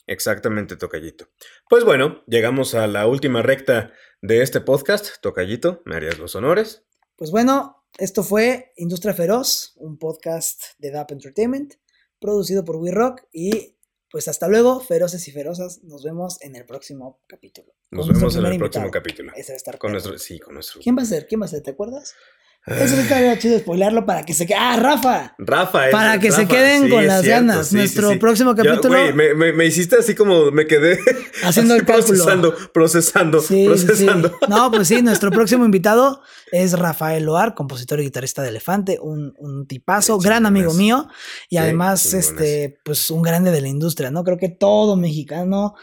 Exactamente, 0.07 0.75
Tocallito. 0.75 1.29
Pues 1.69 1.83
bueno, 1.83 2.23
llegamos 2.27 2.73
a 2.73 2.87
la 2.87 3.07
última 3.07 3.41
recta 3.41 3.93
de 4.21 4.41
este 4.41 4.61
podcast. 4.61 5.21
Tocallito, 5.21 5.81
¿me 5.85 5.95
harías 5.95 6.17
los 6.17 6.35
honores? 6.35 6.83
Pues 7.15 7.31
bueno, 7.31 7.85
esto 7.97 8.23
fue 8.23 8.73
Industria 8.77 9.13
Feroz, 9.13 9.73
un 9.77 9.97
podcast 9.97 10.61
de 10.79 10.91
DAP 10.91 11.11
Entertainment, 11.11 11.75
producido 12.19 12.65
por 12.65 12.77
We 12.77 12.91
Rock 12.91 13.23
y 13.31 13.77
pues 14.09 14.27
hasta 14.27 14.49
luego, 14.49 14.81
feroces 14.81 15.25
y 15.29 15.31
ferozas, 15.31 15.83
nos 15.83 16.03
vemos 16.03 16.41
en 16.41 16.57
el 16.57 16.65
próximo 16.65 17.21
capítulo. 17.27 17.73
Nos 17.91 18.07
vemos 18.09 18.35
en 18.35 18.45
el 18.45 18.57
próximo 18.57 18.85
invitado. 18.85 18.91
capítulo. 18.91 19.31
Ese 19.35 19.53
va 19.53 19.55
a 19.55 19.57
estar 19.57 19.77
Con 19.77 19.93
nuestro, 19.93 20.17
sí, 20.17 20.37
con 20.39 20.55
nuestro. 20.55 20.81
¿Quién 20.81 20.97
va 20.97 21.03
a 21.03 21.05
ser? 21.05 21.27
¿Quién 21.27 21.41
va 21.41 21.45
a 21.45 21.47
ser? 21.47 21.61
¿Te 21.61 21.71
acuerdas? 21.71 22.13
Eso 22.67 22.95
estaría 22.95 23.39
chido 23.39 23.57
spoilarlo 23.57 24.05
para 24.05 24.21
que 24.23 24.33
se 24.35 24.45
quede. 24.45 24.57
¡Ah, 24.59 24.77
Rafa! 24.77 25.33
Rafa, 25.39 25.87
es- 25.87 25.91
Para 25.91 26.19
que 26.19 26.31
se 26.31 26.47
queden 26.47 26.83
sí, 26.83 26.89
con 26.91 27.07
las 27.07 27.23
cierto, 27.23 27.47
ganas. 27.47 27.67
sí, 27.69 27.75
Nuestro 27.75 28.11
sí. 28.11 28.17
próximo 28.17 28.55
capítulo. 28.55 28.97
me, 29.15 29.33
me- 29.33 29.51
me 29.51 29.65
hiciste 29.65 29.95
así 29.95 30.13
como 30.13 30.51
me 30.51 30.67
quedé 30.67 30.99
Haciendo 31.43 31.73
el 31.73 31.85
cálculo. 31.85 32.05
procesando, 32.23 32.55
procesando, 32.71 33.39
Sí, 33.41 33.47
sí, 33.47 33.61
sí. 33.61 33.65
procesando. 33.65 34.37
No, 34.47 34.69
pues 34.69 34.87
sí, 34.89 35.01
nuestro 35.01 35.31
próximo 35.31 35.65
invitado 35.65 36.21
es 36.51 36.77
Rafael 36.77 37.23
Loar, 37.23 37.55
compositor 37.55 37.99
y 37.99 38.03
guitarrista 38.03 38.43
de 38.43 38.49
Elefante, 38.49 38.99
un, 39.01 39.33
un 39.39 39.65
tipazo, 39.65 40.19
gran 40.19 40.45
amigo 40.45 40.73
mío 40.75 41.07
y 41.49 41.57
además, 41.57 42.13
este, 42.13 42.77
pues 42.85 43.09
un 43.09 43.23
grande 43.23 43.49
de 43.49 43.61
la 43.61 43.69
industria, 43.69 44.11
¿no? 44.11 44.23
Creo 44.23 44.37
que 44.37 44.49
todo 44.49 44.95
mexicano 44.97 45.73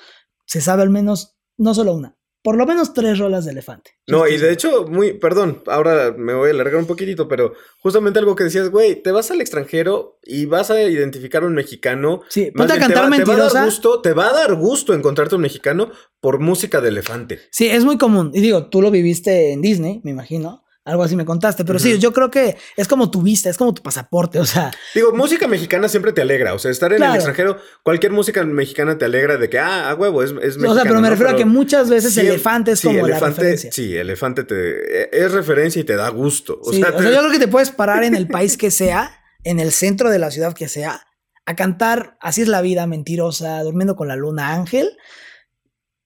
se 0.46 0.60
sabe 0.60 0.82
al 0.82 0.90
menos, 0.90 1.36
no 1.56 1.74
solo 1.74 1.92
una, 1.94 2.16
por 2.42 2.56
lo 2.56 2.66
menos 2.66 2.94
tres 2.94 3.18
rolas 3.18 3.44
de 3.44 3.52
Elefante. 3.52 3.90
No, 4.06 4.26
y 4.26 4.36
de 4.38 4.52
hecho, 4.52 4.86
muy, 4.86 5.12
perdón, 5.14 5.62
ahora 5.66 6.14
me 6.16 6.34
voy 6.34 6.48
a 6.48 6.52
alargar 6.52 6.76
un 6.76 6.86
poquitito, 6.86 7.28
pero 7.28 7.52
justamente 7.80 8.18
algo 8.20 8.36
que 8.36 8.44
decías, 8.44 8.70
güey, 8.70 9.02
te 9.02 9.10
vas 9.10 9.30
al 9.30 9.40
extranjero 9.40 10.18
y 10.22 10.46
vas 10.46 10.70
a 10.70 10.80
identificar 10.82 11.42
a 11.42 11.46
un 11.46 11.54
mexicano. 11.54 12.22
Sí, 12.28 12.50
ponte 12.54 12.72
a 12.72 12.76
te 12.76 12.80
cantar 12.80 13.10
va- 13.10 13.16
te 13.16 13.24
va 13.24 13.34
a 13.34 13.52
dar 13.52 13.64
gusto, 13.64 14.00
te 14.00 14.12
va 14.12 14.28
a 14.28 14.32
dar 14.32 14.54
gusto 14.54 14.94
encontrarte 14.94 15.34
un 15.34 15.42
mexicano 15.42 15.90
por 16.20 16.38
música 16.38 16.80
de 16.80 16.88
elefante. 16.88 17.40
Sí, 17.50 17.66
es 17.68 17.84
muy 17.84 17.98
común. 17.98 18.30
Y 18.32 18.40
digo, 18.40 18.68
tú 18.70 18.80
lo 18.82 18.90
viviste 18.90 19.52
en 19.52 19.60
Disney, 19.60 20.00
me 20.04 20.10
imagino. 20.12 20.64
Algo 20.88 21.02
así 21.02 21.14
me 21.16 21.24
contaste. 21.24 21.64
Pero 21.64 21.78
sí, 21.78 21.98
yo 21.98 22.12
creo 22.12 22.30
que 22.30 22.56
es 22.76 22.88
como 22.88 23.10
tu 23.10 23.22
vista, 23.22 23.50
es 23.50 23.58
como 23.58 23.74
tu 23.74 23.82
pasaporte. 23.82 24.38
O 24.40 24.46
sea, 24.46 24.70
Digo, 24.94 25.12
música 25.12 25.46
mexicana 25.46 25.88
siempre 25.88 26.12
te 26.12 26.22
alegra. 26.22 26.54
O 26.54 26.58
sea, 26.58 26.70
estar 26.70 26.90
en 26.92 26.96
Claro. 26.98 27.12
el 27.12 27.16
extranjero, 27.16 27.58
cualquier 27.82 28.12
música 28.12 28.42
mexicana 28.44 28.96
te 28.98 29.04
alegra 29.04 29.36
de 29.36 29.48
que, 29.50 29.58
ah, 29.58 29.90
a 29.90 29.94
huevo, 29.94 30.22
es, 30.22 30.30
es 30.30 30.36
mexicana. 30.56 30.70
o 30.70 30.74
sea, 30.74 30.82
pero 30.84 30.94
me 30.96 31.02
¿no? 31.02 31.10
refiero 31.10 31.30
a 31.32 31.36
que 31.36 31.44
muchas 31.44 31.90
veces 31.90 32.14
sí, 32.14 32.20
elefante 32.20 32.72
es 32.72 32.80
sí, 32.80 32.86
como 32.88 33.00
la 33.06 33.12
elefante, 33.12 33.36
referencia. 33.40 33.72
Sí, 33.72 33.96
elefante 33.96 34.44
te, 34.44 35.24
es 35.24 35.32
referencia 35.32 35.80
y 35.80 35.84
te 35.84 35.96
da 35.96 36.08
gusto. 36.08 36.58
O 36.62 36.72
Sí, 36.72 36.80
sea, 36.80 36.90
o 36.90 36.96
te- 36.96 37.02
sea, 37.02 37.12
yo 37.12 37.18
creo 37.20 37.30
que 37.32 37.38
te 37.38 37.48
puedes 37.48 37.70
parar 37.70 38.02
en 38.04 38.14
el 38.14 38.26
país 38.26 38.56
que 38.56 38.70
sea, 38.70 39.10
en 39.44 39.60
el 39.60 39.72
centro 39.72 40.10
de 40.10 40.18
la 40.18 40.30
ciudad 40.30 40.54
que 40.54 40.68
sea, 40.68 41.02
a 41.46 41.54
cantar 41.54 42.16
Así 42.20 42.42
es 42.42 42.48
la 42.48 42.60
vida, 42.62 42.86
mentirosa, 42.86 43.62
durmiendo 43.62 43.94
con 43.96 44.08
la 44.08 44.16
luna, 44.16 44.52
ángel. 44.54 44.96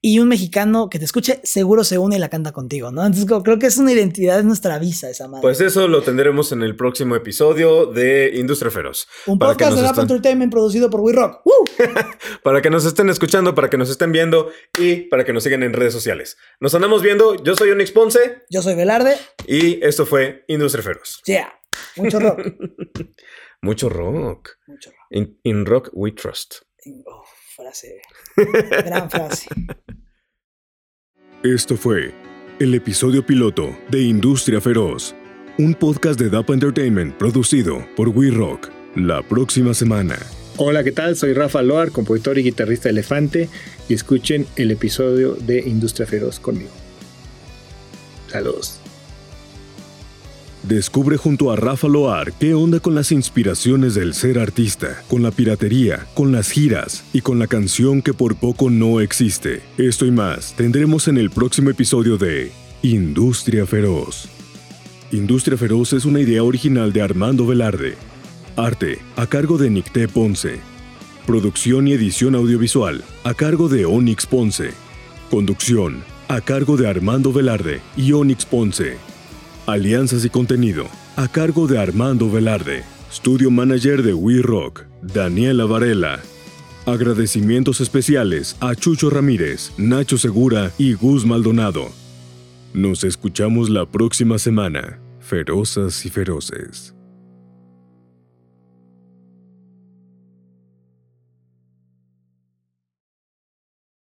Y 0.05 0.19
un 0.19 0.27
mexicano 0.27 0.91
que 0.91 0.99
te 0.99 1.05
escuche 1.05 1.41
seguro 1.45 1.85
se 1.85 1.97
une 1.97 2.17
y 2.17 2.19
la 2.19 2.29
canta 2.29 2.51
contigo, 2.51 2.91
¿no? 2.91 3.07
Entonces 3.07 3.25
creo 3.45 3.61
que 3.61 3.67
es 3.67 3.79
una 3.79 3.93
identidad, 3.93 4.41
es 4.41 4.45
nuestra 4.45 4.77
visa 4.81 5.09
esa 5.09 5.29
madre. 5.29 5.43
Pues 5.43 5.61
eso 5.61 5.87
lo 5.87 6.03
tendremos 6.03 6.51
en 6.51 6.63
el 6.65 6.75
próximo 6.75 7.15
episodio 7.15 7.87
de 7.87 8.33
Industria 8.35 8.73
Feroz. 8.73 9.07
un 9.27 9.39
para 9.39 9.53
podcast 9.53 9.77
de 9.77 9.83
Rap 9.83 9.99
Entertainment 10.01 10.51
producido 10.51 10.91
por 10.91 11.03
We 11.03 11.13
Rock. 11.13 11.41
¡Uh! 11.45 11.53
Para 12.43 12.61
que 12.61 12.69
nos 12.69 12.85
estén 12.85 13.09
escuchando, 13.11 13.55
para 13.55 13.71
que 13.71 13.79
nos 13.79 13.91
estén 13.91 14.11
viendo 14.13 14.51
y 14.79 15.03
para 15.09 15.25
que 15.25 15.33
nos 15.33 15.45
sigan 15.45 15.63
en 15.63 15.73
redes 15.73 15.93
sociales. 15.93 16.37
Nos 16.61 16.75
andamos 16.75 17.01
viendo. 17.01 17.43
Yo 17.43 17.55
soy 17.55 17.71
Onyx 17.71 17.93
Ponce 17.93 18.43
Yo 18.51 18.61
soy 18.61 18.75
Velarde. 18.75 19.17
y 19.47 19.85
esto 19.85 20.05
fue 20.05 20.45
Industria 20.49 20.83
Feroz. 20.83 21.23
Yeah. 21.27 21.53
Mucho 21.97 22.19
rock. 22.19 22.41
Mucho 23.63 23.89
rock. 23.89 24.51
Mucho 24.67 24.91
rock. 24.91 24.99
In, 25.11 25.39
in 25.45 25.65
rock 25.65 25.91
we 25.93 26.11
trust. 26.13 26.63
Oh, 27.07 27.23
frase. 27.53 28.01
Gran 28.85 29.11
frase. 29.11 29.49
Esto 31.43 31.77
fue 31.77 32.15
el 32.59 32.75
episodio 32.75 33.25
piloto 33.25 33.77
de 33.91 34.03
Industria 34.03 34.61
Feroz, 34.61 35.15
un 35.59 35.75
podcast 35.75 36.19
de 36.19 36.31
DAP 36.31 36.51
Entertainment 36.51 37.17
producido 37.17 37.85
por 37.97 38.09
We 38.09 38.31
Rock. 38.31 38.71
La 38.95 39.23
próxima 39.23 39.73
semana. 39.73 40.19
Hola, 40.59 40.85
¿qué 40.85 40.93
tal? 40.93 41.17
Soy 41.17 41.33
Rafa 41.33 41.63
Loar, 41.63 41.93
compositor 41.93 42.39
y 42.39 42.43
guitarrista 42.43 42.85
de 42.85 42.91
Elefante, 42.91 43.49
y 43.89 43.95
escuchen 43.95 44.47
el 44.57 44.71
episodio 44.71 45.35
de 45.35 45.61
Industria 45.61 46.07
Feroz 46.07 46.39
conmigo. 46.39 46.71
Saludos. 48.29 48.82
Descubre 50.63 51.17
junto 51.17 51.51
a 51.51 51.57
Rafa 51.57 51.89
Loar 51.89 52.33
qué 52.35 52.55
onda 52.55 52.79
con 52.79 52.95
las 52.95 53.11
inspiraciones 53.11 53.97
del 53.97 54.15
ser 54.15 54.39
artista, 54.39 55.03
con 55.09 55.21
la 55.21 55.33
piratería, 55.33 56.07
con 56.15 56.31
las 56.31 56.51
giras 56.51 57.03
y 57.13 57.21
con 57.21 57.41
la 57.41 57.49
canción 57.49 58.01
que 58.01 58.15
por 58.15 58.37
poco 58.37 58.71
no 58.71 59.01
existe. 59.01 59.61
Esto 59.77 60.07
y 60.07 60.13
más 60.13 60.55
tendremos 60.55 61.09
en 61.09 61.19
el 61.19 61.31
próximo 61.31 61.71
episodio 61.71 62.17
de 62.17 62.53
Industria 62.83 63.67
Feroz. 63.67 64.29
Industria 65.11 65.59
Feroz 65.59 65.95
es 65.95 66.05
una 66.05 66.21
idea 66.21 66.45
original 66.45 66.93
de 66.93 67.03
Armando 67.03 67.45
Velarde. 67.45 67.97
Arte 68.55 69.01
a 69.17 69.27
cargo 69.27 69.59
de 69.59 69.69
Nicté 69.69 70.07
Ponce. 70.07 70.61
Producción 71.27 71.89
y 71.89 71.93
edición 71.93 72.37
audiovisual 72.37 73.03
a 73.25 73.35
cargo 73.35 73.69
de 73.69 73.85
Onyx 73.85 74.27
Ponce. 74.27 74.71
Conducción 75.29 76.05
a 76.29 76.41
cargo 76.41 76.77
de 76.77 76.87
Armando 76.87 77.33
Velarde 77.33 77.81
y 77.97 78.13
Onyx 78.13 78.47
Ponce. 78.47 79.12
Alianzas 79.67 80.25
y 80.25 80.29
contenido 80.31 80.87
a 81.15 81.29
cargo 81.29 81.69
de 81.69 81.79
Armando 81.79 82.29
Velarde. 82.29 82.83
Studio 83.13 83.49
Manager 83.51 84.03
de 84.03 84.13
We 84.13 84.43
Rock, 84.43 84.87
Daniela 85.03 85.67
Varela. 85.67 86.19
Agradecimientos 86.85 87.81
especiales 87.81 88.57
a 88.59 88.75
Chucho 88.75 89.09
Ramírez, 89.09 89.71
Nacho 89.77 90.19
Segura 90.19 90.73
y 90.79 90.95
Gus 90.95 91.25
Maldonado. 91.25 91.93
Nos 92.75 93.05
escuchamos 93.05 93.71
la 93.71 93.87
próxima 93.87 94.39
semana, 94.39 94.99
ferozas 95.21 96.05
y 96.07 96.11
feroces. 96.11 96.92